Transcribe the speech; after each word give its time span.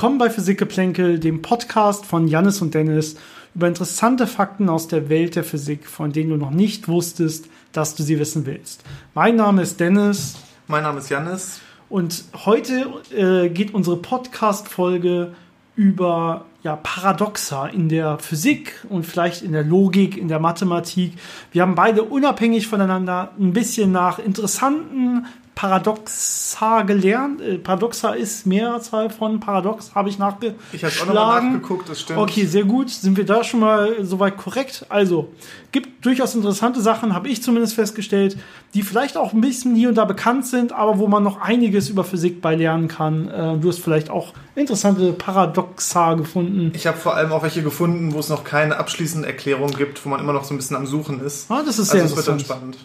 Willkommen 0.00 0.16
bei 0.16 0.30
Physikgeplänkel, 0.30 1.18
dem 1.18 1.42
Podcast 1.42 2.06
von 2.06 2.26
Jannis 2.26 2.62
und 2.62 2.72
Dennis 2.72 3.16
über 3.54 3.68
interessante 3.68 4.26
Fakten 4.26 4.70
aus 4.70 4.88
der 4.88 5.10
Welt 5.10 5.36
der 5.36 5.44
Physik, 5.44 5.86
von 5.86 6.10
denen 6.10 6.30
du 6.30 6.36
noch 6.38 6.52
nicht 6.52 6.88
wusstest, 6.88 7.48
dass 7.72 7.96
du 7.96 8.02
sie 8.02 8.18
wissen 8.18 8.46
willst. 8.46 8.82
Mein 9.12 9.36
Name 9.36 9.60
ist 9.60 9.78
Dennis. 9.78 10.36
Mein 10.68 10.84
Name 10.84 11.00
ist 11.00 11.10
Jannis. 11.10 11.60
Und 11.90 12.24
heute 12.46 12.86
äh, 13.14 13.50
geht 13.50 13.74
unsere 13.74 13.98
Podcast-Folge 13.98 15.34
über 15.76 16.46
ja, 16.62 16.76
Paradoxa 16.76 17.66
in 17.66 17.90
der 17.90 18.18
Physik 18.20 18.72
und 18.88 19.04
vielleicht 19.04 19.42
in 19.42 19.52
der 19.52 19.64
Logik, 19.64 20.16
in 20.16 20.28
der 20.28 20.40
Mathematik. 20.40 21.12
Wir 21.52 21.60
haben 21.60 21.74
beide 21.74 22.04
unabhängig 22.04 22.68
voneinander 22.68 23.32
ein 23.38 23.52
bisschen 23.52 23.92
nach 23.92 24.18
interessanten 24.18 25.26
Paradoxa 25.54 26.82
gelernt. 26.82 27.40
Äh, 27.40 27.58
Paradoxa 27.58 28.12
ist 28.12 28.46
Mehrzahl 28.46 29.10
von 29.10 29.40
Paradox, 29.40 29.94
habe 29.94 30.08
ich 30.08 30.18
nachgeschlagen. 30.18 30.58
Ich 30.72 30.84
habe 30.84 30.94
auch 31.02 31.06
nochmal 31.06 31.42
nachgeguckt, 31.42 31.88
das 31.88 32.00
stimmt. 32.00 32.18
Okay, 32.18 32.46
sehr 32.46 32.64
gut. 32.64 32.90
Sind 32.90 33.16
wir 33.16 33.26
da 33.26 33.44
schon 33.44 33.60
mal 33.60 34.04
soweit 34.04 34.36
korrekt? 34.36 34.86
Also, 34.88 35.28
gibt 35.72 36.04
durchaus 36.04 36.34
interessante 36.34 36.80
Sachen, 36.80 37.14
habe 37.14 37.28
ich 37.28 37.42
zumindest 37.42 37.74
festgestellt, 37.74 38.38
die 38.74 38.82
vielleicht 38.82 39.16
auch 39.16 39.32
ein 39.32 39.40
bisschen 39.40 39.74
hier 39.74 39.90
und 39.90 39.96
da 39.96 40.04
bekannt 40.04 40.46
sind, 40.46 40.72
aber 40.72 40.98
wo 40.98 41.08
man 41.08 41.22
noch 41.22 41.40
einiges 41.40 41.88
über 41.88 42.04
Physik 42.04 42.40
bei 42.40 42.54
lernen 42.54 42.88
kann. 42.88 43.28
Äh, 43.28 43.58
du 43.58 43.68
hast 43.68 43.80
vielleicht 43.80 44.08
auch 44.08 44.32
interessante 44.54 45.12
Paradoxa 45.12 46.14
gefunden. 46.14 46.72
Ich 46.74 46.86
habe 46.86 46.96
vor 46.96 47.16
allem 47.16 47.32
auch 47.32 47.42
welche 47.42 47.62
gefunden, 47.62 48.14
wo 48.14 48.18
es 48.18 48.28
noch 48.28 48.44
keine 48.44 48.76
abschließende 48.76 49.26
Erklärung 49.26 49.72
gibt, 49.72 50.04
wo 50.04 50.08
man 50.08 50.20
immer 50.20 50.32
noch 50.32 50.44
so 50.44 50.54
ein 50.54 50.56
bisschen 50.56 50.76
am 50.76 50.86
Suchen 50.86 51.20
ist. 51.20 51.50
Ah, 51.50 51.62
das 51.64 51.78
ist 51.78 51.90
sehr 51.90 52.02
also 52.02 52.14
interessant. 52.14 52.40
Es 52.40 52.48
wird 52.48 52.58
dann 52.58 52.58
spannend. 52.58 52.78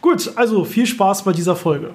Gut, 0.00 0.32
also 0.36 0.64
viel 0.64 0.86
Spaß 0.86 1.24
bei 1.24 1.32
dieser 1.32 1.56
Folge. 1.56 1.94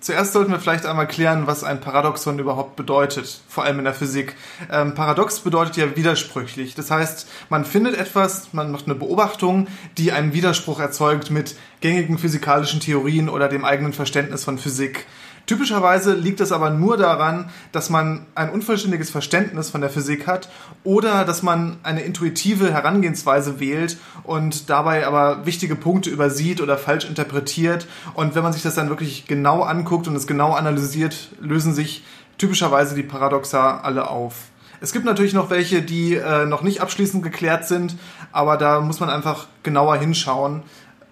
Zuerst 0.00 0.32
sollten 0.32 0.50
wir 0.50 0.58
vielleicht 0.58 0.86
einmal 0.86 1.06
klären, 1.06 1.46
was 1.46 1.62
ein 1.62 1.80
Paradoxon 1.80 2.38
überhaupt 2.38 2.74
bedeutet, 2.74 3.42
vor 3.48 3.64
allem 3.64 3.78
in 3.78 3.84
der 3.84 3.92
Physik. 3.92 4.34
Ähm, 4.72 4.94
Paradox 4.94 5.40
bedeutet 5.40 5.76
ja 5.76 5.94
widersprüchlich. 5.94 6.74
Das 6.74 6.90
heißt, 6.90 7.28
man 7.50 7.66
findet 7.66 7.98
etwas, 7.98 8.54
man 8.54 8.72
macht 8.72 8.86
eine 8.86 8.94
Beobachtung, 8.94 9.66
die 9.98 10.10
einen 10.10 10.32
Widerspruch 10.32 10.80
erzeugt 10.80 11.30
mit 11.30 11.54
gängigen 11.82 12.16
physikalischen 12.16 12.80
Theorien 12.80 13.28
oder 13.28 13.48
dem 13.48 13.66
eigenen 13.66 13.92
Verständnis 13.92 14.42
von 14.42 14.56
Physik. 14.56 15.06
Typischerweise 15.46 16.14
liegt 16.14 16.40
es 16.40 16.52
aber 16.52 16.70
nur 16.70 16.96
daran, 16.96 17.50
dass 17.72 17.90
man 17.90 18.26
ein 18.34 18.50
unvollständiges 18.50 19.10
Verständnis 19.10 19.70
von 19.70 19.80
der 19.80 19.90
Physik 19.90 20.26
hat 20.26 20.48
oder 20.84 21.24
dass 21.24 21.42
man 21.42 21.78
eine 21.82 22.02
intuitive 22.02 22.72
Herangehensweise 22.72 23.58
wählt 23.58 23.98
und 24.22 24.70
dabei 24.70 25.06
aber 25.06 25.46
wichtige 25.46 25.74
Punkte 25.74 26.10
übersieht 26.10 26.60
oder 26.60 26.78
falsch 26.78 27.04
interpretiert. 27.04 27.86
Und 28.14 28.34
wenn 28.34 28.42
man 28.42 28.52
sich 28.52 28.62
das 28.62 28.74
dann 28.74 28.90
wirklich 28.90 29.26
genau 29.26 29.62
anguckt 29.62 30.06
und 30.06 30.14
es 30.14 30.26
genau 30.26 30.52
analysiert, 30.52 31.30
lösen 31.40 31.74
sich 31.74 32.04
typischerweise 32.38 32.94
die 32.94 33.02
Paradoxa 33.02 33.80
alle 33.80 34.08
auf. 34.08 34.34
Es 34.82 34.92
gibt 34.92 35.04
natürlich 35.04 35.34
noch 35.34 35.50
welche, 35.50 35.82
die 35.82 36.14
äh, 36.14 36.46
noch 36.46 36.62
nicht 36.62 36.80
abschließend 36.80 37.22
geklärt 37.22 37.68
sind, 37.68 37.96
aber 38.32 38.56
da 38.56 38.80
muss 38.80 38.98
man 38.98 39.10
einfach 39.10 39.46
genauer 39.62 39.96
hinschauen. 39.96 40.62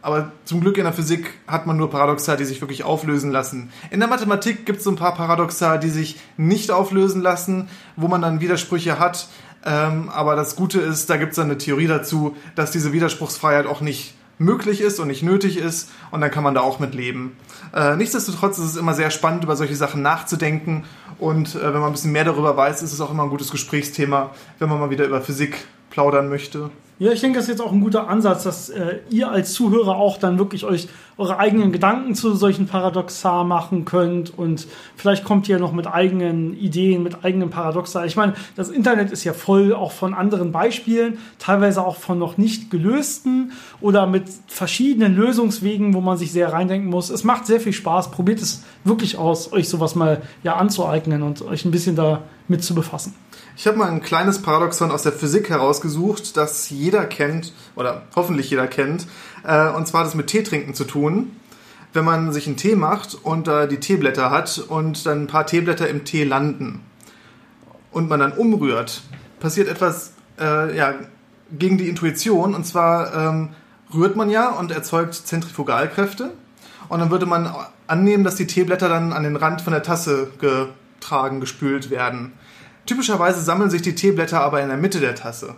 Aber 0.01 0.33
zum 0.45 0.61
Glück 0.61 0.79
in 0.79 0.85
der 0.85 0.93
Physik 0.93 1.31
hat 1.47 1.67
man 1.67 1.77
nur 1.77 1.91
Paradoxa, 1.91 2.37
die 2.37 2.45
sich 2.45 2.61
wirklich 2.61 2.85
auflösen 2.85 3.31
lassen. 3.33 3.71
In 3.91 4.01
der 4.01 4.09
Mathematik 4.09 4.65
gibt 4.65 4.79
es 4.79 4.85
so 4.85 4.91
ein 4.91 4.97
paar 4.97 5.15
Paradoxa, 5.15 5.77
die 5.79 5.91
sich 5.91 6.21
nicht 6.37 6.71
auflösen 6.71 7.21
lassen, 7.21 7.69
wo 7.97 8.07
man 8.07 8.23
dann 8.23 8.41
Widersprüche 8.41 8.99
hat. 8.99 9.29
Ähm, 9.65 10.09
aber 10.09 10.37
das 10.37 10.55
Gute 10.55 10.81
ist, 10.81 11.11
da 11.11 11.17
gibt 11.17 11.31
es 11.31 11.37
dann 11.37 11.47
eine 11.47 11.59
Theorie 11.59 11.89
dazu, 11.89 12.37
dass 12.55 12.71
diese 12.71 12.93
Widerspruchsfreiheit 12.93 13.67
auch 13.67 13.81
nicht 13.81 14.15
möglich 14.39 14.81
ist 14.81 15.01
und 15.01 15.09
nicht 15.09 15.23
nötig 15.23 15.59
ist 15.59 15.91
und 16.11 16.21
dann 16.21 16.31
kann 16.31 16.45
man 16.45 16.55
da 16.55 16.61
auch 16.61 16.79
mit 16.79 16.95
leben. 16.95 17.37
Äh, 17.75 17.97
nichtsdestotrotz 17.97 18.59
ist 18.59 18.65
es 18.65 18.77
immer 18.77 18.95
sehr 18.95 19.11
spannend, 19.11 19.45
über 19.45 19.57
solche 19.57 19.75
Sachen 19.75 20.01
nachzudenken 20.01 20.85
und 21.19 21.57
äh, 21.57 21.75
wenn 21.75 21.81
man 21.81 21.87
ein 21.87 21.93
bisschen 21.93 22.13
mehr 22.13 22.25
darüber 22.25 22.57
weiß, 22.57 22.83
ist 22.83 22.93
es 22.93 23.01
auch 23.01 23.11
immer 23.11 23.25
ein 23.25 23.31
gutes 23.31 23.51
Gesprächsthema, 23.51 24.31
wenn 24.61 24.69
man 24.69 24.79
mal 24.79 24.91
wieder 24.91 25.07
über 25.07 25.21
Physik 25.21 25.57
plaudern 25.91 26.29
möchte. 26.29 26.71
Ja, 27.01 27.13
ich 27.13 27.21
denke, 27.21 27.37
das 27.37 27.45
ist 27.45 27.51
jetzt 27.51 27.61
auch 27.61 27.71
ein 27.71 27.81
guter 27.81 28.09
Ansatz, 28.09 28.43
dass 28.43 28.71
äh, 28.71 28.99
ihr 29.09 29.31
als 29.31 29.53
Zuhörer 29.53 29.95
auch 29.97 30.19
dann 30.19 30.37
wirklich 30.37 30.65
euch 30.65 30.89
eure 31.17 31.39
eigenen 31.39 31.71
Gedanken 31.71 32.17
zu 32.17 32.35
solchen 32.35 32.67
Paradoxa 32.67 33.45
machen 33.45 33.85
könnt 33.85 34.37
und 34.37 34.67
vielleicht 34.97 35.23
kommt 35.25 35.49
ihr 35.49 35.61
noch 35.61 35.73
mit 35.73 35.87
eigenen 35.87 36.57
Ideen, 36.59 37.05
mit 37.05 37.25
eigenen 37.25 37.51
Paradoxa. 37.51 38.05
Ich 38.05 38.17
meine, 38.17 38.35
das 38.57 38.69
Internet 38.69 39.13
ist 39.13 39.23
ja 39.23 39.33
voll 39.33 39.75
auch 39.75 39.93
von 39.93 40.13
anderen 40.13 40.51
Beispielen, 40.51 41.19
teilweise 41.39 41.85
auch 41.85 41.97
von 41.97 42.19
noch 42.19 42.37
nicht 42.37 42.69
gelösten 42.69 43.53
oder 43.81 44.09
mit 44.09 44.25
verschiedenen 44.49 45.15
Lösungswegen, 45.15 45.95
wo 45.95 46.01
man 46.01 46.19
sich 46.19 46.33
sehr 46.33 46.53
reindenken 46.53 46.91
muss. 46.91 47.11
Es 47.11 47.23
macht 47.23 47.47
sehr 47.47 47.61
viel 47.61 47.73
Spaß. 47.73 48.11
Probiert 48.11 48.41
es 48.41 48.65
wirklich 48.83 49.19
aus, 49.19 49.53
euch 49.53 49.69
sowas 49.69 49.95
mal 49.95 50.23
ja 50.43 50.57
anzueignen 50.57 51.23
und 51.23 51.43
euch 51.43 51.65
ein 51.65 51.71
bisschen 51.71 51.95
damit 51.95 52.65
zu 52.65 52.75
befassen. 52.75 53.15
Ich 53.61 53.67
habe 53.67 53.77
mal 53.77 53.89
ein 53.89 54.03
kleines 54.03 54.41
Paradoxon 54.41 54.93
aus 54.93 55.03
der 55.03 55.11
Physik 55.11 55.51
herausgesucht, 55.51 56.37
das 56.37 56.71
jeder 56.71 57.05
kennt 57.07 57.53
oder 57.75 58.03
hoffentlich 58.15 58.51
jeder 58.51 58.69
kennt. 58.69 59.09
Äh, 59.43 59.71
und 59.71 59.89
zwar 59.89 60.03
hat 60.03 60.07
es 60.07 60.15
mit 60.15 60.29
Teetrinken 60.29 60.75
zu 60.75 60.85
tun. 60.85 61.35
Wenn 61.93 62.05
man 62.05 62.33
sich 62.33 62.47
einen 62.47 62.57
Tee 62.57 62.77
macht 62.77 63.17
und 63.21 63.49
da 63.49 63.67
die 63.67 63.81
Teeblätter 63.81 64.31
hat 64.31 64.59
und 64.69 65.05
dann 65.07 65.23
ein 65.23 65.27
paar 65.27 65.45
Teeblätter 65.45 65.89
im 65.89 66.05
Tee 66.05 66.23
landen 66.23 66.85
und 67.91 68.09
man 68.09 68.21
dann 68.21 68.31
umrührt, 68.31 69.03
passiert 69.41 69.67
etwas 69.67 70.13
äh, 70.39 70.77
ja, 70.77 70.95
gegen 71.51 71.79
die 71.79 71.89
Intuition. 71.89 72.55
Und 72.55 72.65
zwar 72.65 73.13
ähm, 73.13 73.49
rührt 73.93 74.15
man 74.15 74.31
ja 74.31 74.51
und 74.51 74.71
erzeugt 74.71 75.15
Zentrifugalkräfte. 75.15 76.33
Und 76.89 77.01
dann 77.01 77.11
würde 77.11 77.27
man 77.27 77.53
annehmen, 77.89 78.23
dass 78.23 78.37
die 78.37 78.47
Teeblätter 78.47 78.89
dann 78.89 79.13
an 79.13 79.25
den 79.25 79.35
Rand 79.35 79.63
von 79.63 79.73
der 79.73 79.83
Tasse 79.83 80.31
getragen, 80.39 81.41
gespült 81.41 81.91
werden. 81.91 82.35
Typischerweise 82.89 83.43
sammeln 83.43 83.69
sich 83.69 83.83
die 83.83 83.95
Teeblätter 83.95 84.41
aber 84.41 84.63
in 84.63 84.69
der 84.69 84.79
Mitte 84.79 84.99
der 84.99 85.15
Tasse. 85.15 85.57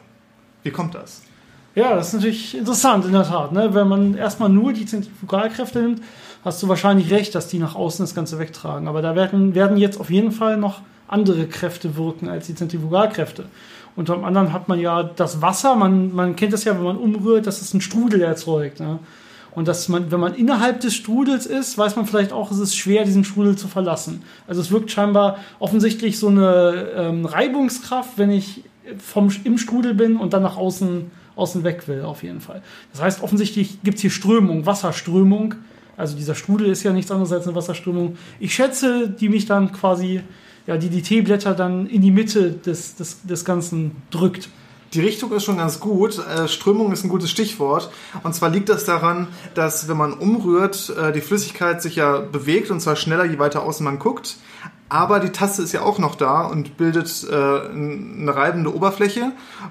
Wie 0.64 0.72
kommt 0.72 0.96
das? 0.96 1.22
Ja, 1.76 1.94
das 1.94 2.08
ist 2.08 2.14
natürlich 2.14 2.58
interessant, 2.58 3.04
in 3.04 3.12
der 3.12 3.22
Tat. 3.22 3.52
Ne? 3.52 3.72
Wenn 3.72 3.86
man 3.86 4.14
erstmal 4.16 4.48
nur 4.48 4.72
die 4.72 4.84
Zentrifugalkräfte 4.84 5.80
nimmt, 5.80 6.02
hast 6.44 6.60
du 6.60 6.66
wahrscheinlich 6.66 7.12
recht, 7.12 7.32
dass 7.36 7.46
die 7.46 7.60
nach 7.60 7.76
außen 7.76 8.02
das 8.02 8.16
Ganze 8.16 8.40
wegtragen. 8.40 8.88
Aber 8.88 9.00
da 9.00 9.14
werden, 9.14 9.54
werden 9.54 9.76
jetzt 9.76 10.00
auf 10.00 10.10
jeden 10.10 10.32
Fall 10.32 10.56
noch 10.56 10.80
andere 11.06 11.46
Kräfte 11.46 11.94
wirken 11.94 12.28
als 12.28 12.48
die 12.48 12.56
Zentrifugalkräfte. 12.56 13.44
Unter 13.94 14.16
dem 14.16 14.24
anderen 14.24 14.52
hat 14.52 14.66
man 14.66 14.80
ja 14.80 15.04
das 15.04 15.40
Wasser, 15.40 15.76
man, 15.76 16.12
man 16.12 16.34
kennt 16.34 16.52
das 16.52 16.64
ja, 16.64 16.74
wenn 16.74 16.82
man 16.82 16.96
umrührt, 16.96 17.46
dass 17.46 17.62
es 17.62 17.72
einen 17.72 17.80
Strudel 17.80 18.22
erzeugt. 18.22 18.80
Ne? 18.80 18.98
Und 19.52 19.66
dass 19.66 19.88
man, 19.88 20.10
wenn 20.10 20.20
man 20.20 20.34
innerhalb 20.34 20.80
des 20.80 20.94
Strudels 20.94 21.46
ist, 21.46 21.76
weiß 21.76 21.96
man 21.96 22.06
vielleicht 22.06 22.32
auch, 22.32 22.50
es 22.52 22.58
ist 22.58 22.76
schwer, 22.76 23.04
diesen 23.04 23.24
Strudel 23.24 23.56
zu 23.56 23.68
verlassen. 23.68 24.22
Also 24.46 24.60
es 24.60 24.70
wirkt 24.70 24.90
scheinbar 24.90 25.38
offensichtlich 25.58 26.18
so 26.18 26.28
eine 26.28 26.88
ähm, 26.94 27.26
Reibungskraft, 27.26 28.16
wenn 28.16 28.30
ich 28.30 28.62
vom, 28.98 29.30
im 29.44 29.58
Strudel 29.58 29.94
bin 29.94 30.16
und 30.16 30.32
dann 30.32 30.42
nach 30.42 30.56
außen, 30.56 31.10
außen 31.36 31.64
weg 31.64 31.88
will, 31.88 32.02
auf 32.02 32.22
jeden 32.22 32.40
Fall. 32.40 32.62
Das 32.92 33.02
heißt, 33.02 33.22
offensichtlich 33.22 33.82
gibt 33.82 33.96
es 33.96 34.02
hier 34.02 34.10
Strömung, 34.10 34.66
Wasserströmung. 34.66 35.56
Also 35.96 36.16
dieser 36.16 36.34
Strudel 36.34 36.68
ist 36.68 36.82
ja 36.82 36.92
nichts 36.92 37.10
anderes 37.10 37.32
als 37.32 37.46
eine 37.46 37.56
Wasserströmung. 37.56 38.16
Ich 38.38 38.54
schätze, 38.54 39.08
die 39.08 39.28
mich 39.28 39.46
dann 39.46 39.72
quasi, 39.72 40.22
ja, 40.66 40.76
die 40.76 40.88
die 40.88 41.02
Teeblätter 41.02 41.54
dann 41.54 41.86
in 41.86 42.02
die 42.02 42.10
Mitte 42.10 42.52
des, 42.52 42.96
des, 42.96 43.22
des 43.22 43.44
Ganzen 43.44 43.96
drückt. 44.10 44.48
Die 44.92 45.00
Richtung 45.00 45.30
ist 45.32 45.44
schon 45.44 45.58
ganz 45.58 45.78
gut. 45.78 46.18
Äh, 46.18 46.48
Strömung 46.48 46.90
ist 46.90 47.04
ein 47.04 47.08
gutes 47.08 47.30
Stichwort. 47.30 47.92
Und 48.24 48.34
zwar 48.34 48.50
liegt 48.50 48.68
das 48.68 48.84
daran, 48.84 49.28
dass 49.54 49.88
wenn 49.88 49.96
man 49.96 50.12
umrührt, 50.14 50.92
äh, 50.96 51.12
die 51.12 51.20
Flüssigkeit 51.20 51.80
sich 51.80 51.94
ja 51.94 52.18
bewegt 52.18 52.72
und 52.72 52.80
zwar 52.80 52.96
schneller, 52.96 53.24
je 53.24 53.38
weiter 53.38 53.62
außen 53.62 53.84
man 53.84 54.00
guckt. 54.00 54.36
Aber 54.88 55.20
die 55.20 55.30
Tasse 55.30 55.62
ist 55.62 55.70
ja 55.70 55.82
auch 55.82 56.00
noch 56.00 56.16
da 56.16 56.42
und 56.42 56.76
bildet 56.76 57.24
äh, 57.30 57.32
eine 57.32 58.34
reibende 58.34 58.74
Oberfläche. 58.74 59.30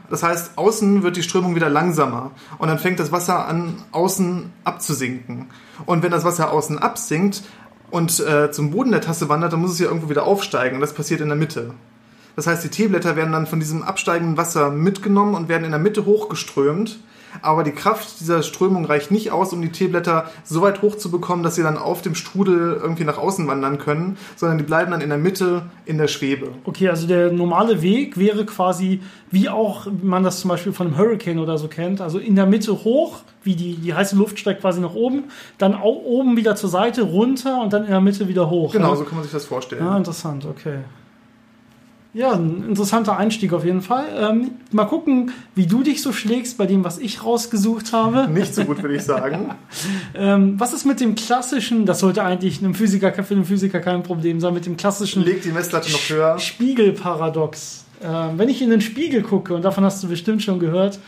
Das 0.10 0.24
heißt, 0.24 0.58
außen 0.58 1.04
wird 1.04 1.18
die 1.18 1.24
Strömung 1.24 1.56
wieder 1.56 1.70
langsamer 1.70 2.32
und 2.58 2.70
dann 2.70 2.80
fängt 2.80 3.02
das 3.02 3.12
Wasser 3.12 3.46
an, 3.46 3.76
außen 3.92 4.50
abzusinken. 4.64 5.50
Und 5.86 6.04
wenn 6.04 6.12
das 6.12 6.24
Wasser 6.24 6.54
außen 6.54 6.80
absinkt 6.80 7.44
und 7.92 8.24
zum 8.52 8.72
Boden 8.72 8.92
der 8.92 9.02
Tasse 9.02 9.28
wandert, 9.28 9.52
dann 9.52 9.60
muss 9.60 9.72
es 9.72 9.80
ja 9.80 9.88
irgendwo 9.88 10.10
wieder 10.10 10.24
aufsteigen. 10.24 10.76
Und 10.76 10.82
das 10.82 10.94
passiert 10.94 11.20
in 11.20 11.28
der 11.28 11.36
Mitte. 11.38 11.74
Das 12.36 12.48
heißt, 12.48 12.64
die 12.64 12.70
Teeblätter 12.70 13.16
werden 13.16 13.32
dann 13.32 13.48
von 13.48 13.60
diesem 13.60 13.84
absteigenden 13.84 14.38
Wasser 14.38 14.70
mitgenommen 14.70 15.36
und 15.36 15.50
werden 15.50 15.66
in 15.66 15.72
der 15.72 15.80
Mitte 15.80 16.06
hochgeströmt. 16.06 17.00
Aber 17.42 17.64
die 17.64 17.72
Kraft 17.72 18.20
dieser 18.20 18.44
Strömung 18.44 18.86
reicht 18.86 19.12
nicht 19.12 19.32
aus, 19.32 19.54
um 19.54 19.62
die 19.62 19.70
Teeblätter 19.70 20.30
so 20.44 20.62
weit 20.62 20.82
hoch 20.82 20.96
zu 20.96 21.12
bekommen, 21.12 21.44
dass 21.44 21.56
sie 21.56 21.64
dann 21.64 21.78
auf 21.78 22.02
dem 22.02 22.16
Strudel 22.16 22.80
irgendwie 22.82 23.04
nach 23.04 23.18
außen 23.18 23.48
wandern 23.48 23.78
können, 23.78 24.18
sondern 24.36 24.58
die 24.58 24.64
bleiben 24.64 24.92
dann 24.92 25.02
in 25.02 25.10
der 25.10 25.18
Mitte 25.18 25.64
in 25.86 25.98
der 25.98 26.08
Schwebe. 26.08 26.50
Okay, 26.66 26.90
also 26.90 27.08
der 27.08 27.32
normale 27.32 27.82
Weg 27.82 28.18
wäre 28.18 28.46
quasi, 28.46 29.02
wie 29.32 29.50
auch 29.50 29.88
man 30.02 30.24
das 30.24 30.40
zum 30.40 30.50
Beispiel 30.50 30.74
von 30.74 30.88
einem 30.88 30.98
Hurricane 30.98 31.40
oder 31.40 31.58
so 31.58 31.68
kennt, 31.68 32.02
also 32.02 32.20
in 32.20 32.36
der 32.36 32.46
Mitte 32.46 32.84
hoch, 32.84 33.20
wie 33.44 33.56
die, 33.56 33.76
die 33.76 33.94
heiße 33.94 34.16
Luft 34.16 34.40
steigt 34.40 34.62
quasi 34.62 34.82
nach 34.82 34.94
oben, 34.94 35.26
dann 35.58 35.76
oben 35.76 36.36
wieder 36.36 36.56
zur 36.56 36.70
Seite, 36.70 37.04
runter 37.04 37.62
und 37.62 37.74
dann 37.74 37.84
in 37.84 37.92
der 37.92 38.02
Mitte 38.02 38.28
wieder 38.28 38.50
hoch. 38.50 38.74
Genau, 38.74 38.90
ja? 38.90 38.96
so 38.96 39.04
kann 39.04 39.16
man 39.16 39.24
sich 39.24 39.32
das 39.32 39.46
vorstellen. 39.46 39.86
Ja, 39.86 39.96
interessant, 39.96 40.46
okay. 40.46 40.80
Ja, 42.12 42.32
ein 42.32 42.66
interessanter 42.68 43.18
Einstieg 43.18 43.54
auf 43.54 43.64
jeden 43.64 43.82
Fall. 43.82 44.06
Ähm, 44.18 44.52
mal 44.72 44.86
gucken, 44.86 45.32
wie 45.54 45.68
du 45.68 45.84
dich 45.84 46.02
so 46.02 46.12
schlägst 46.12 46.58
bei 46.58 46.66
dem, 46.66 46.84
was 46.84 46.98
ich 46.98 47.24
rausgesucht 47.24 47.94
habe. 47.94 48.28
Nicht 48.28 48.56
so 48.56 48.66
gut, 48.66 48.82
würde 48.82 48.96
ich 48.96 49.04
sagen. 49.04 49.52
ähm, 50.16 50.60
was 50.60 50.74
ist 50.74 50.86
mit 50.86 51.00
dem 51.02 51.14
klassischen, 51.14 51.86
das 51.86 52.00
sollte 52.00 52.24
eigentlich 52.24 52.64
einem 52.64 52.74
Physiker, 52.74 53.12
für 53.24 53.36
einen 53.36 53.46
Physiker 53.46 53.80
kein 53.80 54.02
Problem 54.02 54.40
sein, 54.40 54.56
mit 54.56 54.66
dem 54.66 54.76
klassischen 54.76 55.24
Leg 55.24 55.44
die 55.44 55.52
Messlatte 55.52 55.92
noch 55.92 56.10
höher. 56.10 56.40
Spiegelparadox. 56.40 57.86
Ähm, 58.02 58.38
wenn 58.38 58.50
ich 58.50 58.64
in 58.64 58.72
den 58.72 58.82
Spiegel 58.82 59.22
gucke, 59.22 59.54
und 59.54 59.64
davon 59.64 59.84
hast 59.84 60.02
du 60.02 60.08
bestimmt 60.08 60.42
schon 60.42 60.58
gehört, 60.58 61.00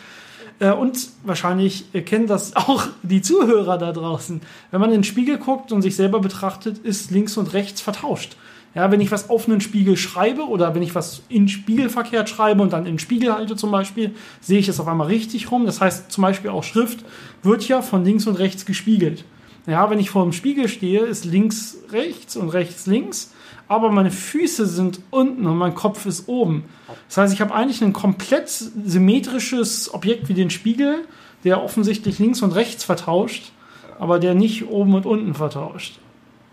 äh, 0.59 0.71
und 0.71 1.09
wahrscheinlich 1.23 1.85
kennen 2.05 2.27
das 2.27 2.55
auch 2.55 2.85
die 3.01 3.23
Zuhörer 3.23 3.79
da 3.79 3.91
draußen, 3.91 4.41
wenn 4.69 4.79
man 4.79 4.91
in 4.91 4.97
den 4.97 5.03
Spiegel 5.03 5.39
guckt 5.39 5.71
und 5.71 5.81
sich 5.81 5.95
selber 5.95 6.19
betrachtet, 6.19 6.77
ist 6.77 7.09
links 7.09 7.37
und 7.37 7.53
rechts 7.53 7.81
vertauscht. 7.81 8.35
Ja, 8.73 8.89
wenn 8.89 9.01
ich 9.01 9.11
was 9.11 9.29
auf 9.29 9.49
einen 9.49 9.59
Spiegel 9.59 9.97
schreibe 9.97 10.47
oder 10.47 10.73
wenn 10.73 10.81
ich 10.81 10.95
was 10.95 11.23
in 11.27 11.49
Spiegelverkehr 11.49 12.25
schreibe 12.25 12.61
und 12.61 12.71
dann 12.71 12.85
in 12.85 12.93
den 12.93 12.99
Spiegel 12.99 13.33
halte 13.33 13.57
zum 13.57 13.69
Beispiel, 13.69 14.15
sehe 14.39 14.59
ich 14.59 14.69
es 14.69 14.79
auf 14.79 14.87
einmal 14.87 15.07
richtig 15.07 15.51
rum. 15.51 15.65
Das 15.65 15.81
heißt 15.81 16.09
zum 16.09 16.21
Beispiel 16.21 16.51
auch 16.51 16.63
Schrift 16.63 17.03
wird 17.43 17.67
ja 17.67 17.81
von 17.81 18.05
links 18.05 18.27
und 18.27 18.35
rechts 18.35 18.65
gespiegelt. 18.65 19.25
Ja, 19.67 19.89
wenn 19.89 19.99
ich 19.99 20.09
vor 20.09 20.23
dem 20.23 20.31
Spiegel 20.31 20.69
stehe, 20.69 21.01
ist 21.01 21.25
links 21.25 21.77
rechts 21.91 22.35
und 22.35 22.49
rechts 22.49 22.87
links, 22.87 23.33
aber 23.67 23.91
meine 23.91 24.09
Füße 24.09 24.65
sind 24.65 25.01
unten 25.11 25.45
und 25.45 25.57
mein 25.57 25.75
Kopf 25.75 26.05
ist 26.05 26.27
oben. 26.27 26.65
Das 27.07 27.17
heißt, 27.17 27.33
ich 27.33 27.41
habe 27.41 27.53
eigentlich 27.53 27.81
ein 27.81 27.93
komplett 27.93 28.49
symmetrisches 28.49 29.93
Objekt 29.93 30.29
wie 30.29 30.33
den 30.33 30.49
Spiegel, 30.49 31.05
der 31.43 31.63
offensichtlich 31.63 32.19
links 32.19 32.41
und 32.41 32.53
rechts 32.53 32.83
vertauscht, 32.83 33.51
aber 33.99 34.17
der 34.17 34.33
nicht 34.33 34.67
oben 34.67 34.95
und 34.95 35.05
unten 35.05 35.33
vertauscht. 35.35 35.99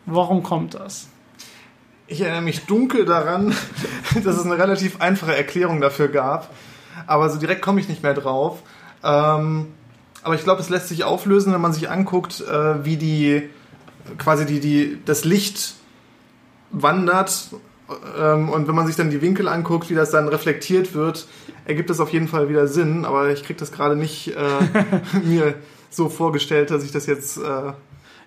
Warum 0.04 0.42
kommt 0.42 0.74
das? 0.74 1.08
Ich 2.10 2.22
erinnere 2.22 2.40
mich 2.40 2.64
dunkel 2.64 3.04
daran, 3.04 3.54
dass 4.24 4.36
es 4.38 4.44
eine 4.44 4.58
relativ 4.58 5.00
einfache 5.00 5.36
Erklärung 5.36 5.82
dafür 5.82 6.08
gab. 6.08 6.54
Aber 7.06 7.28
so 7.28 7.38
direkt 7.38 7.60
komme 7.60 7.80
ich 7.80 7.88
nicht 7.88 8.02
mehr 8.02 8.14
drauf. 8.14 8.62
Ähm, 9.04 9.66
aber 10.22 10.34
ich 10.34 10.42
glaube, 10.42 10.62
es 10.62 10.70
lässt 10.70 10.88
sich 10.88 11.04
auflösen, 11.04 11.52
wenn 11.52 11.60
man 11.60 11.74
sich 11.74 11.90
anguckt, 11.90 12.40
äh, 12.40 12.84
wie 12.84 12.96
die 12.96 13.50
quasi 14.16 14.46
die, 14.46 14.58
die, 14.58 14.98
das 15.04 15.26
Licht 15.26 15.74
wandert. 16.70 17.50
Ähm, 18.18 18.48
und 18.48 18.68
wenn 18.68 18.74
man 18.74 18.86
sich 18.86 18.96
dann 18.96 19.10
die 19.10 19.20
Winkel 19.20 19.46
anguckt, 19.46 19.90
wie 19.90 19.94
das 19.94 20.10
dann 20.10 20.28
reflektiert 20.28 20.94
wird, 20.94 21.26
ergibt 21.66 21.90
das 21.90 22.00
auf 22.00 22.10
jeden 22.10 22.28
Fall 22.28 22.48
wieder 22.48 22.68
Sinn. 22.68 23.04
Aber 23.04 23.28
ich 23.28 23.44
kriege 23.44 23.58
das 23.58 23.70
gerade 23.70 23.96
nicht 23.96 24.34
äh, 24.34 24.42
mir 25.24 25.56
so 25.90 26.08
vorgestellt, 26.08 26.70
dass 26.70 26.84
ich 26.84 26.90
das 26.90 27.04
jetzt 27.04 27.36
äh, 27.36 27.72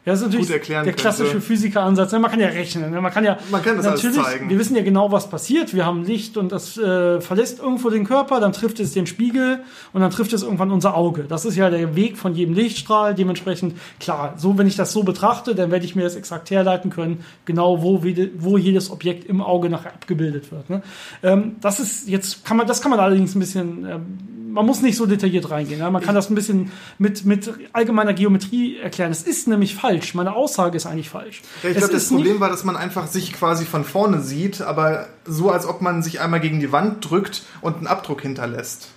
ja, 0.04 0.14
das 0.14 0.22
ist 0.22 0.28
natürlich 0.34 0.48
der 0.48 0.94
klassische 0.94 1.40
Physikeransatz. 1.40 2.12
Man 2.14 2.24
kann 2.24 2.40
ja 2.40 2.48
rechnen. 2.48 2.90
Ne? 2.90 3.02
Man 3.02 3.12
kann 3.12 3.24
ja 3.24 3.38
man 3.52 3.62
kann 3.62 3.78
das 3.78 3.86
natürlich, 3.86 4.18
alles 4.18 4.32
zeigen. 4.32 4.50
Wir 4.50 4.58
wissen 4.58 4.76
ja 4.76 4.82
genau, 4.82 5.12
was 5.12 5.30
passiert. 5.30 5.76
Wir 5.76 5.86
haben 5.86 6.06
Licht 6.06 6.38
und 6.38 6.52
das 6.52 6.76
äh, 6.76 7.22
verlässt 7.22 7.60
irgendwo 7.60 7.92
den 7.92 8.04
Körper, 8.04 8.40
dann 8.40 8.52
trifft 8.52 8.80
es 8.80 8.94
den 8.94 9.06
Spiegel 9.06 9.60
und 9.94 10.02
dann 10.02 10.10
trifft 10.10 10.34
es 10.34 10.42
irgendwann 10.42 10.72
unser 10.72 10.98
Auge. 10.98 11.26
Das 11.30 11.46
ist 11.46 11.56
ja 11.56 11.70
der 11.70 11.96
Weg 11.96 12.18
von 12.18 12.34
jedem 12.34 12.56
Lichtstrahl. 12.56 13.14
Dementsprechend, 13.14 13.76
klar, 14.00 14.34
so 14.38 14.58
wenn 14.58 14.66
ich 14.66 14.76
das 14.76 14.92
so 14.92 15.04
betrachte, 15.04 15.54
dann 15.54 15.70
werde 15.70 15.86
ich 15.86 15.96
mir 15.96 16.02
das 16.02 16.16
exakt 16.16 16.50
herleiten 16.50 16.90
können, 16.90 17.24
genau 17.46 17.84
wo, 17.84 18.04
wo 18.40 18.58
jedes 18.58 18.90
Objekt 18.90 19.26
im 19.26 19.40
Auge 19.40 19.70
nachher 19.70 19.94
abgebildet 19.94 20.52
wird. 20.52 20.68
Ne? 20.68 20.82
Ähm, 21.22 21.58
das 21.62 21.80
ist 21.80 22.10
jetzt, 22.10 22.44
kann 22.44 22.58
man, 22.58 22.66
das 22.66 22.82
kann 22.82 22.90
man 22.90 23.00
allerdings 23.00 23.36
ein 23.36 23.40
bisschen 23.40 23.86
ähm, 23.86 24.41
man 24.52 24.66
muss 24.66 24.82
nicht 24.82 24.98
so 24.98 25.06
detailliert 25.06 25.50
reingehen. 25.50 25.80
Ja? 25.80 25.90
Man 25.90 26.02
kann 26.02 26.16
das 26.16 26.30
ein 26.30 26.36
bisschen 26.36 26.72
mit, 26.98 27.26
mit 27.26 27.52
allgemeiner 27.74 28.14
Geometrie 28.14 28.78
erklären. 28.78 29.12
Es 29.12 29.24
ist 29.24 29.48
nämlich 29.48 29.76
falsch. 29.76 30.14
Meine 30.14 30.34
Aussage 30.36 30.78
ist 30.78 30.86
eigentlich 30.86 31.10
falsch. 31.10 31.42
Ja, 31.64 31.70
ich 31.70 31.78
glaube, 31.78 31.94
das 31.94 32.10
Problem 32.10 32.40
war, 32.40 32.50
dass 32.50 32.64
man 32.64 32.76
einfach 32.76 33.08
sich 33.08 33.34
quasi 33.34 33.66
von 33.66 33.84
vorne 33.84 34.22
sieht, 34.22 34.62
aber 34.62 35.08
so, 35.26 35.52
als 35.52 35.66
ob 35.66 35.82
man 35.82 36.04
sich 36.04 36.20
einmal 36.20 36.40
gegen 36.40 36.60
die 36.60 36.72
Wand 36.72 37.10
drückt 37.10 37.44
und 37.62 37.78
einen 37.78 37.88
Abdruck 37.88 38.22
hinterlässt. 38.22 38.90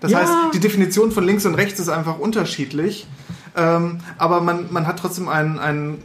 Das 0.00 0.10
ja. 0.10 0.18
heißt, 0.18 0.32
die 0.54 0.60
Definition 0.60 1.12
von 1.12 1.24
links 1.24 1.46
und 1.46 1.54
rechts 1.54 1.78
ist 1.78 1.88
einfach 1.88 2.18
unterschiedlich. 2.18 3.06
Ähm, 3.56 3.98
aber 4.18 4.40
man, 4.40 4.72
man 4.72 4.86
hat 4.86 4.98
trotzdem 4.98 5.28
ein, 5.28 5.58
ein 5.58 5.98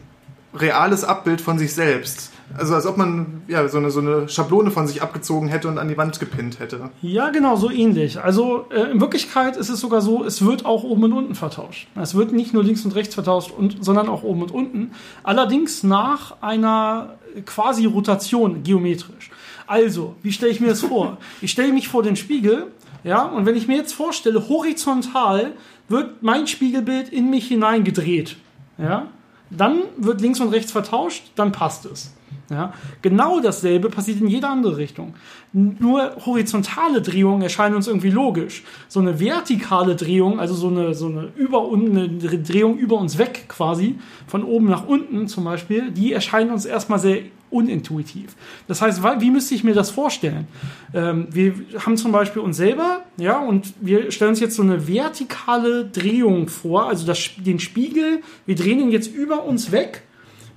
reales 0.54 1.04
Abbild 1.04 1.42
von 1.42 1.58
sich 1.58 1.74
selbst. 1.74 2.32
Also 2.56 2.76
als 2.76 2.86
ob 2.86 2.98
man 2.98 3.42
ja 3.48 3.68
so 3.68 3.78
eine, 3.78 3.92
so 3.92 4.00
eine 4.00 4.30
Schablone 4.30 4.72
von 4.72 4.88
sich 4.88 5.02
abgezogen 5.02 5.48
hätte 5.48 5.68
und 5.68 5.78
an 5.78 5.90
die 5.90 5.98
Wand 5.98 6.20
gepinnt 6.20 6.60
hätte. 6.60 6.90
Ja, 7.02 7.30
genau, 7.30 7.56
so 7.56 7.70
ähnlich. 7.70 8.22
Also 8.22 8.66
äh, 8.70 8.92
in 8.92 9.02
Wirklichkeit 9.02 9.58
ist 9.58 9.70
es 9.70 9.80
sogar 9.80 10.02
so, 10.02 10.24
es 10.24 10.46
wird 10.46 10.66
auch 10.66 10.84
oben 10.84 11.04
und 11.06 11.14
unten 11.14 11.36
vertauscht. 11.36 11.88
Es 11.96 12.16
wird 12.16 12.32
nicht 12.32 12.54
nur 12.54 12.64
links 12.64 12.86
und 12.86 12.96
rechts 12.96 13.16
vertauscht, 13.16 13.52
und, 13.52 13.84
sondern 13.84 14.08
auch 14.08 14.24
oben 14.24 14.44
und 14.44 14.52
unten. 14.52 14.92
Allerdings 15.24 15.84
nach 15.84 16.42
einer 16.42 17.16
quasi 17.46 17.86
Rotation 17.86 18.64
geometrisch. 18.64 19.30
Also, 19.68 20.16
wie 20.24 20.32
stelle 20.32 20.52
ich 20.52 20.62
mir 20.62 20.68
das 20.68 20.82
vor? 20.82 21.18
Ich 21.42 21.52
stelle 21.52 21.74
mich 21.74 21.90
vor 21.90 22.02
den 22.02 22.16
Spiegel, 22.16 22.68
ja, 23.04 23.24
und 23.24 23.46
wenn 23.46 23.56
ich 23.56 23.68
mir 23.68 23.78
jetzt 23.78 23.94
vorstelle, 23.94 24.50
horizontal 24.50 25.54
wird 25.90 26.24
mein 26.24 26.48
Spiegelbild 26.48 27.10
in 27.10 27.30
mich 27.30 27.48
hineingedreht, 27.48 28.38
ja, 28.78 29.08
dann 29.50 29.82
wird 29.98 30.22
links 30.22 30.40
und 30.40 30.50
rechts 30.50 30.72
vertauscht, 30.72 31.32
dann 31.36 31.52
passt 31.52 31.86
es. 31.86 32.14
Ja? 32.50 32.74
Genau 33.02 33.40
dasselbe 33.40 33.90
passiert 33.90 34.22
in 34.22 34.28
jeder 34.28 34.50
andere 34.50 34.78
Richtung. 34.78 35.16
Nur 35.54 36.16
horizontale 36.26 37.02
Drehungen 37.02 37.42
erscheinen 37.42 37.76
uns 37.76 37.88
irgendwie 37.88 38.10
logisch. 38.10 38.64
So 38.88 39.00
eine 39.00 39.20
vertikale 39.20 39.96
Drehung, 39.96 40.40
also 40.40 40.54
so 40.54 40.68
eine, 40.68 40.94
so 40.94 41.08
eine, 41.08 41.30
über, 41.36 41.72
eine 41.72 42.08
Drehung 42.10 42.78
über 42.78 42.98
uns 42.98 43.18
weg 43.18 43.46
quasi, 43.48 43.96
von 44.28 44.44
oben 44.44 44.68
nach 44.68 44.88
unten 44.88 45.28
zum 45.28 45.44
Beispiel, 45.44 45.92
die 45.92 46.14
erscheinen 46.14 46.52
uns 46.52 46.66
erstmal 46.66 47.00
sehr 47.00 47.20
unintuitiv. 47.50 48.36
Das 48.68 48.82
heißt, 48.82 49.02
wie 49.20 49.32
müsste 49.32 49.56
ich 49.56 49.64
mir 49.64 49.74
das 49.74 49.90
vorstellen? 49.90 50.48
Ähm, 50.94 51.28
wir 51.32 51.54
haben 51.80 51.96
zum 51.96 52.12
Beispiel 52.12 52.42
uns 52.42 52.58
selber, 52.58 53.06
ja, 53.18 53.40
und 53.40 53.74
wir 53.80 54.12
stellen 54.12 54.32
uns 54.32 54.40
jetzt 54.42 54.56
so 54.56 54.64
eine 54.64 54.88
vertikale 54.88 55.86
Drehung 55.86 56.50
vor, 56.50 56.90
also 56.90 57.06
das, 57.06 57.30
den 57.38 57.60
Spiegel, 57.60 58.22
wir 58.46 58.56
drehen 58.56 58.80
ihn 58.80 58.92
jetzt 58.92 59.14
über 59.14 59.46
uns 59.46 59.72
weg, 59.72 60.04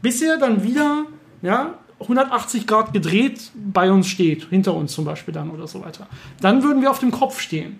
bis 0.02 0.20
er 0.20 0.38
dann 0.38 0.64
wieder 0.64 1.06
ja, 1.42 1.74
180 2.00 2.66
Grad 2.66 2.92
gedreht 2.92 3.50
bei 3.54 3.90
uns 3.90 4.08
steht, 4.08 4.44
hinter 4.44 4.74
uns 4.74 4.92
zum 4.92 5.04
Beispiel 5.04 5.34
dann 5.34 5.50
oder 5.50 5.66
so 5.66 5.82
weiter, 5.84 6.06
dann 6.40 6.62
würden 6.62 6.82
wir 6.82 6.90
auf 6.90 6.98
dem 6.98 7.10
Kopf 7.10 7.40
stehen. 7.40 7.78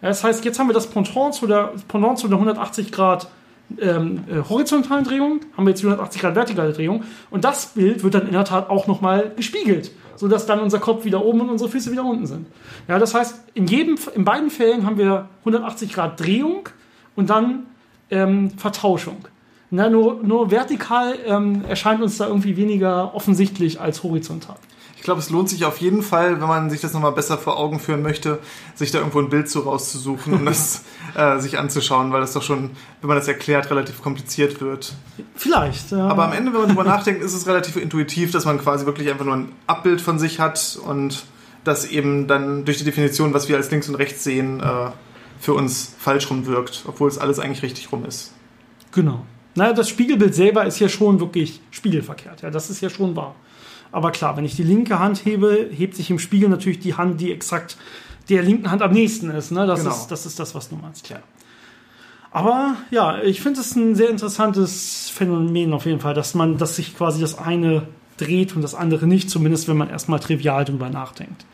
das 0.00 0.24
heißt, 0.24 0.44
jetzt 0.44 0.58
haben 0.58 0.68
wir 0.68 0.74
das 0.74 0.88
Pendant 0.88 1.34
zu 1.34 1.46
der, 1.46 1.72
Pendant 1.86 2.18
zu 2.18 2.28
der 2.28 2.36
180 2.36 2.92
Grad 2.92 3.28
ähm, 3.80 4.24
äh, 4.30 4.48
horizontalen 4.48 5.04
Drehung, 5.04 5.40
haben 5.56 5.66
wir 5.66 5.70
jetzt 5.70 5.82
die 5.82 5.86
180 5.86 6.20
Grad 6.22 6.34
vertikale 6.34 6.72
Drehung 6.72 7.04
und 7.30 7.44
das 7.44 7.66
Bild 7.66 8.02
wird 8.02 8.14
dann 8.14 8.26
in 8.26 8.32
der 8.32 8.44
Tat 8.44 8.70
auch 8.70 8.86
nochmal 8.86 9.32
gespiegelt, 9.36 9.90
sodass 10.16 10.46
dann 10.46 10.60
unser 10.60 10.78
Kopf 10.78 11.04
wieder 11.04 11.22
oben 11.22 11.42
und 11.42 11.50
unsere 11.50 11.68
Füße 11.70 11.92
wieder 11.92 12.04
unten 12.04 12.26
sind. 12.26 12.46
Ja, 12.88 12.98
das 12.98 13.14
heißt, 13.14 13.44
in, 13.52 13.66
jedem, 13.66 13.98
in 14.14 14.24
beiden 14.24 14.48
Fällen 14.48 14.86
haben 14.86 14.96
wir 14.96 15.28
180 15.40 15.92
Grad 15.92 16.18
Drehung 16.18 16.70
und 17.14 17.28
dann 17.28 17.66
ähm, 18.10 18.50
Vertauschung. 18.50 19.26
Na, 19.70 19.90
nur, 19.90 20.22
nur 20.22 20.50
vertikal 20.50 21.16
ähm, 21.26 21.64
erscheint 21.68 22.02
uns 22.02 22.16
da 22.16 22.26
irgendwie 22.26 22.56
weniger 22.56 23.14
offensichtlich 23.14 23.80
als 23.80 24.02
horizontal. 24.02 24.56
Ich 24.96 25.04
glaube, 25.04 25.20
es 25.20 25.30
lohnt 25.30 25.48
sich 25.48 25.64
auf 25.64 25.78
jeden 25.78 26.02
Fall, 26.02 26.40
wenn 26.40 26.48
man 26.48 26.70
sich 26.70 26.80
das 26.80 26.92
nochmal 26.92 27.12
besser 27.12 27.38
vor 27.38 27.56
Augen 27.56 27.78
führen 27.78 28.02
möchte, 28.02 28.40
sich 28.74 28.90
da 28.90 28.98
irgendwo 28.98 29.20
ein 29.20 29.28
Bild 29.28 29.48
so 29.48 29.60
rauszusuchen 29.60 30.34
und 30.34 30.44
das 30.44 30.82
äh, 31.14 31.38
sich 31.38 31.58
anzuschauen, 31.58 32.12
weil 32.12 32.20
das 32.20 32.32
doch 32.32 32.42
schon, 32.42 32.70
wenn 33.00 33.08
man 33.08 33.16
das 33.16 33.28
erklärt, 33.28 33.70
relativ 33.70 34.02
kompliziert 34.02 34.60
wird. 34.60 34.94
Vielleicht. 35.36 35.92
Ja. 35.92 36.08
Aber 36.08 36.24
am 36.24 36.32
Ende, 36.32 36.52
wenn 36.52 36.60
man 36.60 36.68
drüber 36.70 36.84
nachdenkt, 36.84 37.22
ist 37.22 37.32
es 37.32 37.46
relativ 37.46 37.76
intuitiv, 37.76 38.32
dass 38.32 38.44
man 38.44 38.58
quasi 38.58 38.86
wirklich 38.86 39.08
einfach 39.08 39.24
nur 39.24 39.36
ein 39.36 39.52
Abbild 39.66 40.00
von 40.00 40.18
sich 40.18 40.40
hat 40.40 40.78
und 40.84 41.24
das 41.62 41.86
eben 41.86 42.26
dann 42.26 42.64
durch 42.64 42.78
die 42.78 42.84
Definition, 42.84 43.32
was 43.34 43.48
wir 43.48 43.56
als 43.56 43.70
links 43.70 43.88
und 43.88 43.94
rechts 43.94 44.24
sehen, 44.24 44.60
äh, 44.60 44.90
für 45.38 45.54
uns 45.54 45.94
falsch 45.98 46.28
rum 46.30 46.46
wirkt, 46.46 46.84
obwohl 46.86 47.08
es 47.08 47.18
alles 47.18 47.38
eigentlich 47.38 47.62
richtig 47.62 47.92
rum 47.92 48.04
ist. 48.04 48.32
Genau. 48.90 49.24
Naja, 49.58 49.72
das 49.72 49.88
Spiegelbild 49.88 50.34
selber 50.34 50.64
ist 50.64 50.78
ja 50.78 50.88
schon 50.88 51.18
wirklich 51.20 51.60
spiegelverkehrt. 51.72 52.42
Ja, 52.42 52.50
das 52.50 52.70
ist 52.70 52.80
ja 52.80 52.88
schon 52.88 53.16
wahr. 53.16 53.34
Aber 53.90 54.12
klar, 54.12 54.36
wenn 54.36 54.44
ich 54.44 54.54
die 54.54 54.62
linke 54.62 54.98
Hand 54.98 55.24
hebe, 55.24 55.68
hebt 55.70 55.96
sich 55.96 56.10
im 56.10 56.18
Spiegel 56.18 56.48
natürlich 56.48 56.78
die 56.78 56.94
Hand, 56.94 57.20
die 57.20 57.32
exakt 57.32 57.76
der 58.28 58.42
linken 58.42 58.70
Hand 58.70 58.82
am 58.82 58.92
nächsten 58.92 59.30
ist. 59.30 59.50
Ne? 59.50 59.66
Das, 59.66 59.80
genau. 59.80 59.90
ist, 59.90 60.06
das 60.08 60.26
ist 60.26 60.38
das, 60.38 60.54
was 60.54 60.68
du 60.68 60.76
meinst. 60.76 61.08
Ja. 61.08 61.18
Aber 62.30 62.76
ja, 62.90 63.20
ich 63.22 63.40
finde 63.40 63.60
es 63.60 63.74
ein 63.74 63.96
sehr 63.96 64.10
interessantes 64.10 65.10
Phänomen 65.10 65.72
auf 65.72 65.86
jeden 65.86 66.00
Fall, 66.00 66.14
dass 66.14 66.34
man, 66.34 66.56
dass 66.56 66.76
sich 66.76 66.96
quasi 66.96 67.20
das 67.20 67.36
eine 67.38 67.88
dreht 68.16 68.54
und 68.54 68.62
das 68.62 68.76
andere 68.76 69.06
nicht, 69.06 69.28
zumindest 69.28 69.66
wenn 69.66 69.76
man 69.76 69.90
erstmal 69.90 70.20
trivial 70.20 70.64
drüber 70.64 70.88
nachdenkt. 70.88 71.46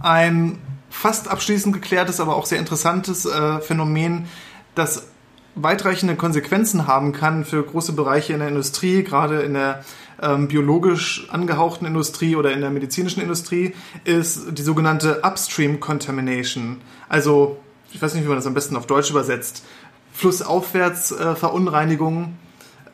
Ein 0.00 0.58
fast 0.90 1.28
abschließend 1.28 1.72
geklärtes, 1.72 2.20
aber 2.20 2.36
auch 2.36 2.44
sehr 2.44 2.58
interessantes 2.58 3.24
äh, 3.24 3.60
Phänomen, 3.60 4.26
das 4.74 5.13
weitreichende 5.54 6.16
Konsequenzen 6.16 6.86
haben 6.86 7.12
kann 7.12 7.44
für 7.44 7.62
große 7.62 7.92
Bereiche 7.92 8.32
in 8.32 8.40
der 8.40 8.48
Industrie, 8.48 9.02
gerade 9.02 9.42
in 9.42 9.54
der 9.54 9.84
ähm, 10.20 10.48
biologisch 10.48 11.28
angehauchten 11.30 11.86
Industrie 11.86 12.36
oder 12.36 12.52
in 12.52 12.60
der 12.60 12.70
medizinischen 12.70 13.20
Industrie, 13.20 13.74
ist 14.04 14.46
die 14.52 14.62
sogenannte 14.62 15.22
Upstream 15.22 15.80
Contamination. 15.80 16.80
Also, 17.08 17.58
ich 17.92 18.00
weiß 18.00 18.14
nicht, 18.14 18.24
wie 18.24 18.28
man 18.28 18.36
das 18.36 18.46
am 18.46 18.54
besten 18.54 18.76
auf 18.76 18.86
Deutsch 18.86 19.10
übersetzt. 19.10 19.64
Flussaufwärts 20.12 21.12
äh. 21.12 21.34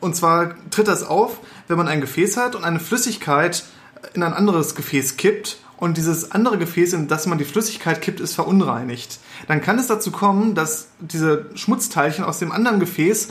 Und 0.01 0.17
zwar 0.17 0.55
tritt 0.71 0.89
das 0.89 1.03
auf, 1.03 1.39
wenn 1.69 1.77
man 1.77 1.89
ein 1.89 2.01
Gefäß 2.01 2.39
hat 2.39 2.55
und 2.55 2.65
eine 2.65 2.81
Flüssigkeit 2.81 3.65
in 4.15 4.23
ein 4.23 4.33
anderes 4.33 4.75
Gefäß 4.75 5.19
kippt 5.19 5.59
und 5.81 5.97
dieses 5.97 6.31
andere 6.31 6.59
Gefäß, 6.59 6.93
in 6.93 7.09
das 7.09 7.27
man 7.27 7.39
die 7.39 7.45
Flüssigkeit 7.45 8.03
kippt, 8.03 8.21
ist 8.21 8.35
verunreinigt. 8.35 9.19
Dann 9.49 9.63
kann 9.63 9.79
es 9.79 9.87
dazu 9.87 10.13
kommen, 10.13 10.55
dass 10.55 10.89
diese 11.01 11.47
Schmutzteilchen 11.55 12.25
aus 12.25 12.39
dem 12.39 12.53
anderen 12.53 12.79
Gefäß 12.79 13.29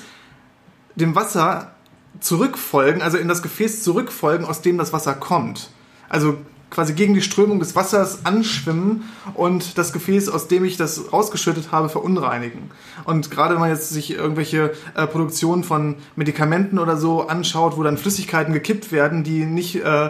dem 0.96 1.16
Wasser 1.16 1.72
zurückfolgen, 2.20 3.02
also 3.02 3.18
in 3.18 3.28
das 3.28 3.44
Gefäß 3.44 3.84
zurückfolgen, 3.84 4.46
aus 4.46 4.62
dem 4.62 4.78
das 4.80 4.92
Wasser 4.92 5.14
kommt. 5.14 5.70
Also 6.10 6.38
quasi 6.72 6.94
gegen 6.94 7.14
die 7.14 7.22
Strömung 7.22 7.60
des 7.60 7.76
Wassers 7.76 8.26
anschwimmen 8.26 9.04
und 9.36 9.78
das 9.78 9.94
Gefäß, 9.94 10.30
aus 10.30 10.48
dem 10.48 10.66
ich 10.66 10.76
das 10.76 11.14
rausgeschüttet 11.14 11.72
habe, 11.72 11.90
verunreinigen. 11.90 12.72
Und 13.06 13.32
gerade 13.32 13.54
wenn 13.54 13.62
man 13.62 13.70
jetzt 13.70 13.90
sich 13.90 14.12
irgendwelche 14.12 14.74
äh, 14.96 15.08
Produktionen 15.08 15.64
von 15.64 15.96
Medikamenten 16.16 16.80
oder 16.80 16.98
so 16.98 17.28
anschaut, 17.28 17.78
wo 17.78 17.84
dann 17.84 17.98
Flüssigkeiten 17.98 18.54
gekippt 18.54 18.92
werden, 18.92 19.24
die 19.24 19.46
nicht 19.46 19.76
äh, 19.78 20.10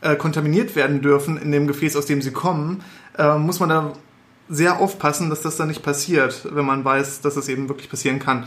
äh, 0.00 0.16
kontaminiert 0.16 0.76
werden 0.76 1.02
dürfen 1.02 1.36
in 1.36 1.52
dem 1.52 1.66
Gefäß, 1.66 1.96
aus 1.96 2.06
dem 2.06 2.22
sie 2.22 2.30
kommen, 2.30 2.82
äh, 3.16 3.36
muss 3.36 3.60
man 3.60 3.68
da 3.68 3.92
sehr 4.48 4.78
aufpassen, 4.78 5.30
dass 5.30 5.42
das 5.42 5.56
dann 5.56 5.68
nicht 5.68 5.82
passiert, 5.82 6.46
wenn 6.50 6.64
man 6.64 6.84
weiß, 6.84 7.20
dass 7.20 7.34
das 7.34 7.48
eben 7.48 7.68
wirklich 7.68 7.90
passieren 7.90 8.18
kann. 8.18 8.46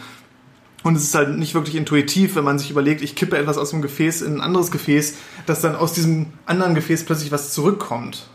Und 0.84 0.96
es 0.96 1.03
ist 1.03 1.15
halt 1.15 1.38
nicht 1.38 1.53
wirklich 1.53 1.75
intuitiv, 1.75 2.36
wenn 2.36 2.43
man 2.43 2.58
sich 2.58 2.72
überlegt, 2.72 3.01
ich 3.01 3.15
kippe 3.15 3.38
etwas 3.38 3.58
aus 3.58 3.70
dem 3.70 3.84
Gefäß 3.84 4.22
in 4.24 4.36
ein 4.36 4.41
anderes 4.41 4.72
Gefäß, 4.72 5.15
dass 5.46 5.62
dann 5.62 5.75
aus 5.75 5.93
diesem 5.93 6.27
anderen 6.48 6.74
Gefäß 6.74 7.05
plötzlich 7.05 7.31
was 7.31 7.53
zurückkommt. 7.53 8.27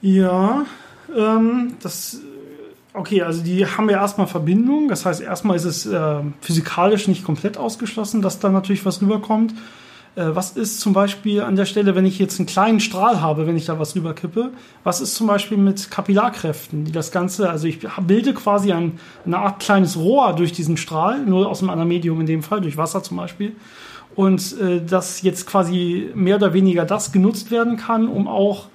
Ja, 0.00 0.64
ähm, 1.14 1.74
das. 1.82 2.20
Okay, 2.94 3.22
also 3.22 3.42
die 3.42 3.66
haben 3.66 3.90
ja 3.90 4.00
erstmal 4.00 4.26
Verbindung. 4.26 4.88
Das 4.88 5.04
heißt, 5.04 5.20
erstmal 5.20 5.56
ist 5.56 5.64
es 5.64 5.86
äh, 5.86 6.20
physikalisch 6.40 7.06
nicht 7.08 7.24
komplett 7.24 7.58
ausgeschlossen, 7.58 8.22
dass 8.22 8.40
da 8.40 8.48
natürlich 8.48 8.84
was 8.86 9.02
rüberkommt. 9.02 9.54
Äh, 10.18 10.34
was 10.34 10.52
ist 10.52 10.80
zum 10.80 10.92
Beispiel 10.92 11.42
an 11.42 11.54
der 11.54 11.64
Stelle, 11.64 11.94
wenn 11.94 12.04
ich 12.04 12.18
jetzt 12.18 12.38
einen 12.40 12.46
kleinen 12.46 12.80
Strahl 12.80 13.20
habe, 13.20 13.46
wenn 13.46 13.56
ich 13.56 13.66
da 13.66 13.78
was 13.78 13.94
rüberkippe? 13.94 14.50
Was 14.82 15.00
ist 15.00 15.14
zum 15.14 15.28
Beispiel 15.28 15.56
mit 15.56 15.90
Kapillarkräften, 15.90 16.84
die 16.84 16.92
das 16.92 17.12
Ganze, 17.12 17.48
also 17.48 17.68
ich 17.68 17.78
bilde 18.02 18.34
quasi 18.34 18.72
ein, 18.72 18.98
eine 19.24 19.38
Art 19.38 19.60
kleines 19.60 19.96
Rohr 19.96 20.34
durch 20.34 20.52
diesen 20.52 20.76
Strahl, 20.76 21.24
nur 21.24 21.48
aus 21.48 21.60
einem 21.60 21.70
anderen 21.70 21.88
Medium 21.88 22.20
in 22.20 22.26
dem 22.26 22.42
Fall, 22.42 22.60
durch 22.60 22.76
Wasser 22.76 23.02
zum 23.02 23.16
Beispiel. 23.16 23.52
Und 24.16 24.58
äh, 24.60 24.84
dass 24.84 25.22
jetzt 25.22 25.46
quasi 25.46 26.10
mehr 26.14 26.36
oder 26.36 26.52
weniger 26.52 26.84
das 26.84 27.12
genutzt 27.12 27.52
werden 27.52 27.76
kann, 27.76 28.08
um 28.08 28.26
auch 28.26 28.66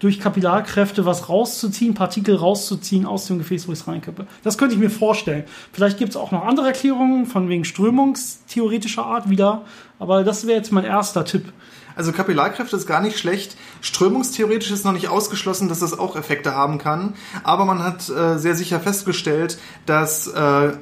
durch 0.00 0.18
Kapillarkräfte 0.18 1.06
was 1.06 1.28
rauszuziehen, 1.28 1.94
Partikel 1.94 2.34
rauszuziehen 2.34 3.06
aus 3.06 3.26
dem 3.26 3.38
Gefäß, 3.38 3.68
wo 3.68 3.72
ich 3.72 3.78
es 3.78 3.86
reinkippe. 3.86 4.26
Das 4.42 4.58
könnte 4.58 4.74
ich 4.74 4.80
mir 4.80 4.90
vorstellen. 4.90 5.44
Vielleicht 5.72 5.98
gibt 5.98 6.10
es 6.10 6.16
auch 6.16 6.32
noch 6.32 6.44
andere 6.44 6.68
Erklärungen 6.68 7.26
von 7.26 7.48
wegen 7.48 7.64
strömungstheoretischer 7.64 9.04
Art 9.04 9.30
wieder, 9.30 9.62
aber 9.98 10.24
das 10.24 10.46
wäre 10.46 10.58
jetzt 10.58 10.72
mein 10.72 10.84
erster 10.84 11.24
Tipp. 11.24 11.52
Also 11.96 12.12
Kapillarkräfte 12.12 12.76
ist 12.76 12.86
gar 12.86 13.02
nicht 13.02 13.18
schlecht. 13.18 13.56
Strömungstheoretisch 13.82 14.70
ist 14.70 14.84
noch 14.84 14.92
nicht 14.92 15.08
ausgeschlossen, 15.08 15.68
dass 15.68 15.80
das 15.80 15.98
auch 15.98 16.16
Effekte 16.16 16.54
haben 16.54 16.78
kann. 16.78 17.14
Aber 17.42 17.66
man 17.66 17.82
hat 17.82 18.08
äh, 18.08 18.38
sehr 18.38 18.54
sicher 18.54 18.80
festgestellt, 18.80 19.58
dass 19.84 20.26
äh, 20.28 20.72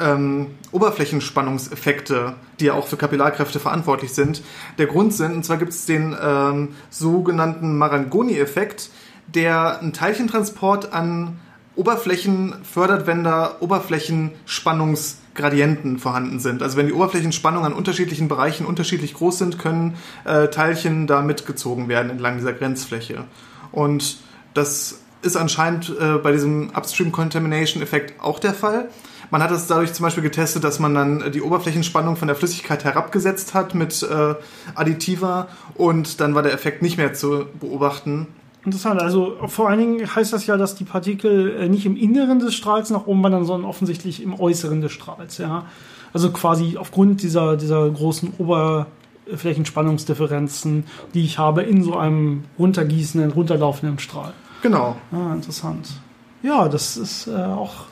ähm, 0.00 0.48
Oberflächenspannungseffekte, 0.72 2.34
die 2.60 2.66
ja 2.66 2.74
auch 2.74 2.86
für 2.86 2.96
Kapillarkräfte 2.96 3.60
verantwortlich 3.60 4.12
sind, 4.12 4.42
der 4.78 4.86
Grund 4.86 5.14
sind. 5.14 5.34
Und 5.34 5.44
zwar 5.44 5.56
gibt 5.56 5.72
es 5.72 5.86
den 5.86 6.16
ähm, 6.20 6.70
sogenannten 6.90 7.78
Marangoni-Effekt, 7.78 8.90
der 9.26 9.80
einen 9.80 9.92
Teilchentransport 9.92 10.92
an 10.92 11.38
Oberflächen 11.76 12.54
fördert, 12.62 13.06
wenn 13.06 13.22
da 13.22 13.56
Oberflächenspannungsgradienten 13.60 15.98
vorhanden 15.98 16.40
sind. 16.40 16.62
Also 16.62 16.78
wenn 16.78 16.86
die 16.86 16.94
Oberflächenspannungen 16.94 17.72
an 17.72 17.76
unterschiedlichen 17.76 18.28
Bereichen 18.28 18.64
unterschiedlich 18.64 19.12
groß 19.14 19.38
sind, 19.38 19.58
können 19.58 19.96
äh, 20.24 20.48
Teilchen 20.48 21.06
da 21.06 21.20
mitgezogen 21.20 21.88
werden 21.88 22.08
entlang 22.10 22.38
dieser 22.38 22.54
Grenzfläche. 22.54 23.24
Und 23.72 24.16
das 24.54 25.00
ist 25.20 25.36
anscheinend 25.36 25.92
äh, 26.00 26.16
bei 26.18 26.32
diesem 26.32 26.70
Upstream 26.70 27.12
Contamination 27.12 27.82
Effekt 27.82 28.18
auch 28.20 28.38
der 28.38 28.54
Fall. 28.54 28.88
Man 29.30 29.42
hat 29.42 29.50
es 29.50 29.66
dadurch 29.66 29.92
zum 29.92 30.04
Beispiel 30.04 30.22
getestet, 30.22 30.64
dass 30.64 30.78
man 30.78 30.94
dann 30.94 31.32
die 31.32 31.42
Oberflächenspannung 31.42 32.16
von 32.16 32.28
der 32.28 32.36
Flüssigkeit 32.36 32.84
herabgesetzt 32.84 33.54
hat 33.54 33.74
mit 33.74 34.02
äh, 34.02 34.34
Additiva 34.74 35.48
und 35.74 36.20
dann 36.20 36.34
war 36.34 36.42
der 36.42 36.52
Effekt 36.52 36.82
nicht 36.82 36.96
mehr 36.96 37.14
zu 37.14 37.46
beobachten. 37.60 38.28
Interessant, 38.64 39.00
also 39.00 39.36
vor 39.46 39.68
allen 39.68 39.78
Dingen 39.78 40.16
heißt 40.16 40.32
das 40.32 40.46
ja, 40.46 40.56
dass 40.56 40.74
die 40.74 40.84
Partikel 40.84 41.56
äh, 41.56 41.68
nicht 41.68 41.86
im 41.86 41.96
Inneren 41.96 42.40
des 42.40 42.54
Strahls 42.54 42.90
nach 42.90 43.06
oben 43.06 43.22
wandern, 43.22 43.44
sondern 43.44 43.68
offensichtlich 43.68 44.20
im 44.22 44.34
Äußeren 44.38 44.80
des 44.80 44.90
Strahls. 44.90 45.38
Ja? 45.38 45.66
Also 46.12 46.32
quasi 46.32 46.76
aufgrund 46.76 47.22
dieser, 47.22 47.56
dieser 47.56 47.88
großen 47.88 48.32
Oberflächenspannungsdifferenzen, 48.38 50.84
die 51.14 51.24
ich 51.24 51.38
habe 51.38 51.62
in 51.62 51.84
so 51.84 51.96
einem 51.96 52.42
runtergießenden, 52.58 53.30
runterlaufenden 53.32 54.00
Strahl. 54.00 54.32
Genau. 54.62 54.96
Ah, 55.12 55.34
interessant. 55.34 56.00
Ja, 56.42 56.68
das 56.68 56.96
ist 56.96 57.28
äh, 57.28 57.36
auch 57.36 57.84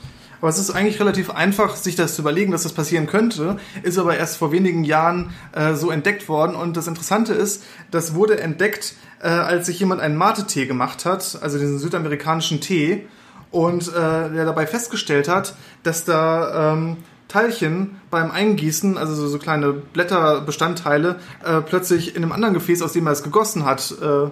aber 0.45 0.51
es 0.51 0.59
ist 0.59 0.73
eigentlich 0.73 1.01
relativ 1.01 1.31
einfach, 1.31 1.75
sich 1.75 1.97
das 1.97 2.17
zu 2.17 2.21
überlegen, 2.21 2.53
dass 2.53 2.65
das 2.65 2.75
passieren 2.75 3.07
könnte, 3.07 3.57
ist 3.83 3.97
aber 3.97 4.19
erst 4.19 4.37
vor 4.37 4.53
wenigen 4.53 4.85
Jahren 4.85 5.31
äh, 5.53 5.73
so 5.73 5.91
entdeckt 5.91 6.29
worden. 6.29 6.55
Und 6.55 6.77
das 6.77 6.87
Interessante 6.87 7.33
ist, 7.33 7.63
das 7.91 8.15
wurde 8.15 8.39
entdeckt, 8.39 8.95
äh, 9.23 9.29
als 9.29 9.65
sich 9.65 9.81
jemand 9.81 10.03
einen 10.03 10.19
Mate-Tee 10.19 10.67
gemacht 10.67 11.07
hat, 11.07 11.39
also 11.41 11.59
diesen 11.59 11.79
südamerikanischen 11.79 12.61
Tee, 12.61 13.07
und 13.53 13.89
äh, 13.89 13.93
der 13.95 14.45
dabei 14.45 14.67
festgestellt 14.67 15.29
hat, 15.29 15.55
dass 15.83 16.05
da 16.05 16.75
ähm, 16.75 16.99
Teilchen 17.29 17.97
beim 18.11 18.31
Eingießen, 18.31 18.99
also 18.99 19.15
so, 19.15 19.29
so 19.29 19.39
kleine 19.39 19.73
Blätterbestandteile, 19.73 21.21
äh, 21.43 21.63
plötzlich 21.63 22.17
in 22.17 22.23
einem 22.23 22.33
anderen 22.33 22.53
Gefäß, 22.53 22.83
aus 22.83 22.93
dem 22.93 23.07
er 23.07 23.13
es 23.13 23.23
gegossen 23.23 23.65
hat, 23.65 23.95
äh, 24.03 24.29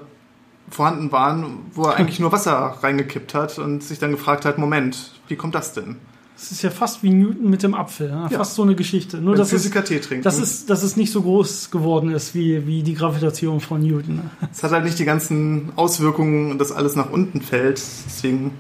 vorhanden 0.71 1.11
waren, 1.13 1.71
wo 1.73 1.85
er 1.85 1.97
eigentlich 1.97 2.21
nur 2.21 2.33
Wasser 2.33 2.77
reingekippt 2.83 3.35
hat 3.35 3.59
und 3.59 3.83
sich 3.83 3.99
dann 3.99 4.11
gefragt 4.13 4.45
hat, 4.45 4.59
Moment, 4.59 5.13
wie 5.33 5.37
kommt 5.37 5.55
das 5.55 5.73
denn? 5.73 5.97
Das 6.37 6.51
ist 6.51 6.63
ja 6.63 6.71
fast 6.71 7.03
wie 7.03 7.11
Newton 7.11 7.49
mit 7.49 7.63
dem 7.63 7.75
Apfel, 7.75 8.09
ja? 8.09 8.29
Ja. 8.29 8.39
fast 8.39 8.55
so 8.55 8.63
eine 8.63 8.75
Geschichte. 8.75 9.19
Nur 9.19 9.37
dass 9.37 9.51
Physiker 9.51 9.83
es, 9.83 9.89
Tee 9.89 10.01
trinken. 10.01 10.25
Dass 10.25 10.39
es, 10.39 10.67
dass 10.67 10.83
es 10.83 10.97
nicht 10.97 11.13
so 11.13 11.23
groß 11.23 11.71
geworden 11.71 12.11
ist 12.11 12.35
wie, 12.35 12.67
wie 12.67 12.83
die 12.83 12.95
Gravitation 12.95 13.61
von 13.61 13.81
Newton. 13.81 14.31
Es 14.53 14.63
hat 14.63 14.73
halt 14.73 14.85
nicht 14.85 14.99
die 14.99 15.05
ganzen 15.05 15.73
Auswirkungen, 15.77 16.59
dass 16.59 16.73
alles 16.73 16.97
nach 16.97 17.11
unten 17.11 17.41
fällt. 17.41 17.81
Deswegen 18.07 18.53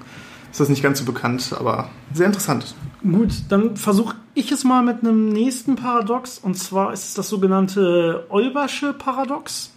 ist 0.50 0.60
das 0.60 0.68
nicht 0.68 0.82
ganz 0.82 0.98
so 0.98 1.04
bekannt, 1.04 1.54
aber 1.58 1.90
sehr 2.14 2.26
interessant. 2.26 2.74
Gut, 3.02 3.32
dann 3.48 3.76
versuche 3.76 4.14
ich 4.34 4.52
es 4.52 4.64
mal 4.64 4.82
mit 4.82 5.00
einem 5.00 5.28
nächsten 5.30 5.76
Paradox. 5.76 6.38
Und 6.38 6.56
zwar 6.56 6.92
ist 6.92 7.04
es 7.08 7.14
das 7.14 7.28
sogenannte 7.28 8.26
Olbersche 8.28 8.92
Paradox. 8.92 9.71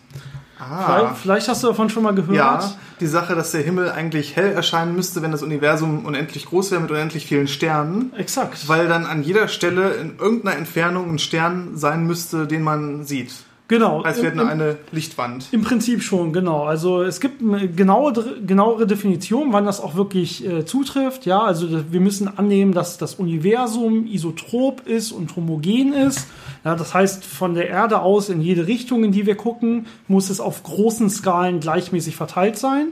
Ah. 0.60 1.14
Vielleicht, 1.14 1.48
hast 1.48 1.64
du 1.64 1.68
davon 1.68 1.90
schon 1.90 2.04
mal 2.04 2.16
gehört. 2.16 2.38
Ja, 2.38 2.72
die 3.00 3.08
Sache, 3.08 3.36
dass 3.36 3.52
der 3.52 3.62
Himmel 3.62 3.92
eigentlich 3.92 4.36
hell 4.36 4.54
erscheinen 4.54 4.96
müsste, 4.96 5.22
wenn 5.22 5.32
das 5.32 5.44
Universum 5.44 6.06
unendlich 6.06 6.46
groß 6.46 6.72
wäre 6.72 6.82
mit 6.82 6.92
unendlich 6.92 7.26
vielen 7.26 7.48
Sternen. 7.48 8.14
Exakt. 8.16 8.68
Weil 8.68 8.88
dann 8.88 9.06
an 9.06 9.22
jeder 9.22 9.48
Stelle 9.48 9.96
in 9.96 10.18
irgendeiner 10.18 10.58
Entfernung 10.58 11.12
ein 11.12 11.20
Stern 11.20 11.76
sein 11.76 12.06
müsste, 12.06 12.48
den 12.48 12.62
man 12.62 13.04
sieht. 13.06 13.34
Genau. 13.68 14.02
Als 14.02 14.22
wäre 14.22 14.36
nur 14.36 14.48
eine 14.48 14.78
Lichtwand. 14.92 15.48
Im 15.52 15.64
Prinzip 15.64 16.04
schon, 16.04 16.34
genau. 16.34 16.66
Also 16.66 17.02
es 17.02 17.20
gibt 17.20 17.42
eine 17.42 17.68
genaue, 17.68 18.14
genauere 18.46 18.86
Definition, 18.86 19.54
wann 19.54 19.66
das 19.66 19.82
auch 19.82 19.96
wirklich 19.96 20.46
äh, 20.46 20.66
zutrifft. 20.66 21.26
Ja, 21.26 21.42
also 21.42 21.68
wir 21.92 22.00
müssen 22.00 22.28
annehmen, 22.38 22.74
dass 22.74 22.98
das 22.98 23.16
Universum 23.16 24.06
isotrop 24.06 24.86
ist 24.88 25.12
und 25.12 25.36
homogen 25.36 25.94
ist. 25.94 26.28
Ja, 26.64 26.76
das 26.76 26.94
heißt, 26.94 27.26
von 27.26 27.56
der 27.56 27.68
Erde 27.70 28.02
aus 28.02 28.30
in 28.30 28.40
jede 28.40 28.68
Richtung, 28.68 29.04
in 29.04 29.12
die 29.12 29.26
wir 29.26 29.36
gucken, 29.36 29.88
muss 30.08 30.30
es 30.30 30.40
auf 30.40 30.62
großen 30.62 31.10
Skalen 31.10 31.60
gleichmäßig 31.60 32.16
verteilt 32.16 32.58
sein. 32.58 32.90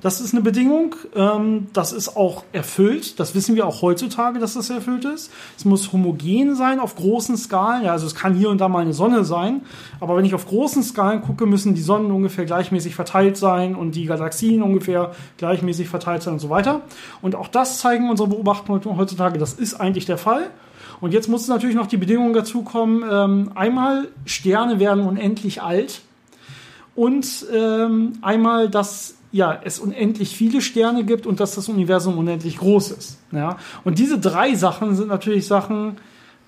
Das 0.00 0.20
ist 0.20 0.32
eine 0.32 0.42
Bedingung. 0.42 0.94
Ähm, 1.14 1.66
das 1.72 1.92
ist 1.92 2.16
auch 2.16 2.44
erfüllt. 2.52 3.20
Das 3.20 3.34
wissen 3.34 3.54
wir 3.54 3.66
auch 3.66 3.82
heutzutage, 3.82 4.38
dass 4.38 4.54
das 4.54 4.70
erfüllt 4.70 5.04
ist. 5.04 5.30
Es 5.58 5.64
muss 5.64 5.92
homogen 5.92 6.54
sein 6.54 6.80
auf 6.80 6.96
großen 6.96 7.36
Skalen. 7.36 7.84
Ja, 7.84 7.92
also 7.92 8.06
es 8.06 8.14
kann 8.14 8.34
hier 8.34 8.48
und 8.48 8.60
da 8.60 8.68
mal 8.68 8.80
eine 8.80 8.94
Sonne 8.94 9.24
sein. 9.24 9.62
Aber 10.00 10.16
wenn 10.16 10.24
ich 10.24 10.34
auf 10.34 10.46
großen 10.46 10.82
Skalen 10.82 11.20
gucke, 11.20 11.44
müssen 11.44 11.74
die 11.74 11.82
Sonnen 11.82 12.10
ungefähr 12.10 12.46
gleichmäßig 12.46 12.94
verteilt 12.94 13.36
sein 13.36 13.74
und 13.74 13.94
die 13.94 14.06
Galaxien 14.06 14.62
ungefähr 14.62 15.12
gleichmäßig 15.36 15.88
verteilt 15.88 16.22
sein 16.22 16.34
und 16.34 16.40
so 16.40 16.48
weiter. 16.48 16.80
Und 17.20 17.34
auch 17.34 17.48
das 17.48 17.78
zeigen 17.78 18.08
unsere 18.08 18.28
Beobachtungen 18.28 18.82
heutzutage. 18.96 19.38
Das 19.38 19.52
ist 19.52 19.74
eigentlich 19.74 20.06
der 20.06 20.18
Fall. 20.18 20.50
Und 21.02 21.12
jetzt 21.12 21.28
muss 21.28 21.46
natürlich 21.48 21.76
noch 21.76 21.86
die 21.86 21.96
Bedingung 21.96 22.32
dazu 22.32 22.62
kommen. 22.62 23.04
Ähm, 23.10 23.52
einmal, 23.54 24.08
Sterne 24.24 24.78
werden 24.78 25.04
unendlich 25.04 25.62
alt. 25.62 26.02
Und 26.94 27.46
ähm, 27.54 28.14
einmal, 28.20 28.68
dass 28.68 29.14
ja, 29.32 29.60
es 29.64 29.78
unendlich 29.78 30.36
viele 30.36 30.60
Sterne 30.60 31.04
gibt 31.04 31.26
und 31.26 31.40
dass 31.40 31.54
das 31.54 31.68
Universum 31.68 32.18
unendlich 32.18 32.58
groß 32.58 32.90
ist. 32.92 33.18
Ja? 33.32 33.58
Und 33.84 33.98
diese 33.98 34.18
drei 34.18 34.54
Sachen 34.54 34.96
sind 34.96 35.08
natürlich 35.08 35.46
Sachen, 35.46 35.96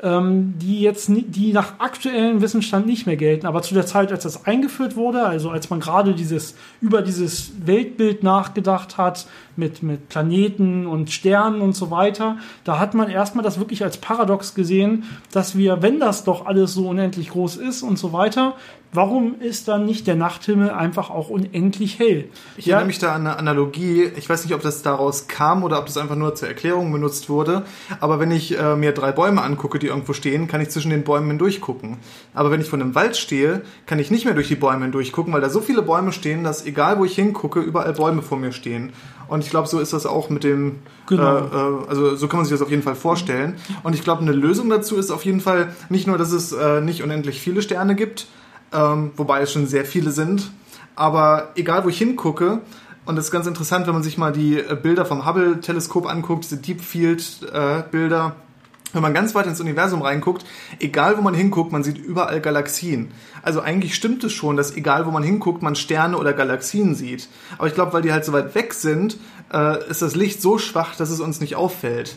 ähm, 0.02 0.54
die 0.58 0.80
jetzt 0.80 1.08
die 1.08 1.52
nach 1.52 1.78
aktuellem 1.78 2.40
Wissensstand 2.42 2.86
nicht 2.86 3.06
mehr 3.06 3.16
gelten. 3.16 3.46
Aber 3.46 3.62
zu 3.62 3.72
der 3.72 3.86
Zeit, 3.86 4.10
als 4.10 4.24
das 4.24 4.46
eingeführt 4.46 4.96
wurde, 4.96 5.24
also 5.24 5.50
als 5.50 5.70
man 5.70 5.78
gerade 5.78 6.14
dieses 6.14 6.56
über 6.80 7.02
dieses 7.02 7.52
Weltbild 7.64 8.24
nachgedacht 8.24 8.98
hat 8.98 9.26
mit 9.54 9.84
mit 9.84 10.08
Planeten 10.08 10.88
und 10.88 11.10
Sternen 11.12 11.60
und 11.60 11.76
so 11.76 11.92
weiter, 11.92 12.36
da 12.64 12.80
hat 12.80 12.94
man 12.94 13.08
erstmal 13.08 13.44
das 13.44 13.60
wirklich 13.60 13.84
als 13.84 13.96
Paradox 13.96 14.54
gesehen, 14.54 15.04
dass 15.30 15.56
wir, 15.56 15.82
wenn 15.82 16.00
das 16.00 16.24
doch 16.24 16.46
alles 16.46 16.74
so 16.74 16.88
unendlich 16.88 17.28
groß 17.30 17.56
ist 17.56 17.82
und 17.82 17.96
so 17.96 18.12
weiter, 18.12 18.56
warum 18.92 19.40
ist 19.40 19.68
dann 19.68 19.86
nicht 19.86 20.06
der 20.06 20.16
Nachthimmel 20.16 20.70
einfach 20.70 21.10
auch 21.10 21.30
unendlich 21.30 21.98
hell? 21.98 22.28
Ich 22.56 22.66
ja, 22.66 22.76
erinnere 22.76 22.88
mich 22.88 22.98
da 22.98 23.14
an 23.14 23.26
eine 23.26 23.38
Analogie. 23.38 24.10
Ich 24.16 24.28
weiß 24.28 24.44
nicht, 24.44 24.54
ob 24.54 24.62
das 24.62 24.82
daraus 24.82 25.28
kam 25.28 25.64
oder 25.64 25.78
ob 25.78 25.86
das 25.86 25.96
einfach 25.96 26.16
nur 26.16 26.34
zur 26.34 26.48
Erklärung 26.48 26.92
benutzt 26.92 27.28
wurde. 27.28 27.64
Aber 28.00 28.20
wenn 28.20 28.30
ich 28.30 28.58
äh, 28.58 28.76
mir 28.76 28.92
drei 28.92 29.12
Bäume 29.12 29.42
angucke, 29.42 29.78
die 29.78 29.86
irgendwo 29.86 30.12
stehen, 30.12 30.46
kann 30.46 30.60
ich 30.60 30.68
zwischen 30.68 30.90
den 30.90 31.04
Bäumen 31.04 31.28
hindurch 31.28 31.60
gucken. 31.60 31.96
Aber 32.34 32.50
wenn 32.50 32.60
ich 32.60 32.68
vor 32.68 32.78
einem 32.78 32.94
Wald 32.94 33.16
stehe, 33.16 33.62
kann 33.86 33.98
ich 33.98 34.10
nicht 34.10 34.26
mehr 34.26 34.34
durch 34.34 34.48
die 34.48 34.56
Bäume 34.56 34.82
hindurch 34.82 35.12
gucken, 35.12 35.32
weil 35.32 35.40
da 35.40 35.48
so 35.48 35.60
viele 35.60 35.82
Bäume 35.82 36.12
stehen, 36.12 36.44
dass 36.44 36.66
egal 36.66 36.98
wo 36.98 37.04
ich 37.04 37.14
hingucke, 37.14 37.60
überall 37.60 37.94
Bäume 37.94 38.22
vor 38.22 38.38
mir 38.38 38.52
stehen. 38.52 38.92
Und 39.28 39.42
ich 39.42 39.48
glaube, 39.48 39.66
so 39.66 39.80
ist 39.80 39.94
das 39.94 40.04
auch 40.04 40.28
mit 40.28 40.44
dem, 40.44 40.80
genau. 41.08 41.38
äh, 41.38 41.40
äh, 41.40 41.88
also 41.88 42.16
so 42.16 42.28
kann 42.28 42.40
man 42.40 42.44
sich 42.44 42.52
das 42.52 42.60
auf 42.60 42.70
jeden 42.70 42.82
Fall 42.82 42.94
vorstellen. 42.94 43.54
Und 43.82 43.94
ich 43.94 44.04
glaube, 44.04 44.20
eine 44.20 44.32
Lösung 44.32 44.68
dazu 44.68 44.96
ist 44.96 45.10
auf 45.10 45.24
jeden 45.24 45.40
Fall 45.40 45.74
nicht 45.88 46.06
nur, 46.06 46.18
dass 46.18 46.32
es 46.32 46.52
äh, 46.52 46.82
nicht 46.82 47.02
unendlich 47.02 47.40
viele 47.40 47.62
Sterne 47.62 47.94
gibt, 47.94 48.26
ähm, 48.72 49.12
wobei 49.16 49.42
es 49.42 49.52
schon 49.52 49.66
sehr 49.66 49.84
viele 49.84 50.10
sind. 50.10 50.50
Aber 50.94 51.50
egal, 51.56 51.84
wo 51.84 51.88
ich 51.88 51.98
hingucke, 51.98 52.60
und 53.04 53.16
das 53.16 53.26
ist 53.26 53.30
ganz 53.30 53.46
interessant, 53.46 53.86
wenn 53.86 53.94
man 53.94 54.02
sich 54.02 54.18
mal 54.18 54.32
die 54.32 54.58
äh, 54.58 54.76
Bilder 54.80 55.04
vom 55.04 55.26
Hubble-Teleskop 55.26 56.06
anguckt, 56.06 56.44
diese 56.44 56.58
Deep 56.58 56.80
Field-Bilder, 56.80 58.36
äh, 58.36 58.94
wenn 58.94 59.02
man 59.02 59.14
ganz 59.14 59.34
weit 59.34 59.46
ins 59.46 59.60
Universum 59.60 60.02
reinguckt, 60.02 60.44
egal 60.78 61.16
wo 61.16 61.22
man 61.22 61.34
hinguckt, 61.34 61.72
man 61.72 61.82
sieht 61.82 61.98
überall 61.98 62.40
Galaxien. 62.40 63.10
Also 63.42 63.60
eigentlich 63.60 63.94
stimmt 63.94 64.22
es 64.24 64.32
schon, 64.32 64.56
dass 64.56 64.76
egal 64.76 65.06
wo 65.06 65.10
man 65.10 65.22
hinguckt, 65.22 65.62
man 65.62 65.74
Sterne 65.74 66.18
oder 66.18 66.32
Galaxien 66.32 66.94
sieht. 66.94 67.28
Aber 67.58 67.66
ich 67.66 67.74
glaube, 67.74 67.94
weil 67.94 68.02
die 68.02 68.12
halt 68.12 68.24
so 68.24 68.32
weit 68.32 68.54
weg 68.54 68.74
sind, 68.74 69.16
äh, 69.52 69.88
ist 69.88 70.02
das 70.02 70.14
Licht 70.14 70.42
so 70.42 70.58
schwach, 70.58 70.94
dass 70.94 71.10
es 71.10 71.20
uns 71.20 71.40
nicht 71.40 71.56
auffällt. 71.56 72.16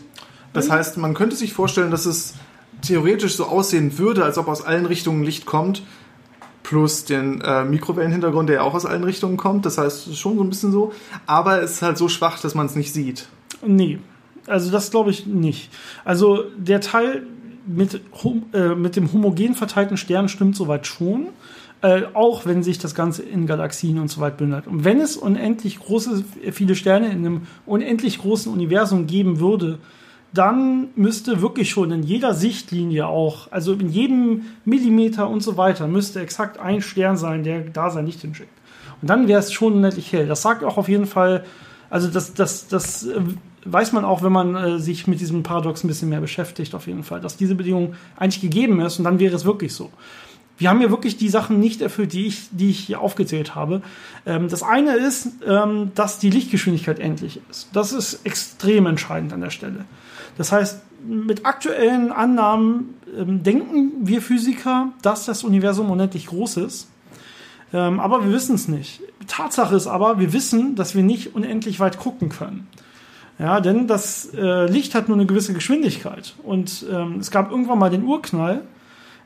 Das 0.53 0.67
mhm. 0.67 0.74
heißt, 0.74 0.97
man 0.97 1.13
könnte 1.13 1.35
sich 1.35 1.53
vorstellen, 1.53 1.91
dass 1.91 2.05
es 2.05 2.33
theoretisch 2.81 3.35
so 3.35 3.45
aussehen 3.45 3.97
würde, 3.97 4.24
als 4.24 4.38
ob 4.38 4.47
aus 4.47 4.63
allen 4.63 4.85
Richtungen 4.85 5.24
Licht 5.24 5.45
kommt, 5.45 5.81
plus 6.65 7.05
den 7.05 7.41
äh, 7.41 7.63
Mikrowellenhintergrund, 7.63 8.50
der 8.50 8.55
ja 8.55 8.62
auch 8.63 8.74
aus 8.74 8.88
allen 8.88 9.03
Richtungen 9.03 9.38
kommt. 9.38 9.67
Das 9.67 9.77
heißt, 9.77 10.17
schon 10.17 10.36
so 10.36 10.43
ein 10.43 10.50
bisschen 10.50 10.72
so. 10.72 10.93
Aber 11.27 11.62
es 11.62 11.74
ist 11.74 11.81
halt 11.84 12.00
so 12.00 12.10
schwach, 12.10 12.39
dass 12.41 12.55
man 12.55 12.65
es 12.65 12.75
nicht 12.75 12.91
sieht. 12.91 13.27
Nee, 13.63 14.00
also 14.48 14.72
das 14.72 14.89
glaube 14.89 15.12
ich 15.12 15.27
nicht. 15.27 15.69
Also 16.05 16.43
der 16.57 16.81
Teil 16.81 17.27
mit, 17.67 18.01
äh, 18.53 18.69
mit 18.69 18.95
dem 18.95 19.13
homogen 19.13 19.53
verteilten 19.53 19.95
Stern 19.95 20.27
stimmt 20.27 20.55
soweit 20.55 20.88
schon. 20.88 21.27
Äh, 21.84 22.03
auch 22.15 22.48
wenn 22.48 22.63
sich 22.63 22.79
das 22.79 22.95
Ganze 22.95 23.22
in 23.22 23.45
Galaxien 23.45 24.00
und 24.00 24.10
so 24.10 24.19
weit 24.19 24.38
bündelt. 24.38 24.65
Und 24.65 24.84
wenn 24.84 25.00
es 25.00 25.17
unendlich 25.17 25.79
große, 25.79 26.24
viele 26.51 26.74
Sterne 26.74 27.12
in 27.12 27.19
einem 27.19 27.41
unendlich 27.67 28.17
großen 28.17 28.51
Universum 28.51 29.05
geben 29.05 29.39
würde, 29.39 29.77
dann 30.38 30.89
müsste 30.96 31.42
wirklich 31.42 31.70
schon 31.70 31.92
in 31.92 32.04
jeder 32.04 32.34
Sichtlinie 32.34 33.08
auch, 33.08 33.51
also 33.51 33.74
in 33.74 33.89
jedem 33.89 34.44
Millimeter 34.65 35.30
und 35.30 35.42
so 35.42 35.58
weiter, 35.58 35.88
müsste 35.88 36.22
exakt 36.22 36.60
ein 36.60 36.82
Stern 36.82 37.18
sein, 37.18 37.44
der 37.44 37.62
da 37.62 37.89
sein 37.89 38.06
Licht 38.06 38.22
hinschickt. 38.22 38.50
Und 39.01 39.10
dann 39.10 39.27
wäre 39.27 39.39
es 39.39 39.51
schon 39.51 39.74
unendlich 39.74 40.12
hell. 40.13 40.27
Das 40.27 40.42
sagt 40.42 40.63
auch 40.63 40.77
auf 40.77 40.89
jeden 40.89 41.06
Fall, 41.06 41.46
also 41.89 42.08
das, 42.08 42.34
das, 42.34 42.68
das 42.68 43.06
äh, 43.06 43.22
weiß 43.65 43.92
man 43.92 44.06
auch, 44.06 44.24
wenn 44.24 44.32
man 44.32 44.56
äh, 44.56 44.80
sich 44.80 45.08
mit 45.08 45.20
diesem 45.20 45.44
Paradox 45.44 45.84
ein 45.84 45.88
bisschen 45.88 46.10
mehr 46.10 46.22
beschäftigt, 46.22 46.75
auf 46.75 46.88
jeden 46.88 47.04
Fall, 47.04 47.20
dass 47.22 47.38
diese 47.38 47.56
Bedingung 47.56 47.96
eigentlich 48.15 48.42
gegeben 48.42 48.80
ist 48.80 48.98
und 49.00 49.06
dann 49.06 49.20
wäre 49.20 49.36
es 49.36 49.46
wirklich 49.46 49.74
so. 49.74 49.92
Wir 50.57 50.69
haben 50.69 50.81
ja 50.81 50.89
wirklich 50.89 51.17
die 51.17 51.29
Sachen 51.29 51.59
nicht 51.59 51.81
erfüllt, 51.81 52.13
die 52.13 52.27
ich, 52.27 52.47
die 52.51 52.69
ich 52.69 52.79
hier 52.79 53.01
aufgezählt 53.01 53.55
habe. 53.55 53.81
Ähm, 54.25 54.47
das 54.47 54.63
eine 54.63 54.95
ist, 54.95 55.27
ähm, 55.45 55.91
dass 55.95 56.19
die 56.19 56.29
Lichtgeschwindigkeit 56.29 57.00
endlich 57.00 57.41
ist. 57.50 57.69
Das 57.74 57.91
ist 57.91 58.25
extrem 58.25 58.85
entscheidend 58.85 59.33
an 59.33 59.41
der 59.41 59.50
Stelle. 59.50 59.85
Das 60.38 60.51
heißt, 60.51 60.81
mit 61.05 61.45
aktuellen 61.45 62.12
Annahmen 62.12 62.95
ähm, 63.17 63.43
denken 63.43 63.91
wir 64.01 64.21
Physiker, 64.21 64.93
dass 65.01 65.25
das 65.25 65.43
Universum 65.43 65.91
unendlich 65.91 66.27
groß 66.27 66.57
ist. 66.57 66.88
Ähm, 67.74 68.00
aber 68.00 68.24
wir 68.25 68.31
wissen 68.31 68.55
es 68.55 68.67
nicht. 68.67 69.01
Tatsache 69.27 69.75
ist 69.75 69.88
aber, 69.88 70.19
wir 70.19 70.33
wissen, 70.33 70.75
dass 70.75 70.96
wir 70.96 71.03
nicht 71.03 71.35
unendlich 71.35 71.79
weit 71.79 72.00
gucken 72.00 72.29
können. 72.29 72.68
Ja, 73.37 73.59
denn 73.59 73.87
das 73.87 74.29
äh, 74.33 74.65
Licht 74.68 74.96
hat 74.96 75.09
nur 75.09 75.18
eine 75.18 75.25
gewisse 75.25 75.53
Geschwindigkeit. 75.53 76.35
Und 76.44 76.85
ähm, 76.89 77.18
es 77.20 77.31
gab 77.31 77.51
irgendwann 77.51 77.79
mal 77.79 77.89
den 77.89 78.03
Urknall. 78.03 78.61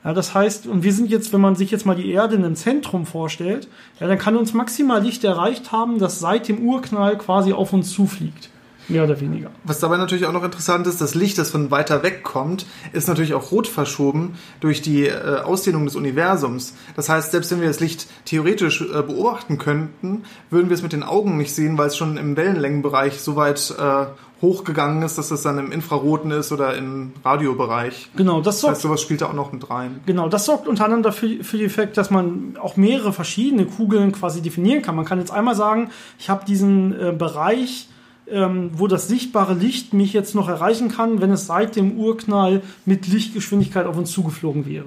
Ja, 0.04 0.14
das 0.14 0.34
heißt, 0.34 0.68
und 0.68 0.84
wir 0.84 0.94
sind 0.94 1.10
jetzt, 1.10 1.34
wenn 1.34 1.42
man 1.42 1.56
sich 1.56 1.72
jetzt 1.72 1.86
mal 1.86 1.96
die 1.96 2.10
Erde 2.12 2.36
in 2.36 2.46
einem 2.46 2.56
Zentrum 2.56 3.06
vorstellt, 3.06 3.68
ja, 4.00 4.08
dann 4.08 4.18
kann 4.18 4.38
uns 4.38 4.54
maximal 4.54 5.02
Licht 5.04 5.24
erreicht 5.24 5.72
haben, 5.72 6.00
das 6.00 6.20
seit 6.20 6.48
dem 6.48 6.60
Urknall 6.60 7.18
quasi 7.18 7.52
auf 7.52 7.74
uns 7.74 7.92
zufliegt. 7.92 8.50
Mehr 8.90 9.04
oder 9.04 9.22
weniger. 9.22 9.52
Was 9.66 9.80
dabei 9.80 9.98
natürlich 9.98 10.26
auch 10.26 10.32
noch 10.32 10.44
interessant 10.44 10.88
ist, 10.88 11.00
das 11.00 11.14
Licht, 11.14 11.38
das 11.38 11.52
von 11.52 11.70
weiter 11.70 12.02
weg 12.02 12.24
kommt, 12.24 12.66
ist 12.92 13.08
natürlich 13.08 13.36
auch 13.36 13.52
rot 13.52 13.68
verschoben 13.68 14.34
durch 14.62 14.82
die 14.82 15.06
äh, 15.06 15.42
Ausdehnung 15.42 15.86
des 15.86 15.96
Universums. 15.96 16.74
Das 16.96 17.08
heißt, 17.08 17.32
selbst 17.32 17.52
wenn 17.52 17.62
wir 17.62 17.68
das 17.68 17.80
Licht 17.80 18.08
theoretisch 18.26 18.82
äh, 18.82 19.04
beobachten 19.04 19.60
könnten, 19.60 20.24
würden 20.50 20.70
wir 20.70 20.74
es 20.74 20.82
mit 20.82 20.92
den 20.92 21.04
Augen 21.04 21.38
nicht 21.38 21.54
sehen, 21.54 21.78
weil 21.78 21.88
es 21.88 21.98
schon 21.98 22.18
im 22.18 22.36
Wellenlängenbereich 22.36 23.22
so 23.22 23.36
weit 23.36 23.76
äh, 23.78 24.06
hochgegangen 24.42 25.04
ist, 25.04 25.18
dass 25.18 25.32
es 25.32 25.42
dann 25.42 25.58
im 25.58 25.72
Infraroten 25.72 26.32
ist 26.32 26.52
oder 26.52 26.76
im 26.76 27.14
Radiobereich. 27.24 28.10
Genau, 28.16 28.42
das 28.42 28.62
sorgt. 28.62 28.72
Das 28.72 28.78
heißt, 28.78 28.84
sowas 28.84 29.02
spielt 29.02 29.22
da 29.22 29.28
auch 29.28 29.34
noch 29.34 29.52
mit 29.52 29.70
rein. 29.70 30.00
Genau, 30.06 30.30
das 30.30 30.46
sorgt 30.46 30.68
unter 30.68 30.86
anderem 30.86 31.04
dafür 31.04 31.44
für 31.44 31.58
den 31.58 31.66
Effekt, 31.66 31.98
dass 31.98 32.10
man 32.10 32.58
auch 32.62 32.78
mehrere 32.78 33.14
verschiedene 33.14 33.66
Kugeln 33.66 34.12
quasi 34.12 34.42
definieren 34.42 34.82
kann. 34.82 34.96
Man 34.96 35.06
kann 35.06 35.20
jetzt 35.20 35.32
einmal 35.32 35.56
sagen, 35.56 35.90
ich 36.18 36.30
habe 36.30 36.46
diesen 36.46 37.00
äh, 37.00 37.12
Bereich 37.12 37.90
ähm, 38.32 38.72
wo 38.74 38.88
das 38.88 39.08
sichtbare 39.08 39.54
Licht 39.54 39.94
mich 39.94 40.14
jetzt 40.14 40.36
noch 40.36 40.48
erreichen 40.48 40.90
kann, 40.90 41.22
wenn 41.22 41.32
es 41.32 41.48
seit 41.48 41.76
dem 41.76 41.98
Urknall 41.98 42.62
mit 42.86 43.08
Lichtgeschwindigkeit 43.08 43.86
auf 43.86 43.98
uns 43.98 44.12
zugeflogen 44.12 44.66
wäre. 44.66 44.86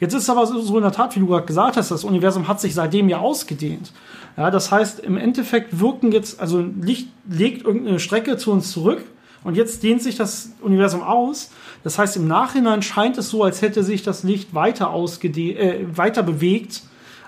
Jetzt 0.00 0.14
ist 0.14 0.24
es 0.24 0.30
aber 0.30 0.46
so 0.46 0.76
in 0.76 0.82
der 0.82 0.92
Tat, 0.92 1.14
wie 1.16 1.20
du 1.20 1.26
gerade 1.26 1.46
gesagt 1.46 1.76
hast, 1.76 1.90
das 1.90 2.04
Universum 2.04 2.48
hat 2.48 2.60
sich 2.60 2.74
seitdem 2.74 3.08
ja 3.08 3.18
ausgedehnt. 3.18 3.92
Ja, 4.36 4.50
das 4.50 4.70
heißt, 4.70 5.00
im 5.00 5.16
Endeffekt 5.16 5.78
wirken 5.78 6.12
jetzt, 6.12 6.40
also 6.40 6.64
Licht 6.80 7.08
legt 7.28 7.64
irgendeine 7.64 8.00
Strecke 8.00 8.36
zu 8.36 8.50
uns 8.50 8.72
zurück 8.72 9.04
und 9.44 9.56
jetzt 9.56 9.82
dehnt 9.82 10.02
sich 10.02 10.16
das 10.16 10.52
Universum 10.60 11.02
aus. 11.02 11.50
Das 11.84 11.98
heißt, 11.98 12.16
im 12.16 12.26
Nachhinein 12.28 12.82
scheint 12.82 13.18
es 13.18 13.28
so, 13.28 13.42
als 13.44 13.60
hätte 13.60 13.82
sich 13.82 14.02
das 14.02 14.22
Licht 14.22 14.54
weiter 14.54 14.90
ausgedehnt, 14.90 15.58
äh, 15.58 15.96
weiter 15.96 16.22
bewegt 16.22 16.82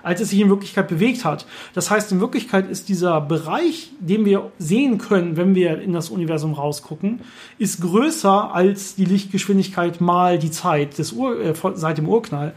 als 0.05 0.21
es 0.21 0.29
sich 0.29 0.39
in 0.39 0.49
Wirklichkeit 0.49 0.87
bewegt 0.87 1.25
hat. 1.25 1.47
Das 1.73 1.89
heißt, 1.89 2.11
in 2.11 2.19
Wirklichkeit 2.19 2.69
ist 2.69 2.89
dieser 2.89 3.19
Bereich, 3.21 3.91
den 3.99 4.23
wir 4.23 4.51
sehen 4.59 4.99
können, 4.99 5.35
wenn 5.35 5.55
wir 5.55 5.81
in 5.81 5.93
das 5.93 6.11
Universum 6.11 6.53
rausgucken, 6.53 7.21
ist 7.57 7.81
größer 7.81 8.53
als 8.53 8.95
die 8.95 9.05
Lichtgeschwindigkeit 9.05 10.01
mal 10.01 10.37
die 10.37 10.51
Zeit 10.51 10.99
des 10.99 11.11
Ur, 11.11 11.41
äh, 11.41 11.55
seit 11.73 11.97
dem 11.97 12.07
Urknall 12.07 12.53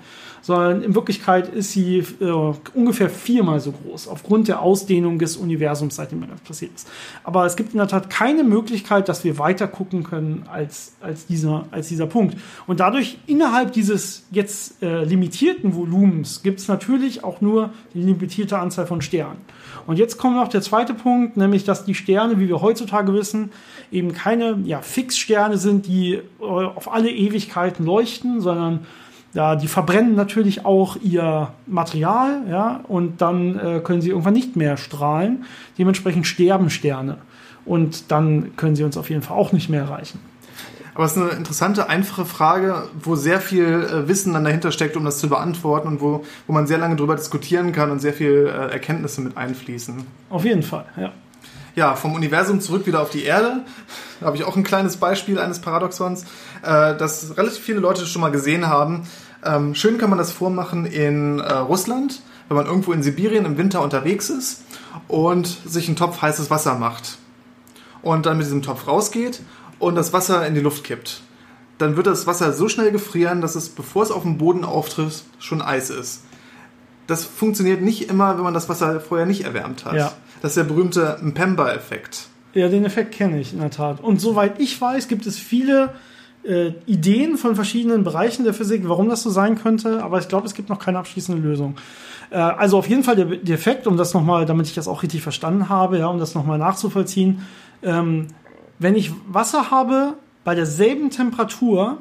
sondern 0.48 0.82
in 0.82 0.94
Wirklichkeit 0.94 1.48
ist 1.48 1.72
sie 1.72 1.98
äh, 1.98 2.54
ungefähr 2.72 3.10
viermal 3.10 3.60
so 3.60 3.70
groß, 3.70 4.08
aufgrund 4.08 4.48
der 4.48 4.62
Ausdehnung 4.62 5.18
des 5.18 5.36
Universums, 5.36 5.96
seitdem 5.96 6.26
das 6.26 6.40
passiert 6.40 6.70
ist. 6.74 6.88
Aber 7.22 7.44
es 7.44 7.54
gibt 7.54 7.74
in 7.74 7.78
der 7.78 7.86
Tat 7.86 8.08
keine 8.08 8.44
Möglichkeit, 8.44 9.10
dass 9.10 9.24
wir 9.24 9.38
weiter 9.38 9.68
gucken 9.68 10.04
können 10.04 10.44
als, 10.50 10.94
als, 11.02 11.26
dieser, 11.26 11.66
als 11.70 11.88
dieser 11.88 12.06
Punkt. 12.06 12.38
Und 12.66 12.80
dadurch, 12.80 13.18
innerhalb 13.26 13.72
dieses 13.74 14.24
jetzt 14.30 14.82
äh, 14.82 15.04
limitierten 15.04 15.74
Volumens, 15.74 16.42
gibt 16.42 16.60
es 16.60 16.66
natürlich 16.66 17.24
auch 17.24 17.42
nur 17.42 17.74
die 17.92 18.00
limitierte 18.00 18.58
Anzahl 18.58 18.86
von 18.86 19.02
Sternen. 19.02 19.40
Und 19.86 19.98
jetzt 19.98 20.16
kommt 20.16 20.36
noch 20.36 20.48
der 20.48 20.62
zweite 20.62 20.94
Punkt, 20.94 21.36
nämlich 21.36 21.64
dass 21.64 21.84
die 21.84 21.94
Sterne, 21.94 22.40
wie 22.40 22.48
wir 22.48 22.62
heutzutage 22.62 23.12
wissen, 23.12 23.50
eben 23.92 24.14
keine 24.14 24.58
ja, 24.64 24.80
Fixsterne 24.80 25.58
sind, 25.58 25.86
die 25.86 26.14
äh, 26.14 26.22
auf 26.40 26.90
alle 26.90 27.10
Ewigkeiten 27.10 27.84
leuchten, 27.84 28.40
sondern 28.40 28.86
ja, 29.38 29.54
die 29.54 29.68
verbrennen 29.68 30.16
natürlich 30.16 30.64
auch 30.64 30.96
ihr 30.96 31.52
Material, 31.68 32.42
ja, 32.50 32.80
und 32.88 33.20
dann 33.20 33.56
äh, 33.56 33.78
können 33.78 34.00
sie 34.00 34.08
irgendwann 34.08 34.34
nicht 34.34 34.56
mehr 34.56 34.76
strahlen. 34.76 35.44
Dementsprechend 35.78 36.26
sterben 36.26 36.70
Sterne. 36.70 37.18
Und 37.64 38.10
dann 38.10 38.56
können 38.56 38.74
sie 38.74 38.82
uns 38.82 38.96
auf 38.96 39.10
jeden 39.10 39.22
Fall 39.22 39.36
auch 39.36 39.52
nicht 39.52 39.68
mehr 39.68 39.82
erreichen. 39.82 40.18
Aber 40.92 41.04
es 41.04 41.16
ist 41.16 41.22
eine 41.22 41.30
interessante, 41.30 41.88
einfache 41.88 42.24
Frage, 42.24 42.88
wo 43.00 43.14
sehr 43.14 43.40
viel 43.40 43.64
äh, 43.64 44.08
Wissen 44.08 44.32
dann 44.32 44.42
dahinter 44.42 44.72
steckt, 44.72 44.96
um 44.96 45.04
das 45.04 45.18
zu 45.18 45.28
beantworten 45.28 45.86
und 45.86 46.00
wo, 46.00 46.24
wo 46.48 46.52
man 46.52 46.66
sehr 46.66 46.78
lange 46.78 46.96
drüber 46.96 47.14
diskutieren 47.14 47.70
kann 47.70 47.92
und 47.92 48.00
sehr 48.00 48.14
viel 48.14 48.48
äh, 48.52 48.72
Erkenntnisse 48.72 49.20
mit 49.20 49.36
einfließen. 49.36 50.04
Auf 50.30 50.44
jeden 50.44 50.64
Fall, 50.64 50.86
ja. 50.96 51.12
Ja, 51.76 51.94
vom 51.94 52.14
Universum 52.14 52.60
zurück 52.60 52.88
wieder 52.88 53.00
auf 53.00 53.10
die 53.10 53.22
Erde. 53.22 53.60
Da 54.18 54.26
habe 54.26 54.36
ich 54.36 54.42
auch 54.42 54.56
ein 54.56 54.64
kleines 54.64 54.96
Beispiel 54.96 55.38
eines 55.38 55.60
Paradoxons, 55.60 56.24
äh, 56.64 56.96
das 56.96 57.36
relativ 57.36 57.60
viele 57.60 57.78
Leute 57.78 58.04
schon 58.04 58.20
mal 58.20 58.32
gesehen 58.32 58.66
haben. 58.66 59.04
Ähm, 59.44 59.74
schön 59.74 59.98
kann 59.98 60.10
man 60.10 60.18
das 60.18 60.32
vormachen 60.32 60.86
in 60.86 61.38
äh, 61.38 61.52
Russland, 61.52 62.22
wenn 62.48 62.56
man 62.56 62.66
irgendwo 62.66 62.92
in 62.92 63.02
Sibirien 63.02 63.44
im 63.44 63.56
Winter 63.56 63.82
unterwegs 63.82 64.30
ist 64.30 64.64
und 65.06 65.46
sich 65.46 65.86
einen 65.86 65.96
Topf 65.96 66.20
heißes 66.20 66.50
Wasser 66.50 66.76
macht 66.76 67.18
und 68.02 68.26
dann 68.26 68.38
mit 68.38 68.46
diesem 68.46 68.62
Topf 68.62 68.86
rausgeht 68.86 69.40
und 69.78 69.94
das 69.94 70.12
Wasser 70.12 70.46
in 70.46 70.54
die 70.54 70.60
Luft 70.60 70.84
kippt. 70.84 71.22
Dann 71.78 71.96
wird 71.96 72.08
das 72.08 72.26
Wasser 72.26 72.52
so 72.52 72.68
schnell 72.68 72.90
gefrieren, 72.90 73.40
dass 73.40 73.54
es, 73.54 73.68
bevor 73.68 74.02
es 74.02 74.10
auf 74.10 74.22
dem 74.22 74.38
Boden 74.38 74.64
auftritt, 74.64 75.22
schon 75.38 75.62
Eis 75.62 75.90
ist. 75.90 76.24
Das 77.06 77.24
funktioniert 77.24 77.80
nicht 77.80 78.10
immer, 78.10 78.36
wenn 78.36 78.44
man 78.44 78.54
das 78.54 78.68
Wasser 78.68 79.00
vorher 79.00 79.26
nicht 79.26 79.44
erwärmt 79.44 79.84
hat. 79.84 79.94
Ja. 79.94 80.12
Das 80.42 80.52
ist 80.52 80.56
der 80.56 80.64
berühmte 80.64 81.18
Mpemba-Effekt. 81.22 82.26
Ja, 82.54 82.68
den 82.68 82.84
Effekt 82.84 83.14
kenne 83.14 83.40
ich 83.40 83.52
in 83.52 83.60
der 83.60 83.70
Tat. 83.70 84.00
Und 84.00 84.20
soweit 84.20 84.60
ich 84.60 84.80
weiß, 84.80 85.08
gibt 85.08 85.26
es 85.26 85.38
viele 85.38 85.94
äh, 86.44 86.72
Ideen 86.86 87.36
von 87.36 87.54
verschiedenen 87.54 88.04
Bereichen 88.04 88.44
der 88.44 88.54
Physik, 88.54 88.88
warum 88.88 89.08
das 89.08 89.22
so 89.22 89.30
sein 89.30 89.58
könnte, 89.58 90.02
aber 90.02 90.18
ich 90.18 90.28
glaube, 90.28 90.46
es 90.46 90.54
gibt 90.54 90.68
noch 90.68 90.78
keine 90.78 90.98
abschließende 90.98 91.40
Lösung. 91.40 91.76
Äh, 92.30 92.36
also 92.36 92.78
auf 92.78 92.88
jeden 92.88 93.04
Fall 93.04 93.16
der, 93.16 93.54
Effekt, 93.54 93.86
um 93.86 93.96
das 93.96 94.14
nochmal, 94.14 94.46
damit 94.46 94.66
ich 94.66 94.74
das 94.74 94.88
auch 94.88 95.02
richtig 95.02 95.22
verstanden 95.22 95.68
habe, 95.68 95.98
ja, 95.98 96.06
um 96.06 96.18
das 96.18 96.34
nochmal 96.34 96.58
nachzuvollziehen, 96.58 97.46
ähm, 97.82 98.28
wenn 98.78 98.94
ich 98.94 99.12
Wasser 99.26 99.70
habe 99.70 100.14
bei 100.44 100.54
derselben 100.54 101.10
Temperatur, 101.10 101.98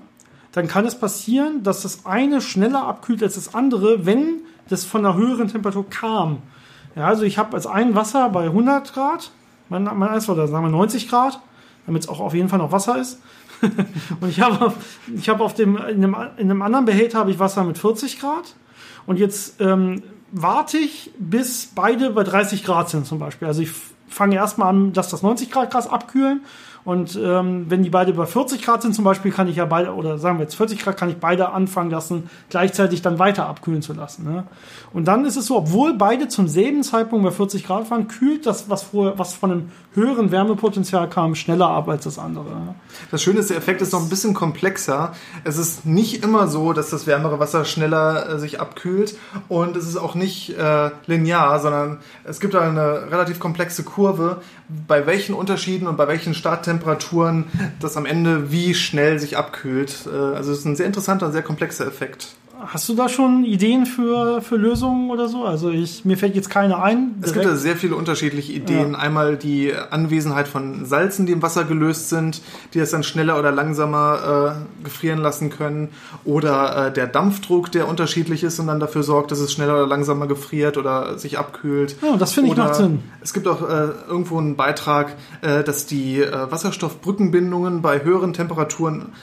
dann 0.51 0.67
kann 0.67 0.85
es 0.85 0.95
passieren, 0.95 1.63
dass 1.63 1.81
das 1.81 2.05
eine 2.05 2.41
schneller 2.41 2.83
abkühlt 2.83 3.21
als 3.21 3.35
das 3.35 3.53
andere, 3.53 4.05
wenn 4.05 4.41
das 4.69 4.85
von 4.85 5.05
einer 5.05 5.15
höheren 5.15 5.47
Temperatur 5.47 5.89
kam. 5.89 6.39
Ja, 6.95 7.07
also 7.07 7.23
ich 7.23 7.37
habe 7.37 7.55
als 7.55 7.67
ein 7.67 7.95
Wasser 7.95 8.29
bei 8.29 8.45
100 8.45 8.93
Grad, 8.93 9.31
mein, 9.69 9.83
mein 9.83 10.09
Eis 10.09 10.27
war 10.27 10.35
da, 10.35 10.47
sagen 10.47 10.65
wir 10.65 10.71
90 10.71 11.09
Grad, 11.09 11.39
damit 11.85 12.03
es 12.03 12.09
auch 12.09 12.19
auf 12.19 12.33
jeden 12.33 12.49
Fall 12.49 12.59
noch 12.59 12.71
Wasser 12.71 12.97
ist. 12.97 13.21
und 14.21 14.29
ich 14.29 14.41
habe 14.41 14.73
ich 15.15 15.29
hab 15.29 15.39
auf 15.39 15.53
dem, 15.53 15.77
in 15.77 16.03
einem, 16.03 16.15
in 16.37 16.51
einem 16.51 16.61
anderen 16.61 16.85
Behälter 16.85 17.19
habe 17.19 17.31
ich 17.31 17.39
Wasser 17.39 17.63
mit 17.63 17.77
40 17.77 18.19
Grad. 18.19 18.55
Und 19.05 19.17
jetzt 19.17 19.61
ähm, 19.61 20.03
warte 20.31 20.77
ich, 20.77 21.11
bis 21.17 21.71
beide 21.73 22.11
bei 22.11 22.23
30 22.23 22.63
Grad 22.63 22.89
sind 22.89 23.05
zum 23.05 23.19
Beispiel. 23.19 23.47
Also 23.47 23.61
ich 23.61 23.71
fange 24.09 24.35
erstmal 24.35 24.69
an, 24.69 24.93
dass 24.93 25.09
das 25.09 25.23
90 25.23 25.51
Grad 25.51 25.71
Gas 25.71 25.87
abkühlen 25.87 26.41
und 26.87 27.19
ähm, 27.21 27.65
wenn 27.67 27.83
die 27.83 27.89
beide 27.89 28.13
bei 28.13 28.25
40 28.25 28.61
Grad 28.61 28.81
sind 28.81 28.95
zum 28.95 29.03
Beispiel, 29.03 29.29
kann 29.29 29.49
ich 29.49 29.57
ja 29.57 29.65
beide, 29.65 29.93
oder 29.93 30.17
sagen 30.17 30.37
wir 30.37 30.43
jetzt 30.43 30.55
40 30.55 30.79
Grad, 30.79 30.95
kann 30.95 31.09
ich 31.09 31.17
beide 31.17 31.49
anfangen 31.49 31.91
lassen, 31.91 32.29
gleichzeitig 32.49 33.01
dann 33.01 33.19
weiter 33.19 33.45
abkühlen 33.45 33.81
zu 33.81 33.91
lassen. 33.91 34.23
Ne? 34.23 34.45
Und 34.93 35.05
dann 35.05 35.25
ist 35.25 35.35
es 35.35 35.47
so, 35.47 35.57
obwohl 35.57 35.95
beide 35.95 36.29
zum 36.29 36.47
selben 36.47 36.83
Zeitpunkt 36.83 37.25
bei 37.25 37.31
40 37.31 37.65
Grad 37.65 37.91
waren, 37.91 38.07
kühlt 38.07 38.45
das, 38.45 38.69
was, 38.69 38.83
vor, 38.83 39.19
was 39.19 39.33
von 39.33 39.51
einem 39.51 39.71
höheren 39.95 40.31
Wärmepotenzial 40.31 41.09
kam, 41.09 41.35
schneller 41.35 41.67
ab 41.67 41.89
als 41.89 42.05
das 42.05 42.19
andere. 42.19 42.51
Ne? 42.51 42.75
Das 43.11 43.21
Schöne 43.21 43.39
ist, 43.39 43.49
der 43.49 43.57
Effekt 43.57 43.81
ist 43.81 43.91
noch 43.91 44.01
ein 44.01 44.09
bisschen 44.09 44.33
komplexer. 44.33 45.11
Es 45.43 45.57
ist 45.57 45.85
nicht 45.85 46.23
immer 46.23 46.47
so, 46.47 46.71
dass 46.71 46.91
das 46.91 47.05
wärmere 47.05 47.39
Wasser 47.39 47.65
schneller 47.65 48.29
äh, 48.29 48.39
sich 48.39 48.61
abkühlt 48.61 49.17
und 49.49 49.75
es 49.75 49.87
ist 49.87 49.97
auch 49.97 50.15
nicht 50.15 50.51
äh, 50.57 50.91
linear, 51.07 51.59
sondern 51.59 51.97
es 52.23 52.39
gibt 52.39 52.55
eine 52.55 53.11
relativ 53.11 53.39
komplexe 53.39 53.83
Kurve, 53.83 54.41
bei 54.87 55.05
welchen 55.05 55.33
Unterschieden 55.33 55.87
und 55.87 55.97
bei 55.97 56.07
welchen 56.07 56.33
Starttemperaturen 56.77 57.45
das 57.79 57.97
am 57.97 58.05
Ende 58.05 58.51
wie 58.51 58.73
schnell 58.73 59.19
sich 59.19 59.37
abkühlt. 59.37 60.07
Äh, 60.07 60.15
also 60.15 60.51
es 60.51 60.59
ist 60.59 60.65
ein 60.65 60.75
sehr 60.75 60.85
interessanter, 60.85 61.31
sehr 61.31 61.43
komplexer 61.43 61.87
Effekt. 61.87 62.29
Hast 62.59 62.89
du 62.89 62.95
da 62.95 63.07
schon 63.07 63.43
Ideen 63.43 63.85
für, 63.85 64.41
für 64.41 64.55
Lösungen 64.55 65.11
oder 65.11 65.27
so? 65.27 65.43
Also 65.45 65.69
ich, 65.69 66.05
mir 66.05 66.17
fällt 66.17 66.35
jetzt 66.35 66.49
keine 66.49 66.81
ein. 66.81 67.15
Es 67.21 67.33
gibt 67.33 67.45
da 67.45 67.55
sehr 67.55 67.75
viele 67.75 67.95
unterschiedliche 67.95 68.51
Ideen. 68.51 68.93
Ja. 68.93 68.99
Einmal 68.99 69.37
die 69.37 69.73
Anwesenheit 69.73 70.47
von 70.47 70.85
Salzen, 70.85 71.25
die 71.25 71.33
im 71.33 71.41
Wasser 71.41 71.65
gelöst 71.65 72.09
sind, 72.09 72.41
die 72.73 72.79
es 72.79 72.91
dann 72.91 73.03
schneller 73.03 73.37
oder 73.37 73.51
langsamer 73.51 74.57
äh, 74.81 74.83
gefrieren 74.83 75.19
lassen 75.19 75.49
können. 75.49 75.89
Oder 76.25 76.87
äh, 76.87 76.93
der 76.93 77.07
Dampfdruck, 77.07 77.71
der 77.71 77.87
unterschiedlich 77.87 78.43
ist 78.43 78.59
und 78.59 78.67
dann 78.67 78.79
dafür 78.79 79.03
sorgt, 79.03 79.31
dass 79.31 79.39
es 79.39 79.53
schneller 79.53 79.75
oder 79.75 79.87
langsamer 79.87 80.25
gefriert 80.25 80.77
oder 80.77 81.19
sich 81.19 81.37
abkühlt. 81.37 81.95
Ja, 82.01 82.17
das 82.17 82.33
finde 82.33 82.51
ich 82.51 82.57
macht 82.57 82.75
Sinn. 82.75 83.03
Es 83.21 83.33
gibt 83.33 83.47
auch 83.47 83.61
äh, 83.61 83.89
irgendwo 84.07 84.39
einen 84.39 84.55
Beitrag, 84.55 85.15
äh, 85.41 85.63
dass 85.63 85.85
die 85.85 86.21
äh, 86.21 86.51
Wasserstoffbrückenbindungen 86.51 87.81
bei 87.81 88.03
höheren 88.03 88.33
Temperaturen 88.33 89.13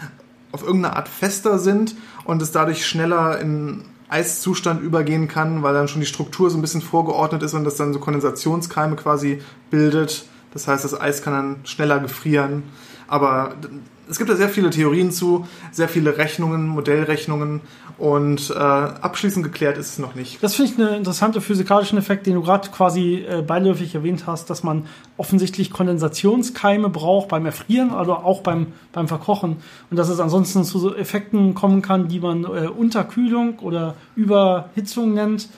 auf 0.54 0.62
irgendeine 0.62 0.94
Art 0.94 1.08
fester 1.08 1.58
sind 1.58 1.96
und 2.24 2.40
es 2.40 2.52
dadurch 2.52 2.86
schneller 2.86 3.40
in 3.40 3.82
Eiszustand 4.08 4.80
übergehen 4.80 5.26
kann, 5.26 5.64
weil 5.64 5.74
dann 5.74 5.88
schon 5.88 6.00
die 6.00 6.06
Struktur 6.06 6.48
so 6.48 6.56
ein 6.56 6.60
bisschen 6.60 6.80
vorgeordnet 6.80 7.42
ist 7.42 7.54
und 7.54 7.64
das 7.64 7.74
dann 7.74 7.92
so 7.92 7.98
Kondensationskeime 7.98 8.94
quasi 8.94 9.42
bildet. 9.70 10.26
Das 10.52 10.68
heißt, 10.68 10.84
das 10.84 10.98
Eis 10.98 11.22
kann 11.22 11.32
dann 11.32 11.56
schneller 11.64 11.98
gefrieren. 11.98 12.62
Aber 13.08 13.54
es 14.08 14.18
gibt 14.18 14.30
da 14.30 14.36
sehr 14.36 14.48
viele 14.48 14.70
Theorien 14.70 15.10
zu, 15.10 15.44
sehr 15.72 15.88
viele 15.88 16.16
Rechnungen, 16.18 16.68
Modellrechnungen 16.68 17.60
und 17.96 18.50
äh, 18.50 18.54
abschließend 18.54 19.44
geklärt 19.44 19.78
ist 19.78 19.90
es 19.90 19.98
noch 19.98 20.14
nicht. 20.14 20.42
Das 20.42 20.54
finde 20.54 20.72
ich 20.72 20.78
einen 20.78 20.96
interessanten 20.96 21.40
physikalischen 21.40 21.96
Effekt, 21.98 22.26
den 22.26 22.34
du 22.34 22.42
gerade 22.42 22.68
quasi 22.70 23.24
äh, 23.28 23.42
beiläufig 23.42 23.94
erwähnt 23.94 24.26
hast, 24.26 24.50
dass 24.50 24.62
man 24.62 24.86
offensichtlich 25.16 25.70
Kondensationskeime 25.70 26.88
braucht 26.88 27.28
beim 27.28 27.46
Erfrieren, 27.46 27.90
also 27.90 28.14
auch 28.14 28.40
beim, 28.40 28.68
beim 28.92 29.06
Verkochen 29.06 29.58
und 29.90 29.96
dass 29.96 30.08
es 30.08 30.18
ansonsten 30.18 30.64
zu 30.64 30.78
so 30.78 30.94
Effekten 30.94 31.54
kommen 31.54 31.82
kann, 31.82 32.08
die 32.08 32.20
man 32.20 32.44
äh, 32.44 32.68
Unterkühlung 32.68 33.60
oder 33.60 33.94
Überhitzung 34.16 35.14
nennt. 35.14 35.48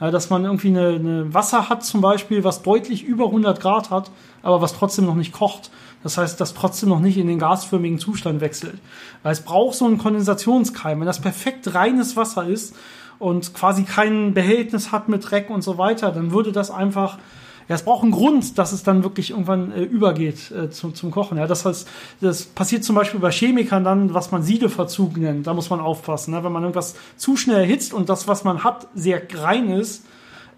Ja, 0.00 0.10
dass 0.10 0.28
man 0.28 0.44
irgendwie 0.44 0.68
eine, 0.68 0.88
eine 0.88 1.34
Wasser 1.34 1.68
hat 1.68 1.84
zum 1.84 2.00
Beispiel, 2.00 2.42
was 2.42 2.62
deutlich 2.62 3.04
über 3.04 3.26
100 3.26 3.60
Grad 3.60 3.90
hat, 3.90 4.10
aber 4.42 4.60
was 4.60 4.74
trotzdem 4.74 5.06
noch 5.06 5.14
nicht 5.14 5.32
kocht. 5.32 5.70
Das 6.02 6.18
heißt, 6.18 6.40
das 6.40 6.52
trotzdem 6.52 6.88
noch 6.88 7.00
nicht 7.00 7.16
in 7.16 7.28
den 7.28 7.38
gasförmigen 7.38 7.98
Zustand 7.98 8.40
wechselt. 8.40 8.78
Weil 9.22 9.32
es 9.32 9.40
braucht 9.40 9.76
so 9.76 9.86
einen 9.86 9.98
Kondensationskeim. 9.98 11.00
Wenn 11.00 11.06
das 11.06 11.20
perfekt 11.20 11.74
reines 11.74 12.16
Wasser 12.16 12.46
ist 12.46 12.74
und 13.18 13.54
quasi 13.54 13.84
kein 13.84 14.34
Behältnis 14.34 14.92
hat 14.92 15.08
mit 15.08 15.30
Dreck 15.30 15.48
und 15.48 15.62
so 15.62 15.78
weiter, 15.78 16.10
dann 16.10 16.32
würde 16.32 16.52
das 16.52 16.70
einfach 16.70 17.18
ja, 17.68 17.74
es 17.74 17.82
braucht 17.82 18.02
einen 18.02 18.12
Grund, 18.12 18.58
dass 18.58 18.72
es 18.72 18.82
dann 18.82 19.04
wirklich 19.04 19.30
irgendwann 19.30 19.72
äh, 19.72 19.82
übergeht 19.82 20.50
äh, 20.50 20.70
zum, 20.70 20.94
zum 20.94 21.10
Kochen. 21.10 21.38
Ja, 21.38 21.46
das 21.46 21.64
heißt, 21.64 21.88
das 22.20 22.44
passiert 22.44 22.84
zum 22.84 22.94
Beispiel 22.94 23.20
bei 23.20 23.30
Chemikern 23.30 23.84
dann, 23.84 24.12
was 24.12 24.30
man 24.30 24.42
Siedeverzug 24.42 25.16
nennt. 25.16 25.46
Da 25.46 25.54
muss 25.54 25.70
man 25.70 25.80
aufpassen. 25.80 26.34
Ne? 26.34 26.44
Wenn 26.44 26.52
man 26.52 26.62
irgendwas 26.62 26.94
zu 27.16 27.36
schnell 27.36 27.60
erhitzt 27.60 27.94
und 27.94 28.08
das, 28.08 28.28
was 28.28 28.44
man 28.44 28.64
hat, 28.64 28.88
sehr 28.94 29.22
rein 29.34 29.70
ist, 29.70 30.04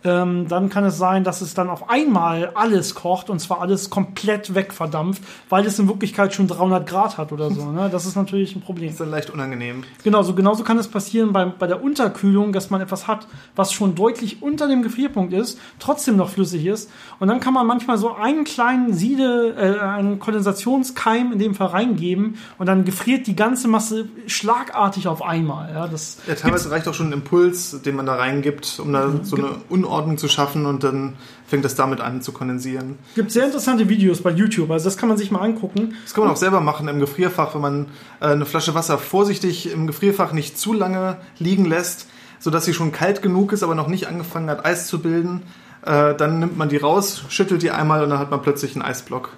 ähm, 0.06 0.46
dann 0.48 0.68
kann 0.68 0.84
es 0.84 0.96
sein, 0.96 1.24
dass 1.24 1.40
es 1.40 1.54
dann 1.54 1.68
auf 1.68 1.90
einmal 1.90 2.52
alles 2.54 2.94
kocht 2.94 3.28
und 3.28 3.40
zwar 3.40 3.60
alles 3.60 3.90
komplett 3.90 4.54
wegverdampft, 4.54 5.22
weil 5.48 5.66
es 5.66 5.78
in 5.78 5.88
Wirklichkeit 5.88 6.32
schon 6.32 6.46
300 6.46 6.88
Grad 6.88 7.18
hat 7.18 7.32
oder 7.32 7.50
so. 7.50 7.70
Ne? 7.72 7.88
Das 7.90 8.06
ist 8.06 8.16
natürlich 8.16 8.54
ein 8.54 8.60
Problem. 8.60 8.86
Das 8.88 8.94
ist 8.94 9.00
dann 9.00 9.10
leicht 9.10 9.30
unangenehm. 9.30 9.82
Genau, 10.04 10.22
so 10.22 10.34
genauso 10.34 10.62
kann 10.62 10.78
es 10.78 10.88
passieren 10.88 11.32
bei, 11.32 11.44
bei 11.44 11.66
der 11.66 11.82
Unterkühlung, 11.82 12.52
dass 12.52 12.70
man 12.70 12.80
etwas 12.80 13.06
hat, 13.08 13.26
was 13.56 13.72
schon 13.72 13.94
deutlich 13.94 14.42
unter 14.42 14.68
dem 14.68 14.82
Gefrierpunkt 14.82 15.32
ist, 15.32 15.58
trotzdem 15.78 16.16
noch 16.16 16.30
flüssig 16.30 16.64
ist. 16.66 16.90
Und 17.18 17.28
dann 17.28 17.40
kann 17.40 17.52
man 17.52 17.66
manchmal 17.66 17.98
so 17.98 18.14
einen 18.14 18.44
kleinen 18.44 18.94
Siede, 18.94 19.54
äh, 19.58 19.80
einen 19.80 20.20
Kondensationskeim 20.20 21.32
in 21.32 21.38
dem 21.38 21.54
Fall 21.54 21.68
reingeben 21.68 22.36
und 22.58 22.66
dann 22.66 22.84
gefriert 22.84 23.26
die 23.26 23.36
ganze 23.36 23.66
Masse 23.66 24.08
schlagartig 24.26 25.08
auf 25.08 25.22
einmal. 25.22 25.72
Ja, 25.74 25.88
das 25.88 26.18
ja 26.28 26.34
teilweise 26.34 26.70
reicht 26.70 26.86
auch 26.86 26.94
schon 26.94 27.08
ein 27.08 27.12
Impuls, 27.12 27.82
den 27.82 27.96
man 27.96 28.06
da 28.06 28.14
reingibt, 28.14 28.78
um 28.78 28.92
da 28.92 29.08
mhm. 29.08 29.24
so 29.24 29.36
eine 29.36 29.48
Unordnung 29.68 29.95
Ordnung 29.96 30.18
zu 30.18 30.28
schaffen 30.28 30.66
und 30.66 30.85
dann 30.85 31.14
fängt 31.46 31.64
das 31.64 31.74
damit 31.74 32.00
an 32.00 32.22
zu 32.22 32.32
kondensieren. 32.32 32.98
Gibt 33.14 33.32
sehr 33.32 33.46
interessante 33.46 33.88
Videos 33.88 34.22
bei 34.22 34.30
YouTube, 34.30 34.70
also 34.70 34.85
das 34.85 34.96
kann 34.96 35.09
man 35.09 35.18
sich 35.18 35.30
mal 35.30 35.40
angucken. 35.40 35.94
Das 36.04 36.14
kann 36.14 36.24
man 36.24 36.32
auch 36.32 36.37
selber 36.37 36.61
machen 36.61 36.88
im 36.88 37.00
Gefrierfach, 37.00 37.54
wenn 37.54 37.62
man 37.62 37.87
äh, 38.20 38.26
eine 38.26 38.46
Flasche 38.46 38.74
Wasser 38.74 38.98
vorsichtig 38.98 39.72
im 39.72 39.87
Gefrierfach 39.87 40.32
nicht 40.32 40.59
zu 40.59 40.72
lange 40.72 41.16
liegen 41.38 41.64
lässt, 41.64 42.06
sodass 42.38 42.64
sie 42.64 42.74
schon 42.74 42.92
kalt 42.92 43.22
genug 43.22 43.52
ist, 43.52 43.62
aber 43.62 43.74
noch 43.74 43.88
nicht 43.88 44.06
angefangen 44.06 44.50
hat, 44.50 44.64
Eis 44.64 44.87
zu 44.87 45.00
bilden. 45.00 45.42
Äh, 45.82 46.14
dann 46.14 46.40
nimmt 46.40 46.56
man 46.56 46.68
die 46.68 46.76
raus, 46.76 47.24
schüttelt 47.28 47.62
die 47.62 47.70
einmal 47.70 48.02
und 48.02 48.11
dann 48.11 48.18
hat 48.18 48.30
man 48.30 48.42
plötzlich 48.42 48.74
einen 48.74 48.82
Eisblock. 48.82 49.30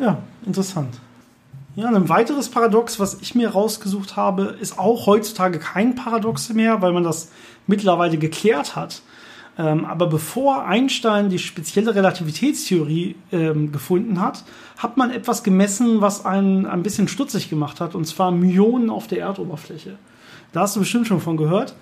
Ja, 0.00 0.18
interessant. 0.46 0.94
Ja, 1.76 1.88
ein 1.88 2.08
weiteres 2.08 2.50
Paradox, 2.50 3.00
was 3.00 3.18
ich 3.20 3.34
mir 3.34 3.50
rausgesucht 3.50 4.14
habe, 4.14 4.56
ist 4.60 4.78
auch 4.78 5.06
heutzutage 5.06 5.58
kein 5.58 5.96
Paradox 5.96 6.48
mehr, 6.50 6.82
weil 6.82 6.92
man 6.92 7.02
das 7.02 7.30
mittlerweile 7.66 8.16
geklärt 8.16 8.76
hat. 8.76 9.02
Ähm, 9.56 9.84
aber 9.84 10.08
bevor 10.08 10.64
Einstein 10.64 11.30
die 11.30 11.38
spezielle 11.38 11.94
Relativitätstheorie 11.94 13.14
ähm, 13.30 13.70
gefunden 13.70 14.20
hat, 14.20 14.44
hat 14.78 14.96
man 14.96 15.10
etwas 15.10 15.44
gemessen, 15.44 16.00
was 16.00 16.26
einen 16.26 16.66
ein 16.66 16.82
bisschen 16.82 17.06
stutzig 17.06 17.50
gemacht 17.50 17.80
hat, 17.80 17.94
und 17.94 18.04
zwar 18.06 18.32
Myonen 18.32 18.90
auf 18.90 19.06
der 19.06 19.20
Erdoberfläche. 19.20 19.96
Da 20.52 20.62
hast 20.62 20.74
du 20.74 20.80
bestimmt 20.80 21.06
schon 21.06 21.20
von 21.20 21.36
gehört. 21.36 21.74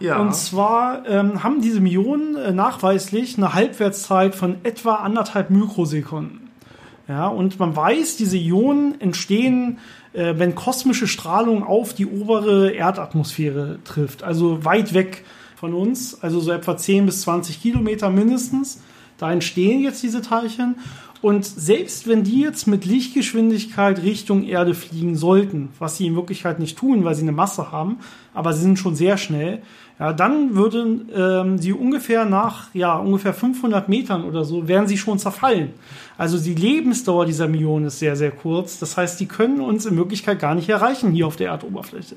Ja. 0.00 0.18
Und 0.18 0.34
zwar 0.34 1.06
ähm, 1.08 1.42
haben 1.42 1.62
diese 1.62 1.80
Myonen 1.80 2.36
äh, 2.36 2.52
nachweislich 2.52 3.38
eine 3.38 3.54
Halbwertszeit 3.54 4.34
von 4.34 4.56
etwa 4.64 4.96
anderthalb 4.96 5.50
Mikrosekunden. 5.50 6.50
Ja, 7.06 7.28
und 7.28 7.58
man 7.58 7.76
weiß, 7.76 8.16
diese 8.16 8.38
Ionen 8.38 9.00
entstehen, 9.00 9.78
äh, 10.14 10.34
wenn 10.36 10.54
kosmische 10.54 11.06
Strahlung 11.06 11.62
auf 11.62 11.94
die 11.94 12.06
obere 12.06 12.70
Erdatmosphäre 12.70 13.78
trifft, 13.84 14.22
also 14.22 14.64
weit 14.64 14.94
weg 14.94 15.24
von 15.64 15.72
uns, 15.72 16.22
also 16.22 16.40
so 16.40 16.52
etwa 16.52 16.76
10 16.76 17.06
bis 17.06 17.22
20 17.22 17.62
Kilometer 17.62 18.10
mindestens. 18.10 18.82
Da 19.16 19.32
entstehen 19.32 19.80
jetzt 19.80 20.02
diese 20.02 20.20
Teilchen. 20.20 20.74
Und 21.22 21.46
selbst 21.46 22.06
wenn 22.06 22.22
die 22.22 22.42
jetzt 22.42 22.66
mit 22.66 22.84
Lichtgeschwindigkeit 22.84 24.02
Richtung 24.02 24.44
Erde 24.44 24.74
fliegen 24.74 25.16
sollten, 25.16 25.70
was 25.78 25.96
sie 25.96 26.06
in 26.06 26.16
Wirklichkeit 26.16 26.58
nicht 26.58 26.76
tun, 26.76 27.02
weil 27.04 27.14
sie 27.14 27.22
eine 27.22 27.32
Masse 27.32 27.72
haben, 27.72 27.96
aber 28.34 28.52
sie 28.52 28.60
sind 28.60 28.78
schon 28.78 28.94
sehr 28.94 29.16
schnell, 29.16 29.62
ja, 29.98 30.12
dann 30.12 30.54
würden 30.54 31.08
ähm, 31.16 31.56
sie 31.56 31.72
ungefähr 31.72 32.26
nach 32.26 32.68
ja 32.74 32.98
ungefähr 32.98 33.32
500 33.32 33.88
Metern 33.88 34.24
oder 34.24 34.44
so 34.44 34.68
wären 34.68 34.86
sie 34.86 34.98
schon 34.98 35.18
zerfallen. 35.18 35.70
Also 36.18 36.36
die 36.36 36.54
Lebensdauer 36.54 37.24
dieser 37.24 37.48
Myonen 37.48 37.86
ist 37.86 38.00
sehr 38.00 38.16
sehr 38.16 38.32
kurz. 38.32 38.78
Das 38.78 38.98
heißt, 38.98 39.18
die 39.18 39.26
können 39.26 39.62
uns 39.62 39.86
in 39.86 39.96
Wirklichkeit 39.96 40.40
gar 40.40 40.54
nicht 40.54 40.68
erreichen 40.68 41.12
hier 41.12 41.26
auf 41.26 41.36
der 41.36 41.48
Erdoberfläche. 41.48 42.16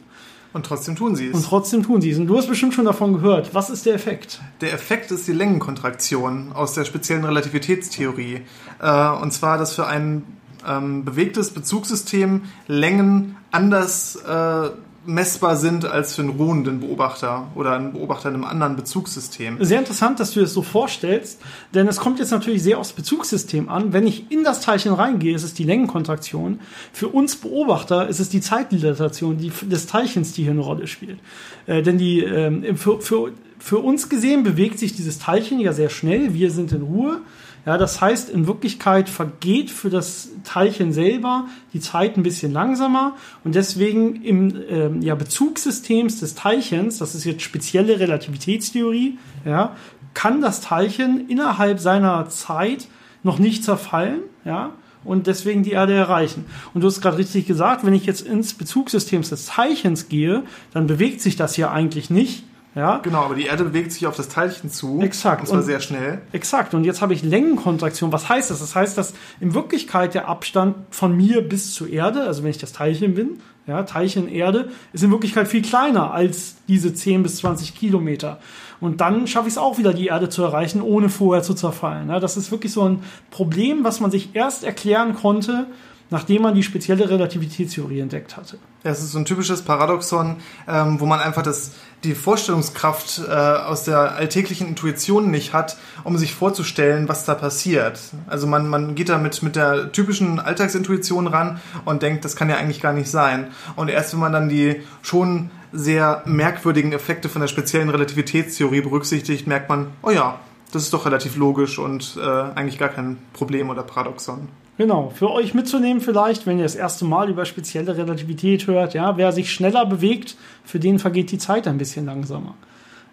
Und 0.54 0.66
trotzdem 0.66 0.96
tun 0.96 1.16
sie 1.16 1.28
es. 1.28 1.36
Und 1.36 1.46
trotzdem 1.46 1.84
tun 1.84 2.02
sie 2.02 2.12
es. 2.12 2.18
Und 2.18 2.28
du 2.28 2.38
hast 2.38 2.48
bestimmt 2.48 2.74
schon 2.74 2.86
davon 2.86 3.14
gehört. 3.14 3.54
Was 3.54 3.70
ist 3.70 3.86
der 3.86 3.94
Effekt? 3.94 4.42
Der 4.62 4.74
Effekt 4.74 5.12
ist 5.12 5.28
die 5.28 5.34
Längenkontraktion 5.34 6.52
aus 6.54 6.74
der 6.74 6.86
speziellen 6.86 7.26
Relativitätstheorie. 7.26 8.42
Äh, 8.80 9.10
und 9.10 9.32
zwar, 9.32 9.58
dass 9.58 9.76
für 9.76 9.88
einen 9.88 10.38
ähm, 10.68 11.06
bewegtes 11.06 11.52
Bezugssystem 11.52 12.44
Längen 12.68 13.38
anders 13.52 14.16
äh, 14.16 14.70
messbar 15.08 15.56
sind 15.56 15.86
als 15.86 16.14
für 16.14 16.22
einen 16.22 16.32
ruhenden 16.32 16.82
Beobachter 16.82 17.48
oder 17.56 17.72
einen 17.72 17.94
Beobachter 17.94 18.30
in 18.30 18.36
einem 18.36 18.44
anderen 18.44 18.76
Bezugssystem. 18.76 19.58
Sehr 19.64 19.80
interessant, 19.80 20.20
dass 20.20 20.32
du 20.32 20.42
es 20.42 20.50
das 20.50 20.54
so 20.54 20.62
vorstellst, 20.62 21.40
denn 21.74 21.88
es 21.88 21.98
kommt 21.98 22.20
jetzt 22.20 22.32
natürlich 22.32 22.62
sehr 22.62 22.78
aufs 22.78 22.92
Bezugssystem 22.92 23.70
an. 23.70 23.94
Wenn 23.94 24.06
ich 24.06 24.30
in 24.32 24.44
das 24.44 24.62
Teilchen 24.62 24.94
reingehe, 24.94 25.34
ist 25.34 25.44
es 25.44 25.54
die 25.54 25.64
Längenkontraktion. 25.64 26.60
Für 26.92 27.08
uns 27.08 27.38
Beobachter 27.38 28.08
ist 28.08 28.20
es 28.20 28.30
die 28.30 28.42
Zeitdilatation 28.42 29.38
die, 29.38 29.52
des 29.66 29.88
Teilchens, 29.88 30.34
die 30.34 30.44
hier 30.44 30.52
eine 30.52 30.62
Rolle 30.62 30.88
spielt. 30.88 31.20
Äh, 31.66 31.82
denn 31.82 31.98
die, 31.98 32.24
äh, 32.24 32.76
für, 32.76 33.02
für, 33.02 33.32
für 33.60 33.80
uns 33.80 34.10
gesehen 34.10 34.44
bewegt 34.44 34.78
sich 34.78 34.94
dieses 34.94 35.20
Teilchen 35.20 35.60
ja 35.60 35.74
sehr 35.74 35.90
schnell. 35.90 36.34
Wir 36.34 36.52
sind 36.52 36.72
in 36.74 36.82
Ruhe. 36.82 37.22
Ja, 37.68 37.78
das 37.78 38.00
heißt, 38.00 38.30
in 38.30 38.48
Wirklichkeit 38.48 39.10
vergeht 39.10 39.70
für 39.70 39.90
das 39.90 40.30
Teilchen 40.46 40.94
selber 40.94 41.50
die 41.74 41.82
Zeit 41.82 42.16
ein 42.16 42.24
bisschen 42.24 42.54
langsamer 42.54 43.18
und 43.44 43.56
deswegen 43.56 44.24
im 44.24 44.56
ähm, 44.70 45.02
ja, 45.02 45.16
Bezugssystems 45.16 46.22
des 46.22 46.34
Teilchens, 46.34 46.98
das 46.98 47.14
ist 47.14 47.26
jetzt 47.26 47.42
spezielle 47.42 48.00
Relativitätstheorie, 48.00 49.18
ja, 49.44 49.76
kann 50.14 50.40
das 50.40 50.62
Teilchen 50.62 51.28
innerhalb 51.28 51.82
seiner 51.82 52.30
Zeit 52.30 52.88
noch 53.24 53.38
nicht 53.38 53.66
zerfallen, 53.66 54.22
ja, 54.46 54.72
und 55.04 55.28
deswegen 55.28 55.64
die 55.64 55.72
Erde 55.72 55.94
erreichen. 55.94 56.46
Und 56.74 56.86
du 56.86 56.88
hast 56.88 57.02
gerade 57.02 57.18
richtig 57.18 57.48
gesagt, 57.48 57.86
wenn 57.86 57.94
ich 57.94 58.06
jetzt 58.06 58.26
ins 58.26 58.54
Bezugssystem 58.54 59.24
des 59.24 59.46
Teilchens 59.46 60.08
gehe, 60.08 60.44
dann 60.74 60.88
bewegt 60.88 61.20
sich 61.20 61.36
das 61.36 61.56
hier 61.56 61.70
eigentlich 61.72 62.10
nicht, 62.10 62.46
ja? 62.76 63.00
Genau, 63.00 63.24
aber 63.24 63.36
die 63.36 63.46
Erde 63.46 63.64
bewegt 63.64 63.92
sich 63.92 64.06
auf 64.06 64.16
das 64.16 64.30
Teilchen 64.30 64.70
zu. 64.70 65.02
Exakt. 65.02 65.42
Und 65.42 65.48
zwar 65.48 65.60
und, 65.60 65.66
sehr 65.66 65.80
schnell. 65.80 66.22
Exakt. 66.32 66.74
Und 66.74 66.84
jetzt 66.84 67.02
habe 67.02 67.14
ich 67.14 67.24
Längenkontraktion. 67.24 68.12
Was 68.12 68.30
heißt 68.30 68.52
das? 68.52 68.60
Das 68.60 68.76
heißt, 68.76 68.98
dass 68.98 69.14
in 69.40 69.54
Wirklichkeit 69.54 70.14
der 70.14 70.28
Abstand 70.28 70.76
von 70.92 71.16
mir 71.16 71.42
bis 71.42 71.74
zur 71.74 71.90
Erde, 71.90 72.22
also 72.22 72.44
wenn 72.44 72.52
ich 72.52 72.60
das 72.60 72.74
Teilchen 72.74 73.16
bin, 73.16 73.40
ja, 73.66 73.84
Teilchen 73.84 74.30
Erde, 74.30 74.70
ist 74.94 75.04
in 75.04 75.12
Wirklichkeit 75.12 75.48
viel 75.48 75.62
kleiner 75.62 76.12
als 76.12 76.56
diese 76.68 76.94
10 76.94 77.24
bis 77.24 77.38
20 77.38 77.76
Kilometer. 77.76 78.40
Und 78.80 79.02
dann 79.02 79.28
schaffe 79.28 79.48
ich 79.48 79.56
es 79.56 79.58
auch 79.58 79.78
wieder, 79.78 79.94
die 79.94 80.08
Erde 80.08 80.30
zu 80.30 80.44
erreichen, 80.44 80.82
ohne 80.82 81.10
vorher 81.10 81.44
zu 81.44 81.54
zerfallen. 81.54 82.10
Ja, 82.10 82.20
das 82.20 82.38
ist 82.38 82.52
wirklich 82.52 82.72
so 82.72 82.88
ein 82.88 83.04
Problem, 83.32 83.84
was 83.84 84.00
man 84.00 84.12
sich 84.12 84.30
erst 84.36 84.64
erklären 84.64 85.16
konnte, 85.16 85.68
nachdem 86.10 86.44
man 86.44 86.56
die 86.56 86.64
spezielle 86.64 87.10
Relativitätstheorie 87.10 88.00
entdeckt 88.00 88.38
hatte. 88.38 88.58
Ja, 88.84 88.92
es 88.92 89.04
ist 89.04 89.12
so 89.12 89.20
ein 89.20 89.26
typisches 89.26 89.62
Paradoxon, 89.62 90.38
ähm, 90.68 91.00
wo 91.00 91.06
man 91.06 91.20
einfach 91.20 91.42
das, 91.42 91.72
die 92.04 92.16
Vorstellungskraft 92.16 93.22
äh, 93.28 93.32
aus 93.32 93.84
der 93.84 94.16
alltäglichen 94.16 94.68
Intuition 94.68 95.30
nicht 95.32 95.54
hat, 95.54 95.78
um 96.04 96.18
sich 96.18 96.34
vorzustellen, 96.34 97.10
was 97.10 97.26
da 97.26 97.36
passiert. 97.36 98.00
Also 98.28 98.48
man, 98.48 98.70
man 98.70 98.96
geht 98.96 99.10
da 99.10 99.18
mit, 99.18 99.44
mit 99.44 99.56
der 99.56 99.92
typischen 99.92 100.40
Alltagsintuition 100.40 101.28
ran 101.28 101.60
und 101.86 102.02
denkt, 102.02 102.24
das 102.24 102.36
kann 102.36 102.50
ja 102.50 102.58
eigentlich 102.58 102.82
gar 102.82 102.94
nicht 102.94 103.10
sein. 103.10 103.48
Und 103.76 103.90
erst 103.90 104.14
wenn 104.14 104.20
man 104.20 104.32
dann 104.32 104.50
die 104.50 104.82
schon 105.02 105.50
sehr 105.74 106.22
merkwürdigen 106.26 106.94
Effekte 106.94 107.30
von 107.30 107.42
der 107.42 107.48
speziellen 107.48 107.90
Relativitätstheorie 107.90 108.82
berücksichtigt, 108.82 109.48
merkt 109.48 109.70
man, 109.70 109.88
oh 110.02 110.12
ja, 110.12 110.40
das 110.72 110.84
ist 110.84 110.94
doch 110.94 111.06
relativ 111.06 111.36
logisch 111.36 111.80
und 111.80 112.18
äh, 112.18 112.22
eigentlich 112.22 112.78
gar 112.78 112.90
kein 112.90 113.18
Problem 113.34 113.70
oder 113.70 113.84
Paradoxon. 113.84 114.48
Genau, 114.78 115.10
für 115.10 115.32
euch 115.32 115.56
mitzunehmen 115.56 116.02
vielleicht, 116.02 116.46
wenn 116.46 116.58
ihr 116.58 116.64
das 116.64 116.76
erste 116.76 117.04
Mal 117.04 117.30
über 117.32 117.46
spezielle 117.46 117.98
Relativität 117.98 118.68
hört, 118.68 118.94
ja, 118.94 119.18
wer 119.18 119.32
sich 119.32 119.52
schneller 119.52 119.86
bewegt, 119.88 120.36
für 120.64 120.80
den 120.80 121.00
vergeht 121.00 121.32
die 121.32 121.40
Zeit 121.40 121.68
ein 121.68 121.80
bisschen 121.80 122.06
langsamer. 122.06 122.54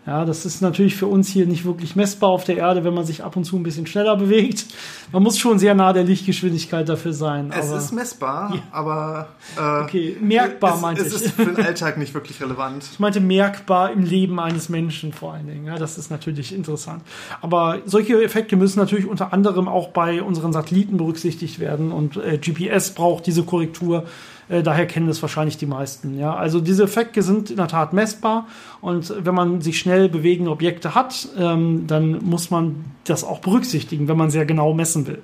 Ja, 0.06 0.26
das 0.26 0.44
ist 0.44 0.60
natürlich 0.60 0.96
für 0.96 1.06
uns 1.06 1.28
hier 1.28 1.46
nicht 1.46 1.64
wirklich 1.64 1.96
messbar 1.96 2.28
auf 2.28 2.44
der 2.44 2.58
Erde, 2.58 2.84
wenn 2.84 2.92
man 2.92 3.06
sich 3.06 3.24
ab 3.24 3.36
und 3.36 3.44
zu 3.44 3.56
ein 3.56 3.62
bisschen 3.62 3.86
schneller 3.86 4.16
bewegt. 4.16 4.66
Man 5.12 5.22
muss 5.22 5.38
schon 5.38 5.58
sehr 5.58 5.74
nah 5.74 5.94
der 5.94 6.04
Lichtgeschwindigkeit 6.04 6.86
dafür 6.86 7.14
sein. 7.14 7.50
Es 7.58 7.70
ist 7.70 7.92
messbar, 7.92 8.54
ja. 8.54 8.60
aber 8.70 9.28
äh, 9.56 9.82
okay, 9.82 10.16
merkbar 10.20 10.74
es, 10.74 10.80
meinte 10.82 11.02
ich. 11.02 11.08
Es 11.08 11.22
ist 11.22 11.30
für 11.30 11.46
den 11.46 11.64
Alltag 11.64 11.96
nicht 11.96 12.12
wirklich 12.12 12.38
relevant. 12.42 12.84
Ich 12.92 13.00
meinte 13.00 13.20
merkbar 13.20 13.92
im 13.92 14.04
Leben 14.04 14.38
eines 14.40 14.68
Menschen 14.68 15.14
vor 15.14 15.32
allen 15.32 15.46
Dingen. 15.46 15.64
Ja, 15.64 15.78
das 15.78 15.96
ist 15.96 16.10
natürlich 16.10 16.54
interessant. 16.54 17.02
Aber 17.40 17.78
solche 17.86 18.22
Effekte 18.22 18.56
müssen 18.56 18.80
natürlich 18.80 19.06
unter 19.06 19.32
anderem 19.32 19.68
auch 19.68 19.88
bei 19.88 20.22
unseren 20.22 20.52
Satelliten 20.52 20.98
berücksichtigt 20.98 21.60
werden 21.60 21.92
und 21.92 22.18
äh, 22.18 22.36
GPS 22.36 22.90
braucht 22.90 23.26
diese 23.26 23.42
Korrektur 23.42 24.04
daher 24.48 24.86
kennen 24.86 25.08
es 25.08 25.22
wahrscheinlich 25.22 25.56
die 25.56 25.66
meisten. 25.66 26.18
Ja? 26.18 26.34
Also 26.34 26.60
diese 26.60 26.84
Effekte 26.84 27.22
sind 27.22 27.50
in 27.50 27.56
der 27.56 27.68
Tat 27.68 27.92
messbar 27.92 28.46
und 28.80 29.14
wenn 29.24 29.34
man 29.34 29.60
sich 29.60 29.78
schnell 29.78 30.08
bewegende 30.08 30.50
Objekte 30.50 30.94
hat, 30.94 31.28
ähm, 31.38 31.86
dann 31.86 32.24
muss 32.24 32.50
man 32.50 32.84
das 33.04 33.24
auch 33.24 33.40
berücksichtigen, 33.40 34.08
wenn 34.08 34.16
man 34.16 34.30
sehr 34.30 34.46
genau 34.46 34.74
messen 34.74 35.06
will. 35.06 35.22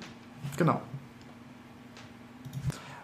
Genau. 0.57 0.81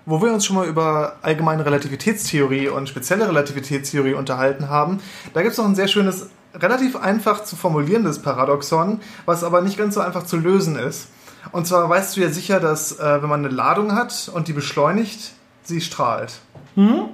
Wo 0.05 0.21
wir 0.21 0.33
uns 0.33 0.45
schon 0.45 0.55
mal 0.55 0.67
über 0.67 1.17
allgemeine 1.21 1.65
Relativitätstheorie 1.65 2.69
und 2.69 2.87
spezielle 2.87 3.27
Relativitätstheorie 3.27 4.13
unterhalten 4.13 4.69
haben, 4.69 4.99
da 5.33 5.41
gibt 5.41 5.51
es 5.51 5.57
noch 5.57 5.65
ein 5.65 5.75
sehr 5.75 5.89
schönes, 5.89 6.29
relativ 6.53 6.95
einfach 6.95 7.43
zu 7.43 7.57
formulierendes 7.57 8.21
Paradoxon, 8.21 9.01
was 9.25 9.43
aber 9.43 9.61
nicht 9.61 9.77
ganz 9.77 9.95
so 9.95 9.99
einfach 9.99 10.23
zu 10.23 10.37
lösen 10.37 10.77
ist. 10.77 11.09
Und 11.51 11.67
zwar 11.67 11.89
weißt 11.89 12.15
du 12.15 12.21
ja 12.21 12.29
sicher, 12.29 12.59
dass 12.59 12.99
äh, 12.99 13.21
wenn 13.21 13.29
man 13.29 13.45
eine 13.45 13.53
Ladung 13.53 13.95
hat 13.95 14.31
und 14.33 14.47
die 14.47 14.53
beschleunigt, 14.53 15.33
sie 15.67 15.81
strahlt. 15.81 16.39
Mhm. 16.75 17.09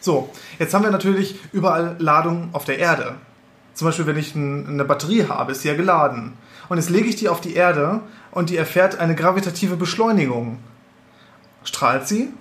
So, 0.00 0.30
jetzt 0.58 0.72
haben 0.72 0.84
wir 0.84 0.90
natürlich 0.90 1.38
überall 1.52 1.96
Ladung 1.98 2.50
auf 2.52 2.64
der 2.64 2.78
Erde. 2.78 3.16
Zum 3.74 3.88
Beispiel, 3.88 4.06
wenn 4.06 4.16
ich 4.16 4.34
eine 4.34 4.84
Batterie 4.84 5.26
habe, 5.28 5.52
ist 5.52 5.62
sie 5.62 5.68
ja 5.68 5.74
geladen. 5.74 6.34
Und 6.68 6.78
jetzt 6.78 6.90
lege 6.90 7.08
ich 7.08 7.16
die 7.16 7.28
auf 7.28 7.40
die 7.40 7.54
Erde 7.54 8.00
und 8.30 8.50
die 8.50 8.56
erfährt 8.56 8.98
eine 8.98 9.14
gravitative 9.14 9.76
Beschleunigung. 9.76 10.58
Strahlt 11.64 12.06
sie? 12.06 12.32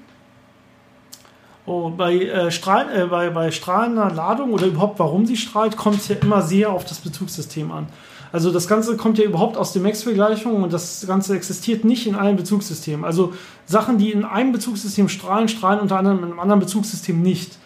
Oh, 1.65 1.89
bei, 1.89 2.13
äh, 2.13 2.51
Strahl, 2.51 2.95
äh, 2.95 3.07
bei, 3.07 3.31
bei 3.31 3.49
strahlender 3.49 4.11
Ladung 4.11 4.53
oder 4.53 4.67
überhaupt 4.67 4.99
warum 4.99 5.25
sie 5.25 5.35
strahlt, 5.35 5.75
kommt 5.75 5.97
es 5.97 6.07
ja 6.07 6.15
immer 6.17 6.43
sehr 6.43 6.69
auf 6.69 6.85
das 6.85 6.99
Bezugssystem 6.99 7.71
an. 7.71 7.87
Also 8.31 8.51
das 8.51 8.67
Ganze 8.67 8.97
kommt 8.97 9.17
ja 9.17 9.25
überhaupt 9.25 9.57
aus 9.57 9.73
den 9.73 9.83
Maxwell-Gleichungen 9.83 10.63
und 10.63 10.73
das 10.73 11.05
Ganze 11.07 11.35
existiert 11.35 11.85
nicht 11.85 12.07
in 12.07 12.15
allen 12.15 12.35
Bezugssystemen. 12.35 13.05
Also 13.05 13.33
Sachen, 13.65 13.97
die 13.97 14.11
in 14.11 14.25
einem 14.25 14.51
Bezugssystem 14.51 15.09
strahlen, 15.09 15.47
strahlen 15.47 15.79
unter 15.79 15.97
anderem 15.97 16.19
in 16.19 16.25
einem 16.25 16.39
anderen 16.39 16.59
Bezugssystem 16.59 17.21
nicht. 17.21 17.57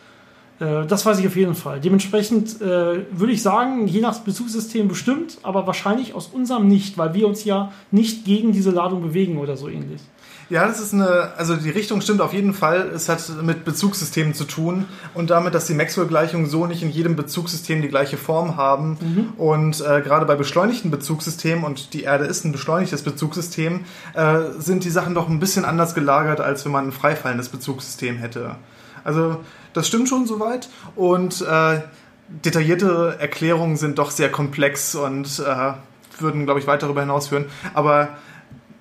Äh, 0.60 0.86
das 0.86 1.06
weiß 1.06 1.20
ich 1.20 1.28
auf 1.28 1.36
jeden 1.36 1.56
Fall. 1.56 1.80
Dementsprechend 1.80 2.62
äh, 2.62 3.06
würde 3.12 3.34
ich 3.34 3.42
sagen, 3.42 3.88
je 3.88 4.02
nach 4.02 4.18
Bezugssystem 4.20 4.88
bestimmt, 4.88 5.38
aber 5.44 5.68
wahrscheinlich 5.68 6.14
aus 6.14 6.28
unserem 6.28 6.68
nicht, 6.68 6.98
weil 6.98 7.14
wir 7.14 7.28
uns 7.28 7.44
ja 7.46 7.72
nicht 7.92 8.26
gegen 8.26 8.52
diese 8.52 8.72
Ladung 8.72 9.02
bewegen 9.02 9.38
oder 9.38 9.58
so 9.58 9.68
ähnlich. 9.68 10.02
Ja, 10.50 10.66
das 10.68 10.80
ist 10.80 10.96
eine, 10.96 11.34
also 11.38 11.56
die 11.56 11.70
Richtung 11.70 12.02
stimmt 12.02 12.22
auf 12.22 12.34
jeden 12.34 12.56
Fall. 12.56 12.90
Es 12.94 13.08
hat 13.08 13.24
mit 13.44 13.66
Bezugssystemen 13.66 14.34
zu 14.34 14.46
tun 14.46 14.86
und 15.14 15.30
damit, 15.30 15.54
dass 15.54 15.68
die 15.68 15.76
Maxwell-Gleichungen 15.76 16.48
so 16.48 16.66
nicht 16.66 16.82
in 16.82 16.90
jedem 16.90 17.16
Bezugssystem 17.16 17.84
die 17.84 17.88
gleiche 17.88 18.18
Form 18.18 18.58
haben. 18.58 18.98
Mhm. 19.00 19.34
Und 19.38 19.82
äh, 19.82 20.02
gerade 20.02 20.26
bei 20.26 20.36
beschleunigten 20.36 20.90
Bezugssystemen, 20.90 21.64
und 21.64 21.94
die 21.94 22.02
Erde 22.02 22.26
ist 22.26 22.46
ein 22.46 22.52
beschleunigtes 22.52 23.04
Bezugssystem, 23.04 23.82
äh, 24.16 24.40
sind 24.58 24.84
die 24.84 24.90
Sachen 24.90 25.14
doch 25.14 25.30
ein 25.30 25.40
bisschen 25.40 25.66
anders 25.66 25.94
gelagert, 25.94 26.42
als 26.42 26.66
wenn 26.66 26.72
man 26.72 26.88
ein 26.88 26.92
freifallendes 26.92 27.50
Bezugssystem 27.50 28.18
hätte. 28.18 28.56
Also 29.04 29.38
das 29.74 29.88
stimmt 29.88 30.10
schon 30.10 30.26
soweit. 30.26 30.68
Und 30.96 31.42
äh, 31.42 31.82
detaillierte 32.28 33.18
Erklärungen 33.20 33.78
sind 33.78 34.00
doch 34.00 34.10
sehr 34.10 34.32
komplex 34.32 34.96
und 34.96 35.44
äh, 35.46 35.74
würden, 36.22 36.46
glaube 36.46 36.60
ich, 36.60 36.68
weit 36.68 36.82
darüber 36.82 37.02
hinausführen. 37.02 37.46
Aber 37.74 38.10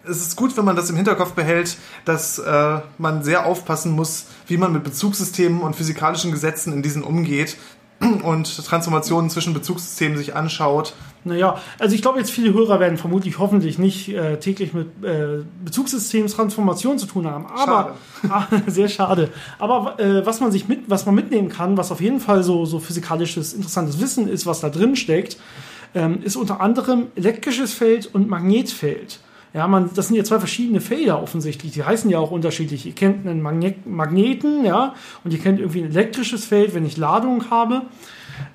es 0.08 0.20
ist 0.20 0.36
gut, 0.36 0.56
wenn 0.56 0.64
man 0.64 0.76
das 0.76 0.90
im 0.90 0.96
Hinterkopf 0.96 1.32
behält, 1.32 1.76
dass 2.04 2.38
äh, 2.38 2.80
man 2.98 3.22
sehr 3.22 3.46
aufpassen 3.46 3.92
muss, 3.92 4.26
wie 4.46 4.56
man 4.56 4.72
mit 4.72 4.84
Bezugssystemen 4.84 5.60
und 5.60 5.76
physikalischen 5.76 6.32
Gesetzen 6.32 6.72
in 6.72 6.82
diesen 6.82 7.02
umgeht 7.02 7.56
und 8.22 8.64
Transformationen 8.64 9.28
zwischen 9.28 9.54
Bezugssystemen 9.54 10.16
sich 10.16 10.36
anschaut. 10.36 10.94
Naja, 11.24 11.58
also 11.78 11.94
ich 11.94 12.02
glaube 12.02 12.18
jetzt 12.18 12.30
viele 12.30 12.54
Hörer 12.54 12.78
werden 12.78 12.96
vermutlich 12.96 13.38
hoffentlich 13.38 13.78
nicht 13.78 14.08
äh, 14.08 14.38
täglich 14.38 14.72
mit 14.72 15.04
äh, 15.04 15.42
Bezugssystemstransformationen 15.64 16.98
zu 16.98 17.06
tun 17.06 17.26
haben. 17.26 17.46
Aber 17.46 17.64
schade. 17.64 17.94
Ah, 18.30 18.46
sehr 18.66 18.88
schade. 18.88 19.30
Aber 19.58 19.98
äh, 20.00 20.24
was 20.24 20.40
man 20.40 20.50
sich 20.50 20.68
mit, 20.68 20.88
was 20.88 21.06
man 21.06 21.14
mitnehmen 21.14 21.48
kann, 21.48 21.76
was 21.76 21.92
auf 21.92 22.00
jeden 22.00 22.20
Fall 22.20 22.42
so, 22.42 22.64
so 22.66 22.78
physikalisches, 22.80 23.52
interessantes 23.52 24.00
Wissen 24.00 24.28
ist, 24.28 24.46
was 24.46 24.60
da 24.60 24.70
drin 24.70 24.96
steckt, 24.96 25.36
ähm, 25.94 26.22
ist 26.22 26.36
unter 26.36 26.60
anderem 26.60 27.08
elektrisches 27.14 27.74
Feld 27.74 28.12
und 28.12 28.28
Magnetfeld. 28.28 29.20
Ja, 29.54 29.66
man, 29.66 29.90
das 29.94 30.08
sind 30.08 30.16
ja 30.16 30.24
zwei 30.24 30.38
verschiedene 30.38 30.80
Felder 30.80 31.22
offensichtlich. 31.22 31.72
Die 31.72 31.82
heißen 31.82 32.11
ja 32.11 32.18
auch 32.18 32.30
unterschiedlich. 32.30 32.87
Ihr 32.87 32.94
kennt 32.94 33.26
einen 33.26 33.40
Magnet 33.40 33.87
Magneten, 33.87 34.64
ja, 34.64 34.94
und 35.24 35.32
ihr 35.32 35.38
kennt 35.38 35.58
irgendwie 35.58 35.80
ein 35.80 35.90
elektrisches 35.90 36.44
Feld, 36.44 36.74
wenn 36.74 36.84
ich 36.84 36.96
Ladung 36.96 37.50
habe. 37.50 37.82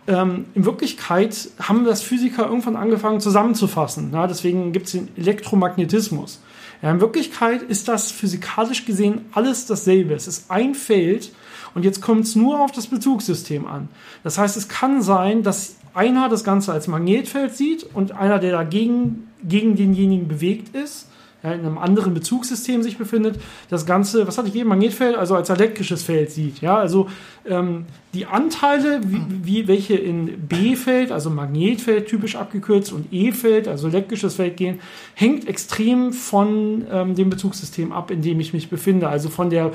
Ähm, 0.08 0.46
in 0.54 0.66
Wirklichkeit 0.66 1.50
haben 1.60 1.86
das 1.86 2.02
Physiker 2.02 2.46
irgendwann 2.46 2.76
angefangen 2.76 3.20
zusammenzufassen. 3.20 4.12
Ja, 4.14 4.28
deswegen 4.28 4.72
gibt 4.72 4.88
es 4.88 4.92
den 4.94 5.10
Elektromagnetismus. 5.18 6.42
Ja, 6.82 6.92
in 6.92 7.00
Wirklichkeit 7.00 7.62
ist 7.64 7.88
das 7.88 8.12
physikalisch 8.12 8.86
gesehen 8.86 9.26
alles 9.32 9.66
dasselbe. 9.66 10.14
Es 10.14 10.28
ist 10.28 10.52
ein 10.52 10.76
Feld 10.76 11.32
und 11.76 11.86
jetzt 11.86 12.02
kommt 12.02 12.26
es 12.26 12.36
nur 12.36 12.62
auf 12.62 12.72
das 12.72 12.88
Bezugssystem 12.88 13.68
an. 13.68 13.90
Das 14.24 14.38
heißt, 14.38 14.58
es 14.58 14.68
kann 14.68 15.02
sein, 15.02 15.44
dass 15.44 15.76
einer 15.94 16.30
das 16.30 16.44
Ganze 16.44 16.74
als 16.74 16.88
Magnetfeld 16.88 17.56
sieht 17.56 17.84
und 17.94 18.12
einer, 18.14 18.40
der 18.40 18.52
dagegen 18.52 19.28
gegen 19.44 19.76
denjenigen 19.76 20.28
bewegt 20.28 20.76
ist, 20.76 21.08
in 21.52 21.60
einem 21.60 21.78
anderen 21.78 22.14
Bezugssystem 22.14 22.84
sich 22.84 22.98
befindet, 22.98 23.40
das 23.70 23.86
Ganze, 23.86 24.26
was 24.28 24.38
hatte 24.38 24.48
ich 24.48 24.56
eben, 24.56 24.70
Magnetfeld, 24.70 25.18
also 25.18 25.36
als 25.36 25.50
elektrisches 25.50 26.02
Feld 26.02 26.32
sieht. 26.32 26.62
Ja, 26.62 26.78
also 26.78 27.10
ähm, 27.46 27.86
die 28.14 28.26
Anteile, 28.26 29.02
wie, 29.04 29.22
wie, 29.44 29.68
welche 29.68 29.96
in 29.96 30.48
B-Feld, 30.48 31.12
also 31.12 31.30
Magnetfeld 31.30 32.08
typisch 32.08 32.36
abgekürzt, 32.36 32.94
und 32.94 33.12
E-Feld, 33.12 33.68
also 33.68 33.88
elektrisches 33.90 34.36
Feld 34.36 34.56
gehen, 34.56 34.80
hängt 35.16 35.48
extrem 35.48 36.14
von 36.14 36.86
ähm, 36.90 37.16
dem 37.16 37.30
Bezugssystem 37.30 37.92
ab, 37.92 38.10
in 38.10 38.22
dem 38.22 38.40
ich 38.40 38.54
mich 38.54 38.70
befinde. 38.70 39.10
Also 39.10 39.30
von 39.30 39.50
der 39.50 39.72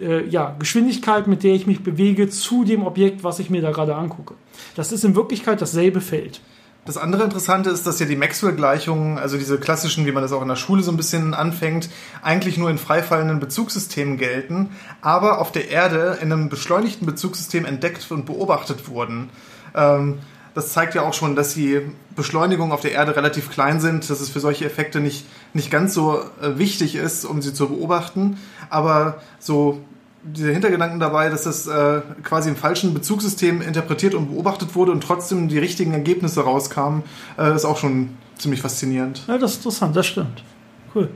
äh, 0.00 0.26
ja, 0.28 0.56
Geschwindigkeit, 0.58 1.28
mit 1.28 1.44
der 1.44 1.54
ich 1.54 1.66
mich 1.66 1.84
bewege, 1.84 2.28
zu 2.28 2.64
dem 2.64 2.84
Objekt, 2.84 3.22
was 3.22 3.38
ich 3.38 3.48
mir 3.48 3.62
da 3.62 3.70
gerade 3.70 3.94
angucke. 3.94 4.34
Das 4.74 4.90
ist 4.90 5.04
in 5.04 5.14
Wirklichkeit 5.14 5.60
dasselbe 5.60 6.00
Feld. 6.00 6.40
Das 6.84 6.96
andere 6.96 7.22
Interessante 7.22 7.70
ist, 7.70 7.86
dass 7.86 8.00
ja 8.00 8.06
die 8.06 8.16
Maxwell-Gleichungen, 8.16 9.16
also 9.16 9.38
diese 9.38 9.60
klassischen, 9.60 10.04
wie 10.04 10.10
man 10.10 10.22
das 10.22 10.32
auch 10.32 10.42
in 10.42 10.48
der 10.48 10.56
Schule 10.56 10.82
so 10.82 10.90
ein 10.90 10.96
bisschen 10.96 11.32
anfängt, 11.32 11.88
eigentlich 12.22 12.58
nur 12.58 12.70
in 12.70 12.78
freifallenden 12.78 13.38
Bezugssystemen 13.38 14.18
gelten, 14.18 14.70
aber 15.00 15.40
auf 15.40 15.52
der 15.52 15.70
Erde 15.70 16.18
in 16.20 16.32
einem 16.32 16.48
beschleunigten 16.48 17.06
Bezugssystem 17.06 17.66
entdeckt 17.66 18.10
und 18.10 18.26
beobachtet 18.26 18.88
wurden. 18.88 19.30
Ähm, 19.76 20.18
das 20.54 20.72
zeigt 20.72 20.96
ja 20.96 21.02
auch 21.02 21.14
schon, 21.14 21.36
dass 21.36 21.54
die 21.54 21.80
Beschleunigungen 22.16 22.72
auf 22.72 22.80
der 22.80 22.92
Erde 22.92 23.14
relativ 23.14 23.50
klein 23.50 23.80
sind, 23.80 24.10
dass 24.10 24.20
es 24.20 24.28
für 24.28 24.40
solche 24.40 24.64
Effekte 24.64 24.98
nicht, 24.98 25.24
nicht 25.54 25.70
ganz 25.70 25.94
so 25.94 26.18
äh, 26.42 26.58
wichtig 26.58 26.96
ist, 26.96 27.24
um 27.24 27.40
sie 27.42 27.54
zu 27.54 27.68
beobachten. 27.68 28.38
Aber 28.70 29.22
so 29.38 29.80
dieser 30.22 30.52
Hintergedanken 30.52 31.00
dabei, 31.00 31.28
dass 31.28 31.44
das 31.44 31.66
äh, 31.66 32.00
quasi 32.22 32.48
im 32.48 32.56
falschen 32.56 32.94
Bezugssystem 32.94 33.60
interpretiert 33.60 34.14
und 34.14 34.30
beobachtet 34.30 34.74
wurde 34.74 34.92
und 34.92 35.02
trotzdem 35.02 35.48
die 35.48 35.58
richtigen 35.58 35.92
Ergebnisse 35.92 36.42
rauskamen, 36.42 37.02
äh, 37.38 37.54
ist 37.54 37.64
auch 37.64 37.76
schon 37.76 38.10
ziemlich 38.38 38.60
faszinierend. 38.60 39.22
Ja, 39.26 39.38
das 39.38 39.52
ist 39.52 39.56
interessant, 39.58 39.96
das 39.96 40.06
stimmt. 40.06 40.44
Cool. 40.94 41.08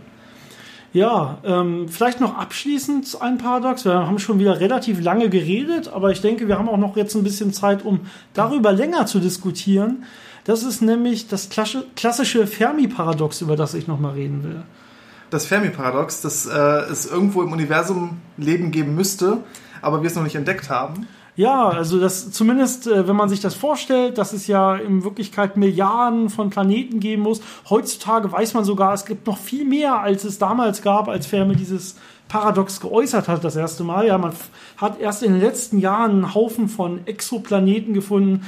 Ja, 0.92 1.38
ähm, 1.44 1.88
vielleicht 1.88 2.20
noch 2.20 2.36
abschließend 2.36 3.18
ein 3.20 3.38
Paradox. 3.38 3.84
Wir 3.84 3.92
haben 3.92 4.18
schon 4.18 4.38
wieder 4.38 4.60
relativ 4.60 5.00
lange 5.00 5.28
geredet, 5.28 5.88
aber 5.88 6.10
ich 6.10 6.20
denke, 6.20 6.48
wir 6.48 6.58
haben 6.58 6.68
auch 6.68 6.78
noch 6.78 6.96
jetzt 6.96 7.14
ein 7.14 7.22
bisschen 7.22 7.52
Zeit, 7.52 7.84
um 7.84 8.00
darüber 8.32 8.72
länger 8.72 9.06
zu 9.06 9.20
diskutieren. 9.20 10.04
Das 10.44 10.62
ist 10.62 10.80
nämlich 10.80 11.28
das 11.28 11.50
klassische 11.50 12.46
Fermi-Paradox, 12.46 13.40
über 13.42 13.56
das 13.56 13.74
ich 13.74 13.86
nochmal 13.88 14.14
reden 14.14 14.42
will 14.42 14.62
das 15.30 15.46
Fermi-Paradox, 15.46 16.20
dass 16.22 16.46
äh, 16.46 16.52
es 16.90 17.06
irgendwo 17.06 17.42
im 17.42 17.52
Universum 17.52 18.18
Leben 18.36 18.70
geben 18.70 18.94
müsste, 18.94 19.38
aber 19.82 20.02
wir 20.02 20.08
es 20.08 20.16
noch 20.16 20.22
nicht 20.22 20.36
entdeckt 20.36 20.70
haben. 20.70 21.06
Ja, 21.36 21.68
also 21.68 22.00
das 22.00 22.30
zumindest, 22.32 22.86
äh, 22.86 23.06
wenn 23.06 23.16
man 23.16 23.28
sich 23.28 23.40
das 23.40 23.54
vorstellt, 23.54 24.16
dass 24.16 24.32
es 24.32 24.46
ja 24.46 24.74
in 24.76 25.04
Wirklichkeit 25.04 25.58
Milliarden 25.58 26.30
von 26.30 26.48
Planeten 26.48 26.98
geben 26.98 27.22
muss. 27.22 27.42
Heutzutage 27.68 28.32
weiß 28.32 28.54
man 28.54 28.64
sogar, 28.64 28.94
es 28.94 29.04
gibt 29.04 29.26
noch 29.26 29.36
viel 29.36 29.66
mehr, 29.66 30.00
als 30.00 30.24
es 30.24 30.38
damals 30.38 30.80
gab, 30.80 31.08
als 31.08 31.26
Fermi 31.26 31.54
dieses 31.54 31.96
Paradox 32.28 32.80
geäußert 32.80 33.28
hat 33.28 33.44
das 33.44 33.54
erste 33.54 33.84
Mal. 33.84 34.06
Ja, 34.06 34.18
man 34.18 34.32
hat 34.78 34.98
erst 34.98 35.22
in 35.22 35.32
den 35.32 35.40
letzten 35.42 35.78
Jahren 35.78 36.10
einen 36.10 36.34
Haufen 36.34 36.68
von 36.68 37.06
Exoplaneten 37.06 37.92
gefunden, 37.92 38.46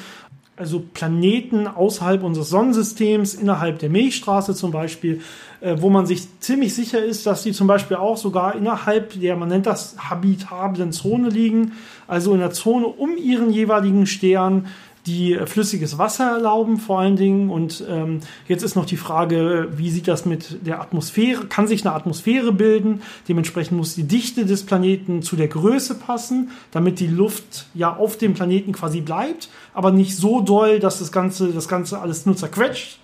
also 0.58 0.82
Planeten 0.94 1.66
außerhalb 1.66 2.22
unseres 2.22 2.50
Sonnensystems, 2.50 3.34
innerhalb 3.34 3.78
der 3.78 3.90
Milchstraße 3.90 4.54
zum 4.54 4.70
Beispiel, 4.70 5.20
äh, 5.60 5.76
wo 5.78 5.90
man 5.90 6.06
sich 6.06 6.26
ziemlich 6.40 6.74
sicher 6.74 7.02
ist, 7.02 7.26
dass 7.26 7.42
die 7.42 7.52
zum 7.52 7.66
Beispiel 7.66 7.96
auch 7.96 8.16
sogar 8.16 8.54
innerhalb 8.54 9.18
der, 9.20 9.36
man 9.36 9.48
nennt 9.48 9.66
das 9.66 9.96
habitablen 9.98 10.92
Zone 10.92 11.28
liegen, 11.28 11.72
also 12.06 12.32
in 12.32 12.40
der 12.40 12.52
Zone 12.52 12.86
um 12.86 13.16
ihren 13.16 13.50
jeweiligen 13.50 14.06
Stern, 14.06 14.66
die 15.08 15.38
flüssiges 15.46 15.98
Wasser 15.98 16.32
erlauben 16.32 16.76
vor 16.76 17.00
allen 17.00 17.16
Dingen. 17.16 17.50
Und 17.50 17.82
ähm, 17.88 18.20
jetzt 18.46 18.62
ist 18.62 18.76
noch 18.76 18.84
die 18.84 18.96
Frage, 18.96 19.68
wie 19.74 19.90
sieht 19.90 20.06
das 20.06 20.26
mit 20.26 20.66
der 20.66 20.80
Atmosphäre? 20.80 21.46
Kann 21.46 21.66
sich 21.66 21.84
eine 21.84 21.94
Atmosphäre 21.94 22.52
bilden? 22.52 23.00
Dementsprechend 23.26 23.76
muss 23.76 23.94
die 23.94 24.04
Dichte 24.04 24.44
des 24.44 24.64
Planeten 24.64 25.22
zu 25.22 25.34
der 25.34 25.48
Größe 25.48 25.94
passen, 25.94 26.50
damit 26.70 27.00
die 27.00 27.06
Luft 27.06 27.66
ja 27.74 27.96
auf 27.96 28.18
dem 28.18 28.34
Planeten 28.34 28.72
quasi 28.72 29.00
bleibt, 29.00 29.48
aber 29.78 29.92
nicht 29.92 30.16
so 30.16 30.40
doll, 30.40 30.80
dass 30.80 30.98
das 30.98 31.12
Ganze, 31.12 31.52
das 31.52 31.68
Ganze 31.68 32.00
alles 32.00 32.26
nur 32.26 32.36
zerquetscht 32.36 32.98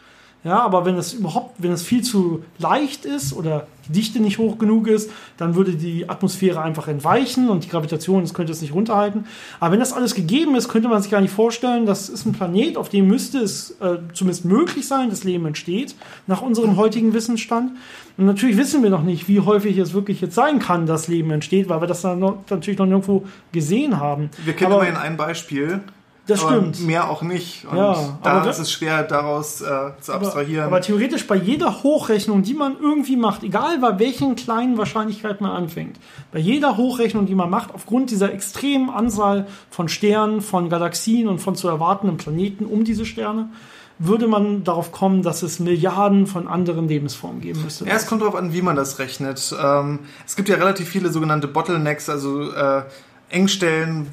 ja, 0.45 0.61
aber 0.61 0.85
wenn 0.85 0.97
es 0.99 1.15
überhaupt, 1.15 1.55
wenn 1.57 1.73
es 1.73 1.83
viel 1.83 2.03
zu 2.03 2.45
leicht 2.59 3.07
ist 3.07 3.33
oder 3.33 3.67
die 3.89 3.93
Dichte 3.93 4.21
nicht 4.21 4.37
hoch 4.37 4.59
genug 4.59 4.89
ist, 4.89 5.11
dann 5.39 5.55
würde 5.55 5.73
die 5.73 6.11
Atmosphäre 6.11 6.61
einfach 6.61 6.87
entweichen 6.87 7.49
und 7.49 7.65
die 7.65 7.71
Gravitation, 7.71 8.21
das 8.21 8.35
könnte 8.35 8.53
es 8.53 8.61
nicht 8.61 8.75
runterhalten. 8.75 9.25
Aber 9.59 9.73
wenn 9.73 9.81
das 9.81 9.95
alles 9.95 10.15
gegeben 10.15 10.55
ist, 10.55 10.69
könnte 10.69 10.89
man 10.89 11.01
sich 11.01 11.11
gar 11.11 11.23
nicht 11.23 11.33
vorstellen, 11.33 11.87
das 11.87 12.11
ist 12.11 12.27
ein 12.27 12.33
Planet, 12.33 12.77
auf 12.77 12.91
dem 12.91 13.07
müsste 13.07 13.39
es 13.39 13.71
äh, 13.81 13.97
zumindest 14.13 14.45
möglich 14.45 14.87
sein, 14.87 15.09
dass 15.09 15.25
Leben 15.25 15.47
entsteht, 15.47 15.95
nach 16.27 16.43
unserem 16.43 16.77
heutigen 16.77 17.15
Wissensstand. 17.15 17.73
Und 18.19 18.27
natürlich 18.27 18.59
wissen 18.59 18.83
wir 18.83 18.91
noch 18.91 19.03
nicht, 19.03 19.29
wie 19.29 19.41
häufig 19.41 19.79
es 19.79 19.95
wirklich 19.95 20.21
jetzt 20.21 20.35
sein 20.35 20.59
kann, 20.59 20.85
dass 20.85 21.09
Leben 21.09 21.31
entsteht, 21.31 21.71
weil 21.71 21.81
wir 21.81 21.89
das 21.89 22.03
dann 22.03 22.19
noch, 22.19 22.37
natürlich 22.51 22.79
noch 22.79 22.87
nirgendwo 22.87 23.25
gesehen 23.53 23.99
haben. 23.99 24.29
Wir 24.45 24.53
kennen 24.53 24.75
aber 24.75 24.87
immerhin 24.87 25.01
ein 25.01 25.17
Beispiel, 25.17 25.81
das 26.27 26.41
stimmt. 26.41 26.81
Mehr 26.87 27.11
auch 27.11 27.21
nicht. 27.23 27.67
Und 27.67 27.77
ja, 27.77 28.19
da 28.23 28.49
ist 28.49 28.59
es 28.59 28.73
schwer, 28.73 29.03
daraus 29.03 29.61
äh, 29.61 29.91
zu 30.01 30.13
abstrahieren. 30.13 30.65
Aber, 30.65 30.77
aber, 30.77 30.81
theoretisch 30.81 31.27
bei 31.27 31.37
jeder 31.37 31.83
Hochrechnung, 31.83 32.43
die 32.43 32.55
man 32.55 32.77
irgendwie 32.81 33.17
macht, 33.17 33.43
egal 33.43 33.79
bei 33.79 33.99
welchen 33.99 34.35
kleinen 34.35 34.79
Wahrscheinlichkeit 34.79 35.43
man 35.43 35.51
anfängt, 35.51 35.99
bei 36.33 36.39
jeder 36.39 36.79
Hochrechnung, 36.79 37.27
die 37.27 37.35
man 37.35 37.51
macht, 37.51 37.75
aufgrund 37.75 38.11
dieser 38.11 38.33
extremen 38.33 38.89
Anzahl 38.89 39.47
von 39.71 39.89
Sternen, 39.89 40.41
von 40.41 40.71
Galaxien 40.71 41.29
und 41.29 41.41
von 41.41 41.57
zu 41.57 41.69
erwartenden 41.69 42.17
Planeten 42.17 42.65
um 42.65 42.85
diese 42.85 43.05
Sterne, 43.05 43.51
würde 43.99 44.27
man 44.27 44.65
darauf 44.65 44.93
kommen, 44.93 45.23
dass 45.23 45.43
es 45.43 45.61
Milliarden 45.61 46.27
von 46.27 46.49
anderen 46.49 46.89
Lebensformen 46.89 47.41
geben 47.41 47.63
müsste. 47.63 47.85
Ja, 47.85 47.95
es 47.95 48.07
kommt 48.07 48.23
darauf 48.23 48.35
an, 48.35 48.53
wie 48.53 48.63
man 48.63 48.77
das 48.77 48.99
rechnet. 48.99 49.55
Ähm, 49.63 50.01
es 50.27 50.37
gibt 50.37 50.49
ja 50.49 50.57
relativ 50.57 50.89
viele 50.89 51.11
sogenannte 51.11 51.49
Bottlenecks, 51.49 52.09
also 52.09 52.51
äh, 52.51 52.83
Engstellen, 53.29 54.09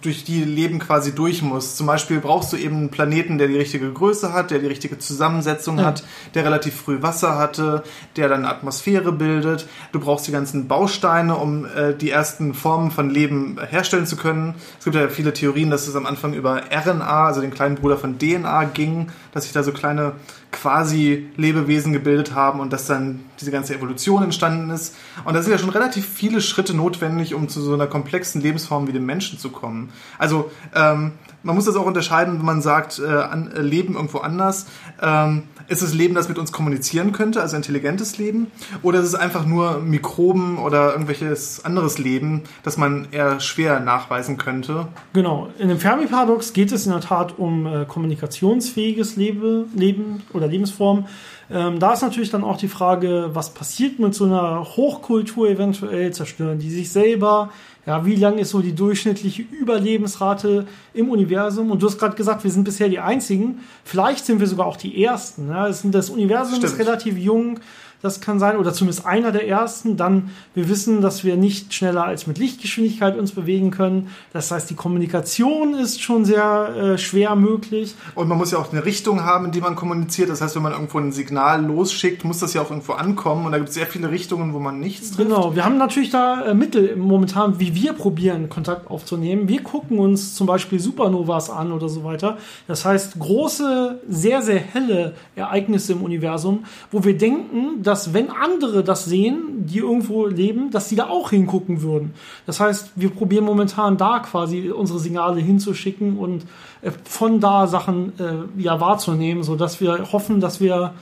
durch 0.00 0.24
die 0.24 0.44
Leben 0.44 0.78
quasi 0.78 1.14
durch 1.14 1.42
muss. 1.42 1.76
Zum 1.76 1.86
Beispiel 1.86 2.20
brauchst 2.20 2.52
du 2.52 2.56
eben 2.56 2.76
einen 2.76 2.90
Planeten, 2.90 3.38
der 3.38 3.48
die 3.48 3.58
richtige 3.58 3.92
Größe 3.92 4.32
hat, 4.32 4.50
der 4.50 4.58
die 4.58 4.66
richtige 4.66 4.98
Zusammensetzung 4.98 5.78
ja. 5.78 5.84
hat, 5.84 6.04
der 6.34 6.44
relativ 6.44 6.74
früh 6.74 7.02
Wasser 7.02 7.38
hatte, 7.38 7.82
der 8.16 8.28
dann 8.28 8.44
Atmosphäre 8.44 9.12
bildet. 9.12 9.66
Du 9.92 10.00
brauchst 10.00 10.26
die 10.26 10.32
ganzen 10.32 10.68
Bausteine, 10.68 11.36
um 11.36 11.64
äh, 11.64 11.94
die 11.94 12.10
ersten 12.10 12.54
Formen 12.54 12.90
von 12.90 13.10
Leben 13.10 13.58
herstellen 13.68 14.06
zu 14.06 14.16
können. 14.16 14.54
Es 14.78 14.84
gibt 14.84 14.96
ja 14.96 15.08
viele 15.08 15.32
Theorien, 15.32 15.70
dass 15.70 15.88
es 15.88 15.96
am 15.96 16.06
Anfang 16.06 16.34
über 16.34 16.62
RNA, 16.70 17.26
also 17.26 17.40
den 17.40 17.52
kleinen 17.52 17.76
Bruder 17.76 17.96
von 17.96 18.18
DNA, 18.18 18.64
ging, 18.64 19.08
dass 19.32 19.44
sich 19.44 19.52
da 19.52 19.62
so 19.62 19.72
kleine 19.72 20.12
quasi 20.50 21.26
Lebewesen 21.36 21.92
gebildet 21.92 22.34
haben 22.34 22.60
und 22.60 22.72
dass 22.72 22.86
dann 22.86 23.20
diese 23.40 23.50
ganze 23.50 23.74
Evolution 23.74 24.22
entstanden 24.22 24.70
ist. 24.70 24.94
Und 25.24 25.34
da 25.34 25.42
sind 25.42 25.52
ja 25.52 25.58
schon 25.58 25.70
relativ 25.70 26.06
viele 26.06 26.40
Schritte 26.40 26.74
notwendig, 26.74 27.34
um 27.34 27.48
zu 27.48 27.60
so 27.60 27.74
einer 27.74 27.86
komplexen 27.86 28.40
Lebensform 28.40 28.86
wie 28.86 28.92
dem 28.92 29.06
Menschen 29.06 29.38
zu 29.38 29.50
kommen. 29.50 29.90
Also 30.18 30.50
ähm, 30.74 31.12
man 31.42 31.54
muss 31.54 31.64
das 31.64 31.76
auch 31.76 31.86
unterscheiden, 31.86 32.38
wenn 32.38 32.46
man 32.46 32.62
sagt, 32.62 32.98
äh, 32.98 33.06
an, 33.06 33.50
äh, 33.52 33.60
Leben 33.60 33.94
irgendwo 33.94 34.18
anders. 34.18 34.66
Ähm, 35.00 35.44
ist 35.68 35.82
es 35.82 35.94
Leben, 35.94 36.14
das 36.14 36.28
mit 36.28 36.38
uns 36.38 36.52
kommunizieren 36.52 37.12
könnte, 37.12 37.40
also 37.40 37.56
intelligentes 37.56 38.18
Leben? 38.18 38.48
Oder 38.82 39.00
ist 39.00 39.06
es 39.06 39.14
einfach 39.14 39.46
nur 39.46 39.78
Mikroben 39.78 40.58
oder 40.58 40.92
irgendwelches 40.92 41.64
anderes 41.64 41.98
Leben, 41.98 42.42
das 42.62 42.76
man 42.76 43.08
eher 43.10 43.40
schwer 43.40 43.80
nachweisen 43.80 44.38
könnte? 44.38 44.88
Genau. 45.12 45.48
In 45.58 45.68
dem 45.68 45.78
Fermi-Paradox 45.78 46.52
geht 46.52 46.72
es 46.72 46.86
in 46.86 46.92
der 46.92 47.00
Tat 47.00 47.38
um 47.38 47.66
äh, 47.66 47.84
kommunikationsfähiges 47.86 49.16
Lebe, 49.16 49.66
Leben 49.74 50.22
oder 50.32 50.46
Lebensform. 50.46 51.06
Ähm, 51.52 51.78
da 51.78 51.92
ist 51.92 52.02
natürlich 52.02 52.30
dann 52.30 52.44
auch 52.44 52.56
die 52.56 52.68
Frage, 52.68 53.30
was 53.34 53.50
passiert 53.50 53.98
mit 53.98 54.14
so 54.14 54.24
einer 54.24 54.64
Hochkultur 54.64 55.48
eventuell? 55.48 56.12
Zerstören 56.12 56.58
die 56.58 56.70
sich 56.70 56.90
selber? 56.90 57.50
Ja, 57.84 58.06
wie 58.06 58.14
lang 58.14 58.38
ist 58.38 58.50
so 58.50 58.60
die 58.60 58.74
durchschnittliche 58.74 59.42
Überlebensrate 59.42 60.66
im 60.94 61.10
Universum? 61.10 61.70
Und 61.70 61.82
du 61.82 61.86
hast 61.88 61.98
gerade 61.98 62.16
gesagt, 62.16 62.44
wir 62.44 62.50
sind 62.50 62.64
bisher 62.64 62.88
die 62.88 63.00
Einzigen. 63.00 63.60
Vielleicht 63.84 64.24
sind 64.24 64.40
wir 64.40 64.46
sogar 64.46 64.66
auch 64.66 64.76
die 64.76 65.04
Ersten. 65.04 65.48
Ja, 65.48 65.66
das 65.68 66.10
Universum 66.10 66.56
Stimmt. 66.56 66.72
ist 66.72 66.78
relativ 66.78 67.18
jung. 67.18 67.60
Das 68.02 68.20
kann 68.20 68.40
sein, 68.40 68.56
oder 68.56 68.72
zumindest 68.72 69.06
einer 69.06 69.30
der 69.30 69.46
ersten. 69.48 69.96
Dann, 69.96 70.30
wir 70.54 70.68
wissen, 70.68 71.00
dass 71.00 71.22
wir 71.22 71.36
nicht 71.36 71.72
schneller 71.72 72.04
als 72.04 72.26
mit 72.26 72.38
Lichtgeschwindigkeit 72.38 73.16
uns 73.16 73.32
bewegen 73.32 73.70
können. 73.70 74.08
Das 74.32 74.50
heißt, 74.50 74.68
die 74.68 74.74
Kommunikation 74.74 75.74
ist 75.74 76.02
schon 76.02 76.24
sehr 76.24 76.74
äh, 76.76 76.98
schwer 76.98 77.36
möglich. 77.36 77.94
Und 78.16 78.28
man 78.28 78.38
muss 78.38 78.50
ja 78.50 78.58
auch 78.58 78.72
eine 78.72 78.84
Richtung 78.84 79.24
haben, 79.24 79.46
in 79.46 79.52
die 79.52 79.60
man 79.60 79.76
kommuniziert. 79.76 80.30
Das 80.30 80.40
heißt, 80.40 80.56
wenn 80.56 80.62
man 80.62 80.72
irgendwo 80.72 80.98
ein 80.98 81.12
Signal 81.12 81.64
losschickt, 81.64 82.24
muss 82.24 82.40
das 82.40 82.54
ja 82.54 82.62
auch 82.62 82.70
irgendwo 82.70 82.94
ankommen. 82.94 83.46
Und 83.46 83.52
da 83.52 83.58
gibt 83.58 83.68
es 83.68 83.76
sehr 83.76 83.86
viele 83.86 84.10
Richtungen, 84.10 84.52
wo 84.52 84.58
man 84.58 84.80
nichts 84.80 85.12
trifft. 85.12 85.28
Genau, 85.28 85.54
wir 85.54 85.64
haben 85.64 85.78
natürlich 85.78 86.10
da 86.10 86.42
äh, 86.46 86.54
Mittel 86.54 86.96
momentan, 86.96 87.60
wie 87.60 87.74
wir 87.74 87.92
probieren, 87.92 88.48
Kontakt 88.48 88.90
aufzunehmen. 88.90 89.48
Wir 89.48 89.62
gucken 89.62 90.00
uns 90.00 90.34
zum 90.34 90.48
Beispiel 90.48 90.80
Supernovas 90.80 91.50
an 91.50 91.70
oder 91.70 91.88
so 91.88 92.02
weiter. 92.02 92.36
Das 92.66 92.84
heißt, 92.84 93.18
große, 93.18 94.00
sehr, 94.08 94.42
sehr 94.42 94.58
helle 94.58 95.14
Ereignisse 95.36 95.92
im 95.92 96.02
Universum, 96.02 96.64
wo 96.90 97.04
wir 97.04 97.16
denken, 97.16 97.82
dass 97.82 97.91
dass 97.92 98.14
wenn 98.14 98.30
andere 98.30 98.82
das 98.82 99.04
sehen, 99.04 99.66
die 99.66 99.80
irgendwo 99.80 100.24
leben, 100.24 100.70
dass 100.70 100.88
sie 100.88 100.96
da 100.96 101.10
auch 101.10 101.28
hingucken 101.28 101.82
würden. 101.82 102.14
Das 102.46 102.58
heißt, 102.58 102.92
wir 102.96 103.10
probieren 103.10 103.44
momentan 103.44 103.98
da 103.98 104.20
quasi 104.20 104.70
unsere 104.70 104.98
Signale 104.98 105.42
hinzuschicken 105.42 106.16
und 106.16 106.46
äh, 106.80 106.90
von 107.04 107.38
da 107.38 107.66
Sachen 107.66 108.18
äh, 108.18 108.62
ja 108.62 108.80
wahrzunehmen, 108.80 109.42
so 109.42 109.56
dass 109.56 109.82
wir 109.82 110.10
hoffen, 110.10 110.40
dass 110.40 110.58
wir 110.58 110.94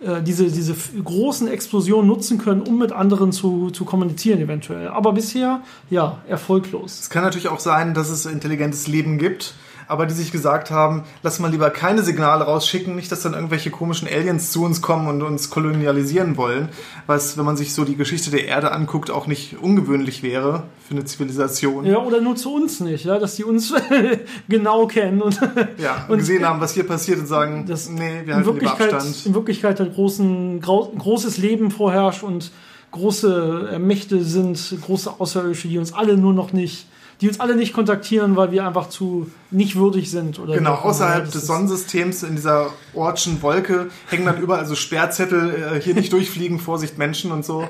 äh, 0.00 0.20
diese, 0.20 0.50
diese 0.50 0.74
großen 1.02 1.48
Explosionen 1.48 2.06
nutzen 2.06 2.36
können, 2.36 2.60
um 2.60 2.76
mit 2.76 2.92
anderen 2.92 3.32
zu, 3.32 3.70
zu 3.70 3.86
kommunizieren 3.86 4.38
eventuell. 4.38 4.88
Aber 4.88 5.14
bisher, 5.14 5.62
ja, 5.88 6.18
erfolglos. 6.28 7.00
Es 7.00 7.08
kann 7.08 7.24
natürlich 7.24 7.48
auch 7.48 7.60
sein, 7.60 7.94
dass 7.94 8.10
es 8.10 8.26
intelligentes 8.26 8.88
Leben 8.88 9.16
gibt, 9.16 9.54
aber 9.88 10.06
die 10.06 10.14
sich 10.14 10.32
gesagt 10.32 10.70
haben, 10.70 11.04
lass 11.22 11.38
mal 11.38 11.50
lieber 11.50 11.70
keine 11.70 12.02
Signale 12.02 12.44
rausschicken, 12.44 12.96
nicht, 12.96 13.10
dass 13.12 13.22
dann 13.22 13.34
irgendwelche 13.34 13.70
komischen 13.70 14.08
Aliens 14.08 14.50
zu 14.50 14.64
uns 14.64 14.82
kommen 14.82 15.08
und 15.08 15.22
uns 15.22 15.50
kolonialisieren 15.50 16.36
wollen, 16.36 16.68
was, 17.06 17.36
wenn 17.38 17.44
man 17.44 17.56
sich 17.56 17.74
so 17.74 17.84
die 17.84 17.96
Geschichte 17.96 18.30
der 18.30 18.46
Erde 18.46 18.72
anguckt, 18.72 19.10
auch 19.10 19.26
nicht 19.26 19.56
ungewöhnlich 19.60 20.22
wäre 20.22 20.64
für 20.86 20.94
eine 20.94 21.04
Zivilisation. 21.04 21.84
Ja, 21.84 21.98
oder 21.98 22.20
nur 22.20 22.36
zu 22.36 22.54
uns 22.54 22.80
nicht, 22.80 23.04
ja, 23.04 23.18
dass 23.18 23.36
die 23.36 23.44
uns 23.44 23.74
genau 24.48 24.86
kennen 24.86 25.22
und, 25.22 25.40
ja, 25.78 26.04
und 26.08 26.18
gesehen 26.18 26.44
haben, 26.44 26.60
was 26.60 26.74
hier 26.74 26.84
passiert 26.84 27.20
und 27.20 27.26
sagen, 27.26 27.66
das 27.66 27.88
nee, 27.88 28.22
wir 28.24 28.36
halten 28.36 28.54
lieber 28.54 28.72
Abstand. 28.72 29.26
In 29.26 29.34
Wirklichkeit 29.34 29.80
ein 29.80 29.92
großen, 29.92 30.60
großes 30.60 31.38
Leben 31.38 31.70
vorherrscht 31.70 32.22
und 32.22 32.50
große 32.92 33.78
Mächte 33.78 34.24
sind, 34.24 34.76
große 34.84 35.12
Außerirdische, 35.18 35.68
die 35.68 35.78
uns 35.78 35.92
alle 35.92 36.16
nur 36.16 36.32
noch 36.32 36.52
nicht 36.52 36.86
die 37.20 37.28
uns 37.28 37.40
alle 37.40 37.56
nicht 37.56 37.72
kontaktieren, 37.72 38.36
weil 38.36 38.50
wir 38.52 38.66
einfach 38.66 38.88
zu 38.88 39.30
nicht 39.50 39.76
würdig 39.76 40.10
sind. 40.10 40.38
Oder 40.38 40.54
genau, 40.54 40.74
außerhalb 40.74 41.30
des 41.30 41.46
Sonnensystems 41.46 42.22
in 42.22 42.36
dieser 42.36 42.70
Ortschen 42.94 43.40
Wolke 43.42 43.88
hängen 44.08 44.26
dann 44.26 44.40
überall 44.40 44.66
so 44.66 44.74
Sperrzettel, 44.74 45.76
äh, 45.76 45.80
hier 45.80 45.94
nicht 45.94 46.12
durchfliegen, 46.12 46.58
Vorsicht 46.58 46.98
Menschen 46.98 47.32
und 47.32 47.44
so. 47.44 47.66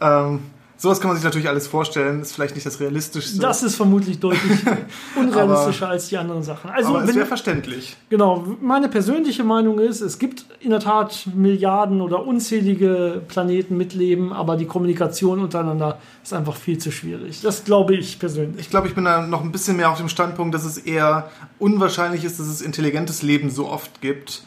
Ähm, 0.00 0.40
Sowas 0.82 1.00
kann 1.00 1.10
man 1.10 1.16
sich 1.16 1.22
natürlich 1.22 1.48
alles 1.48 1.68
vorstellen, 1.68 2.22
ist 2.22 2.32
vielleicht 2.32 2.56
nicht 2.56 2.66
das 2.66 2.80
Realistischste. 2.80 3.38
Das 3.38 3.62
ist 3.62 3.76
vermutlich 3.76 4.18
deutlich 4.18 4.58
unrealistischer 5.16 5.84
aber, 5.84 5.92
als 5.92 6.08
die 6.08 6.18
anderen 6.18 6.42
Sachen. 6.42 6.70
Also, 6.70 6.88
aber 6.96 7.04
es 7.04 7.14
wäre 7.14 7.24
verständlich. 7.24 7.96
Genau, 8.10 8.44
meine 8.60 8.88
persönliche 8.88 9.44
Meinung 9.44 9.78
ist, 9.78 10.00
es 10.00 10.18
gibt 10.18 10.44
in 10.58 10.70
der 10.70 10.80
Tat 10.80 11.28
Milliarden 11.36 12.00
oder 12.00 12.26
unzählige 12.26 13.22
Planeten 13.28 13.76
mit 13.76 13.94
Leben, 13.94 14.32
aber 14.32 14.56
die 14.56 14.66
Kommunikation 14.66 15.38
untereinander 15.38 16.00
ist 16.20 16.34
einfach 16.34 16.56
viel 16.56 16.78
zu 16.78 16.90
schwierig. 16.90 17.42
Das 17.42 17.62
glaube 17.62 17.94
ich 17.94 18.18
persönlich. 18.18 18.62
Ich 18.62 18.70
glaube, 18.70 18.88
ich 18.88 18.96
bin 18.96 19.04
da 19.04 19.24
noch 19.24 19.42
ein 19.44 19.52
bisschen 19.52 19.76
mehr 19.76 19.88
auf 19.88 19.98
dem 19.98 20.08
Standpunkt, 20.08 20.52
dass 20.52 20.64
es 20.64 20.78
eher 20.78 21.30
unwahrscheinlich 21.60 22.24
ist, 22.24 22.40
dass 22.40 22.48
es 22.48 22.60
intelligentes 22.60 23.22
Leben 23.22 23.50
so 23.50 23.68
oft 23.68 24.00
gibt. 24.00 24.42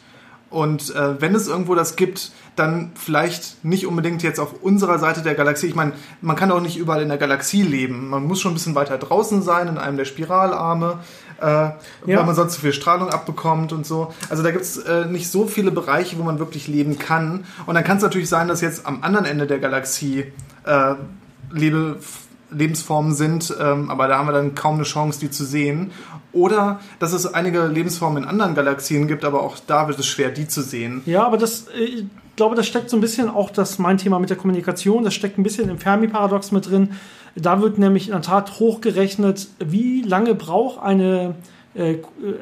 Und 0.48 0.94
äh, 0.94 1.20
wenn 1.20 1.34
es 1.34 1.48
irgendwo 1.48 1.74
das 1.74 1.96
gibt, 1.96 2.30
dann 2.54 2.92
vielleicht 2.94 3.64
nicht 3.64 3.86
unbedingt 3.86 4.22
jetzt 4.22 4.38
auf 4.38 4.62
unserer 4.62 4.98
Seite 4.98 5.22
der 5.22 5.34
Galaxie. 5.34 5.66
Ich 5.66 5.74
meine, 5.74 5.92
man 6.20 6.36
kann 6.36 6.50
auch 6.52 6.60
nicht 6.60 6.76
überall 6.76 7.02
in 7.02 7.08
der 7.08 7.18
Galaxie 7.18 7.62
leben. 7.62 8.08
Man 8.08 8.24
muss 8.24 8.40
schon 8.40 8.52
ein 8.52 8.54
bisschen 8.54 8.74
weiter 8.74 8.96
draußen 8.96 9.42
sein, 9.42 9.68
in 9.68 9.76
einem 9.76 9.96
der 9.96 10.04
Spiralarme, 10.04 11.00
äh, 11.40 11.44
ja. 11.44 11.76
weil 12.06 12.24
man 12.24 12.34
sonst 12.34 12.54
zu 12.54 12.60
viel 12.60 12.72
Strahlung 12.72 13.10
abbekommt 13.10 13.72
und 13.72 13.84
so. 13.84 14.14
Also 14.30 14.42
da 14.42 14.52
gibt 14.52 14.62
es 14.62 14.78
äh, 14.78 15.06
nicht 15.06 15.30
so 15.30 15.46
viele 15.46 15.72
Bereiche, 15.72 16.16
wo 16.18 16.22
man 16.22 16.38
wirklich 16.38 16.68
leben 16.68 16.98
kann. 16.98 17.44
Und 17.66 17.74
dann 17.74 17.84
kann 17.84 17.96
es 17.96 18.02
natürlich 18.02 18.28
sein, 18.28 18.46
dass 18.48 18.60
jetzt 18.60 18.86
am 18.86 19.02
anderen 19.02 19.26
Ende 19.26 19.46
der 19.46 19.58
Galaxie 19.58 20.32
äh, 20.64 20.94
Lebe 21.52 21.98
Lebensformen 22.50 23.12
sind, 23.12 23.54
ähm, 23.60 23.90
aber 23.90 24.08
da 24.08 24.18
haben 24.18 24.28
wir 24.28 24.32
dann 24.32 24.54
kaum 24.54 24.76
eine 24.76 24.84
Chance, 24.84 25.18
die 25.18 25.30
zu 25.30 25.44
sehen. 25.44 25.90
Oder 26.36 26.80
dass 26.98 27.12
es 27.12 27.26
einige 27.26 27.66
Lebensformen 27.66 28.22
in 28.22 28.28
anderen 28.28 28.54
Galaxien 28.54 29.08
gibt, 29.08 29.24
aber 29.24 29.42
auch 29.42 29.56
da 29.66 29.88
wird 29.88 29.98
es 29.98 30.06
schwer, 30.06 30.30
die 30.30 30.46
zu 30.46 30.62
sehen. 30.62 31.02
Ja, 31.06 31.24
aber 31.24 31.38
das, 31.38 31.68
äh, 31.68 31.84
ich 31.84 32.04
glaube, 32.36 32.54
das 32.54 32.66
steckt 32.66 32.90
so 32.90 32.96
ein 32.96 33.00
bisschen 33.00 33.28
auch 33.30 33.50
das 33.50 33.78
mein 33.78 33.96
Thema 33.96 34.18
mit 34.18 34.28
der 34.28 34.36
Kommunikation, 34.36 35.04
das 35.04 35.14
steckt 35.14 35.38
ein 35.38 35.42
bisschen 35.42 35.70
im 35.70 35.78
Fermi-Paradox 35.78 36.52
mit 36.52 36.68
drin. 36.68 36.90
Da 37.34 37.60
wird 37.60 37.78
nämlich 37.78 38.06
in 38.06 38.12
der 38.12 38.22
Tat 38.22 38.60
hochgerechnet, 38.60 39.48
wie 39.58 40.02
lange 40.02 40.34
braucht 40.34 40.82
eine 40.82 41.34
äh, 41.74 41.98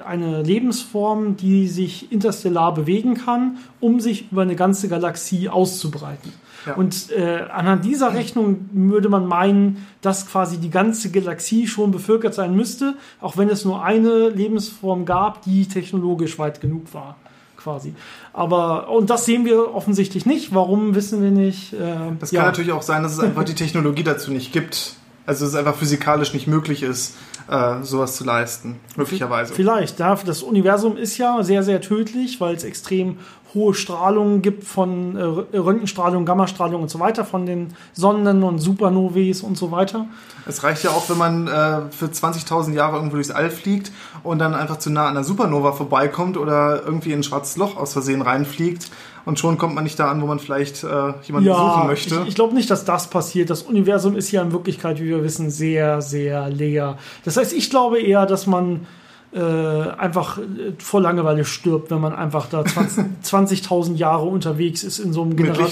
eine 0.06 0.42
Lebensform, 0.42 1.36
die 1.36 1.66
sich 1.66 2.12
interstellar 2.12 2.72
bewegen 2.72 3.14
kann, 3.14 3.58
um 3.80 3.98
sich 3.98 4.30
über 4.30 4.42
eine 4.42 4.54
ganze 4.54 4.88
Galaxie 4.88 5.48
auszubreiten. 5.48 6.32
Ja. 6.66 6.74
Und 6.74 7.10
äh, 7.10 7.42
anhand 7.50 7.84
dieser 7.84 8.14
Rechnung 8.14 8.68
würde 8.72 9.08
man 9.08 9.26
meinen, 9.26 9.86
dass 10.00 10.26
quasi 10.26 10.58
die 10.58 10.70
ganze 10.70 11.10
Galaxie 11.10 11.66
schon 11.66 11.90
bevölkert 11.90 12.34
sein 12.34 12.54
müsste, 12.54 12.94
auch 13.20 13.36
wenn 13.36 13.48
es 13.48 13.64
nur 13.64 13.82
eine 13.82 14.28
Lebensform 14.28 15.04
gab, 15.04 15.42
die 15.42 15.66
technologisch 15.66 16.38
weit 16.38 16.60
genug 16.60 16.92
war. 16.94 17.16
Quasi. 17.56 17.94
Aber, 18.34 18.90
und 18.90 19.08
das 19.08 19.24
sehen 19.24 19.46
wir 19.46 19.74
offensichtlich 19.74 20.26
nicht. 20.26 20.54
Warum 20.54 20.94
wissen 20.94 21.22
wir 21.22 21.30
nicht? 21.30 21.72
Äh, 21.72 21.96
das 22.18 22.30
kann 22.30 22.36
ja. 22.36 22.44
natürlich 22.44 22.72
auch 22.72 22.82
sein, 22.82 23.02
dass 23.02 23.12
es 23.12 23.20
einfach 23.20 23.44
die 23.44 23.54
Technologie 23.54 24.02
dazu 24.02 24.30
nicht 24.32 24.52
gibt. 24.52 24.96
Also 25.26 25.46
es 25.46 25.54
einfach 25.54 25.74
physikalisch 25.74 26.34
nicht 26.34 26.46
möglich 26.46 26.82
ist, 26.82 27.16
äh, 27.48 27.82
sowas 27.82 28.16
zu 28.16 28.24
leisten, 28.24 28.80
möglicherweise. 28.96 29.54
Vielleicht. 29.54 30.00
Das 30.00 30.42
Universum 30.42 30.96
ist 30.96 31.18
ja 31.18 31.42
sehr, 31.42 31.62
sehr 31.62 31.80
tödlich, 31.80 32.40
weil 32.40 32.54
es 32.54 32.64
extrem 32.64 33.18
hohe 33.54 33.72
Strahlungen 33.72 34.42
gibt 34.42 34.64
von 34.64 35.16
äh, 35.16 35.56
Röntgenstrahlung, 35.56 36.24
Gammastrahlung 36.24 36.82
und 36.82 36.90
so 36.90 36.98
weiter, 36.98 37.24
von 37.24 37.46
den 37.46 37.74
Sonnen 37.92 38.42
und 38.42 38.58
Supernovae 38.58 39.32
und 39.42 39.56
so 39.56 39.70
weiter. 39.70 40.06
Es 40.46 40.64
reicht 40.64 40.82
ja 40.82 40.90
auch, 40.90 41.08
wenn 41.08 41.18
man 41.18 41.46
äh, 41.46 41.90
für 41.90 42.06
20.000 42.06 42.72
Jahre 42.72 42.96
irgendwo 42.96 43.14
durchs 43.14 43.30
All 43.30 43.50
fliegt 43.50 43.92
und 44.24 44.40
dann 44.40 44.54
einfach 44.54 44.78
zu 44.78 44.90
nah 44.90 45.06
an 45.06 45.16
einer 45.16 45.24
Supernova 45.24 45.72
vorbeikommt 45.72 46.36
oder 46.36 46.82
irgendwie 46.84 47.12
in 47.12 47.20
ein 47.20 47.22
schwarzes 47.22 47.56
Loch 47.56 47.76
aus 47.76 47.92
Versehen 47.92 48.22
reinfliegt 48.22 48.90
und 49.24 49.38
schon 49.38 49.58
kommt 49.58 49.74
man 49.74 49.84
nicht 49.84 49.98
da 49.98 50.10
an, 50.10 50.20
wo 50.20 50.26
man 50.26 50.38
vielleicht 50.38 50.84
äh, 50.84 50.86
jemanden 51.22 51.48
ja, 51.48 51.54
besuchen 51.54 51.86
möchte. 51.86 52.20
Ich, 52.22 52.28
ich 52.28 52.34
glaube 52.34 52.54
nicht, 52.54 52.70
dass 52.70 52.84
das 52.84 53.08
passiert. 53.08 53.50
Das 53.50 53.62
Universum 53.62 54.16
ist 54.16 54.30
ja 54.30 54.42
in 54.42 54.52
Wirklichkeit, 54.52 55.00
wie 55.00 55.06
wir 55.06 55.24
wissen, 55.24 55.50
sehr, 55.50 56.02
sehr 56.02 56.50
leer. 56.50 56.98
Das 57.24 57.36
heißt, 57.36 57.52
ich 57.52 57.70
glaube 57.70 58.00
eher, 58.00 58.26
dass 58.26 58.46
man 58.46 58.86
äh, 59.34 59.40
einfach 59.40 60.38
äh, 60.38 60.42
vor 60.78 61.00
Langeweile 61.00 61.44
stirbt, 61.44 61.90
wenn 61.90 62.00
man 62.00 62.14
einfach 62.14 62.46
da 62.46 62.60
20.000 62.60 63.22
20 63.22 63.68
Jahre 63.98 64.26
unterwegs 64.26 64.84
ist 64.84 64.98
in 64.98 65.12
so 65.12 65.22
einem, 65.22 65.36
Genera 65.36 65.66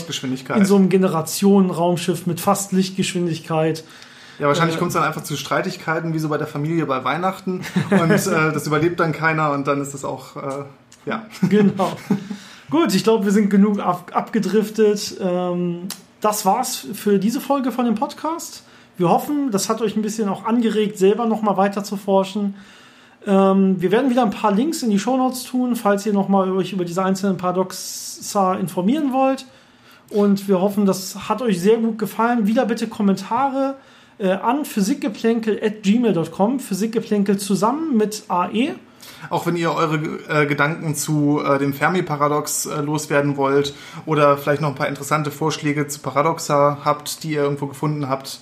in 0.57 0.64
so 0.64 0.76
einem 0.76 0.88
Generationenraumschiff 0.88 2.26
mit 2.26 2.40
fast 2.40 2.72
Lichtgeschwindigkeit. 2.72 3.84
Ja, 4.38 4.48
wahrscheinlich 4.48 4.76
äh, 4.76 4.78
kommt 4.78 4.88
es 4.88 4.94
dann 4.94 5.05
einfach 5.05 5.22
zu 5.22 5.36
Streitigkeiten, 5.36 6.14
wie 6.14 6.18
so 6.18 6.28
bei 6.28 6.38
der 6.38 6.48
Familie 6.48 6.86
bei 6.86 7.05
Weihnachten. 7.05 7.61
Und 7.90 8.11
äh, 8.11 8.53
das 8.53 8.66
überlebt 8.66 8.98
dann 8.98 9.12
keiner 9.12 9.53
und 9.53 9.68
dann 9.68 9.80
ist 9.80 9.94
das 9.94 10.05
auch, 10.05 10.36
äh, 10.36 10.64
ja. 11.07 11.26
Genau. 11.48 11.92
Gut, 12.73 12.95
ich 12.95 13.05
glaube, 13.05 13.27
wir 13.27 13.33
sind 13.33 13.51
genug 13.51 13.81
ab 13.81 14.12
abgedriftet. 14.14 15.18
Ähm, 15.20 15.89
das 16.23 16.47
war's 16.47 16.87
für 16.95 17.18
diese 17.18 17.39
Folge 17.43 17.70
von 17.70 17.85
dem 17.85 17.97
Podcast. 17.97 18.62
Wir 18.97 19.11
hoffen, 19.11 19.51
das 19.51 19.68
hat 19.68 19.83
euch 19.83 19.95
ein 19.95 20.01
bisschen 20.01 20.27
auch 20.31 20.47
angeregt, 20.47 20.97
selber 20.97 21.27
nochmal 21.27 21.59
weiter 21.59 21.85
zu 21.85 21.99
forschen. 21.99 22.55
Ähm, 23.27 23.83
wir 23.83 23.91
werden 23.91 24.09
wieder 24.09 24.23
ein 24.23 24.31
paar 24.31 24.53
Links 24.53 24.83
in 24.83 24.89
die 24.89 24.99
Shownotes 24.99 25.45
tun, 25.45 25.77
falls 25.77 26.07
ihr 26.07 26.14
nochmal 26.14 26.51
euch 26.51 26.73
über 26.73 26.87
diese 26.87 27.05
einzelnen 27.05 27.37
Paradoxa 27.37 28.55
informieren 28.55 29.12
wollt. 29.12 29.45
Und 30.09 30.49
wir 30.49 30.62
hoffen, 30.62 30.87
das 30.87 31.29
hat 31.29 31.43
euch 31.43 31.61
sehr 31.61 31.77
gut 31.77 31.99
gefallen. 31.99 32.47
Wieder 32.47 32.64
bitte 32.64 32.87
Kommentare 32.87 33.75
äh, 34.16 34.31
an 34.31 34.64
physikgeplänkel.gmail.com. 34.64 36.59
Physikgeplänkel 36.59 37.37
zusammen 37.37 37.99
mit 37.99 38.25
AE. 38.29 38.77
Auch 39.30 39.46
wenn 39.46 39.57
ihr 39.57 39.72
eure 39.72 39.96
äh, 40.28 40.46
Gedanken 40.46 40.94
zu 40.94 41.42
äh, 41.44 41.59
dem 41.59 41.72
Fermi-Paradox 41.72 42.66
äh, 42.66 42.80
loswerden 42.80 43.36
wollt 43.36 43.74
oder 44.07 44.36
vielleicht 44.36 44.61
noch 44.62 44.68
ein 44.68 44.74
paar 44.74 44.88
interessante 44.88 45.30
Vorschläge 45.30 45.88
zu 45.88 46.00
Paradoxa 46.00 46.78
habt, 46.84 47.22
die 47.22 47.32
ihr 47.32 47.42
irgendwo 47.42 47.66
gefunden 47.66 48.09
habt, 48.09 48.40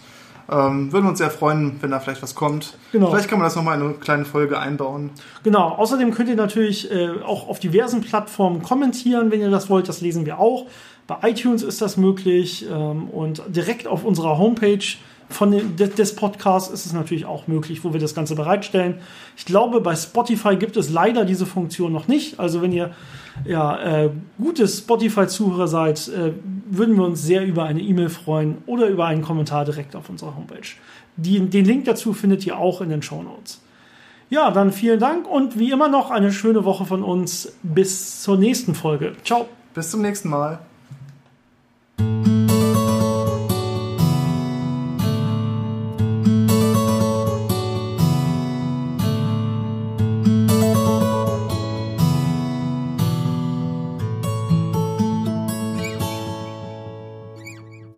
ähm, 0.50 0.92
würden 0.92 1.04
wir 1.04 1.10
uns 1.10 1.18
sehr 1.18 1.30
freuen, 1.30 1.76
wenn 1.80 1.92
da 1.92 2.00
vielleicht 2.00 2.22
was 2.22 2.34
kommt. 2.34 2.76
Genau. 2.90 3.10
Vielleicht 3.10 3.28
kann 3.28 3.38
man 3.38 3.46
das 3.46 3.54
nochmal 3.54 3.78
in 3.78 3.84
eine 3.84 3.94
kleine 3.94 4.24
Folge 4.24 4.58
einbauen. 4.58 5.10
Genau. 5.44 5.68
Außerdem 5.76 6.12
könnt 6.12 6.28
ihr 6.28 6.36
natürlich 6.36 6.90
äh, 6.90 7.10
auch 7.24 7.48
auf 7.48 7.60
diversen 7.60 8.00
Plattformen 8.00 8.62
kommentieren, 8.62 9.30
wenn 9.30 9.40
ihr 9.40 9.50
das 9.50 9.70
wollt. 9.70 9.88
Das 9.88 10.00
lesen 10.00 10.26
wir 10.26 10.40
auch. 10.40 10.66
Bei 11.06 11.28
iTunes 11.28 11.62
ist 11.62 11.80
das 11.80 11.96
möglich 11.96 12.66
ähm, 12.70 13.08
und 13.08 13.42
direkt 13.48 13.86
auf 13.86 14.04
unserer 14.04 14.38
Homepage 14.38 14.84
von 15.30 15.52
den, 15.52 15.76
des 15.76 16.14
Podcasts 16.16 16.72
ist 16.72 16.86
es 16.86 16.92
natürlich 16.92 17.24
auch 17.24 17.46
möglich, 17.46 17.84
wo 17.84 17.92
wir 17.92 18.00
das 18.00 18.14
Ganze 18.14 18.34
bereitstellen. 18.34 18.98
Ich 19.36 19.46
glaube, 19.46 19.80
bei 19.80 19.94
Spotify 19.94 20.56
gibt 20.56 20.76
es 20.76 20.90
leider 20.90 21.24
diese 21.24 21.46
Funktion 21.46 21.92
noch 21.92 22.08
nicht. 22.08 22.38
Also 22.38 22.60
wenn 22.62 22.72
ihr 22.72 22.90
ja, 23.44 24.04
äh, 24.04 24.10
gute 24.38 24.66
Spotify-Zuhörer 24.66 25.68
seid, 25.68 26.08
äh, 26.08 26.32
würden 26.68 26.96
wir 26.96 27.04
uns 27.04 27.22
sehr 27.22 27.46
über 27.46 27.64
eine 27.64 27.80
E-Mail 27.80 28.08
freuen 28.08 28.58
oder 28.66 28.88
über 28.88 29.06
einen 29.06 29.22
Kommentar 29.22 29.64
direkt 29.64 29.96
auf 29.96 30.10
unserer 30.10 30.36
Homepage. 30.36 30.68
Die, 31.16 31.40
den 31.40 31.64
Link 31.64 31.84
dazu 31.84 32.12
findet 32.12 32.46
ihr 32.46 32.58
auch 32.58 32.80
in 32.80 32.90
den 32.90 33.02
Show 33.02 33.22
Notes. 33.22 33.60
Ja, 34.30 34.50
dann 34.50 34.72
vielen 34.72 35.00
Dank 35.00 35.28
und 35.28 35.58
wie 35.58 35.72
immer 35.72 35.88
noch 35.88 36.10
eine 36.10 36.32
schöne 36.32 36.64
Woche 36.64 36.84
von 36.84 37.02
uns. 37.02 37.52
Bis 37.62 38.22
zur 38.22 38.36
nächsten 38.36 38.74
Folge. 38.74 39.14
Ciao. 39.24 39.48
Bis 39.74 39.90
zum 39.90 40.02
nächsten 40.02 40.28
Mal. 40.28 40.60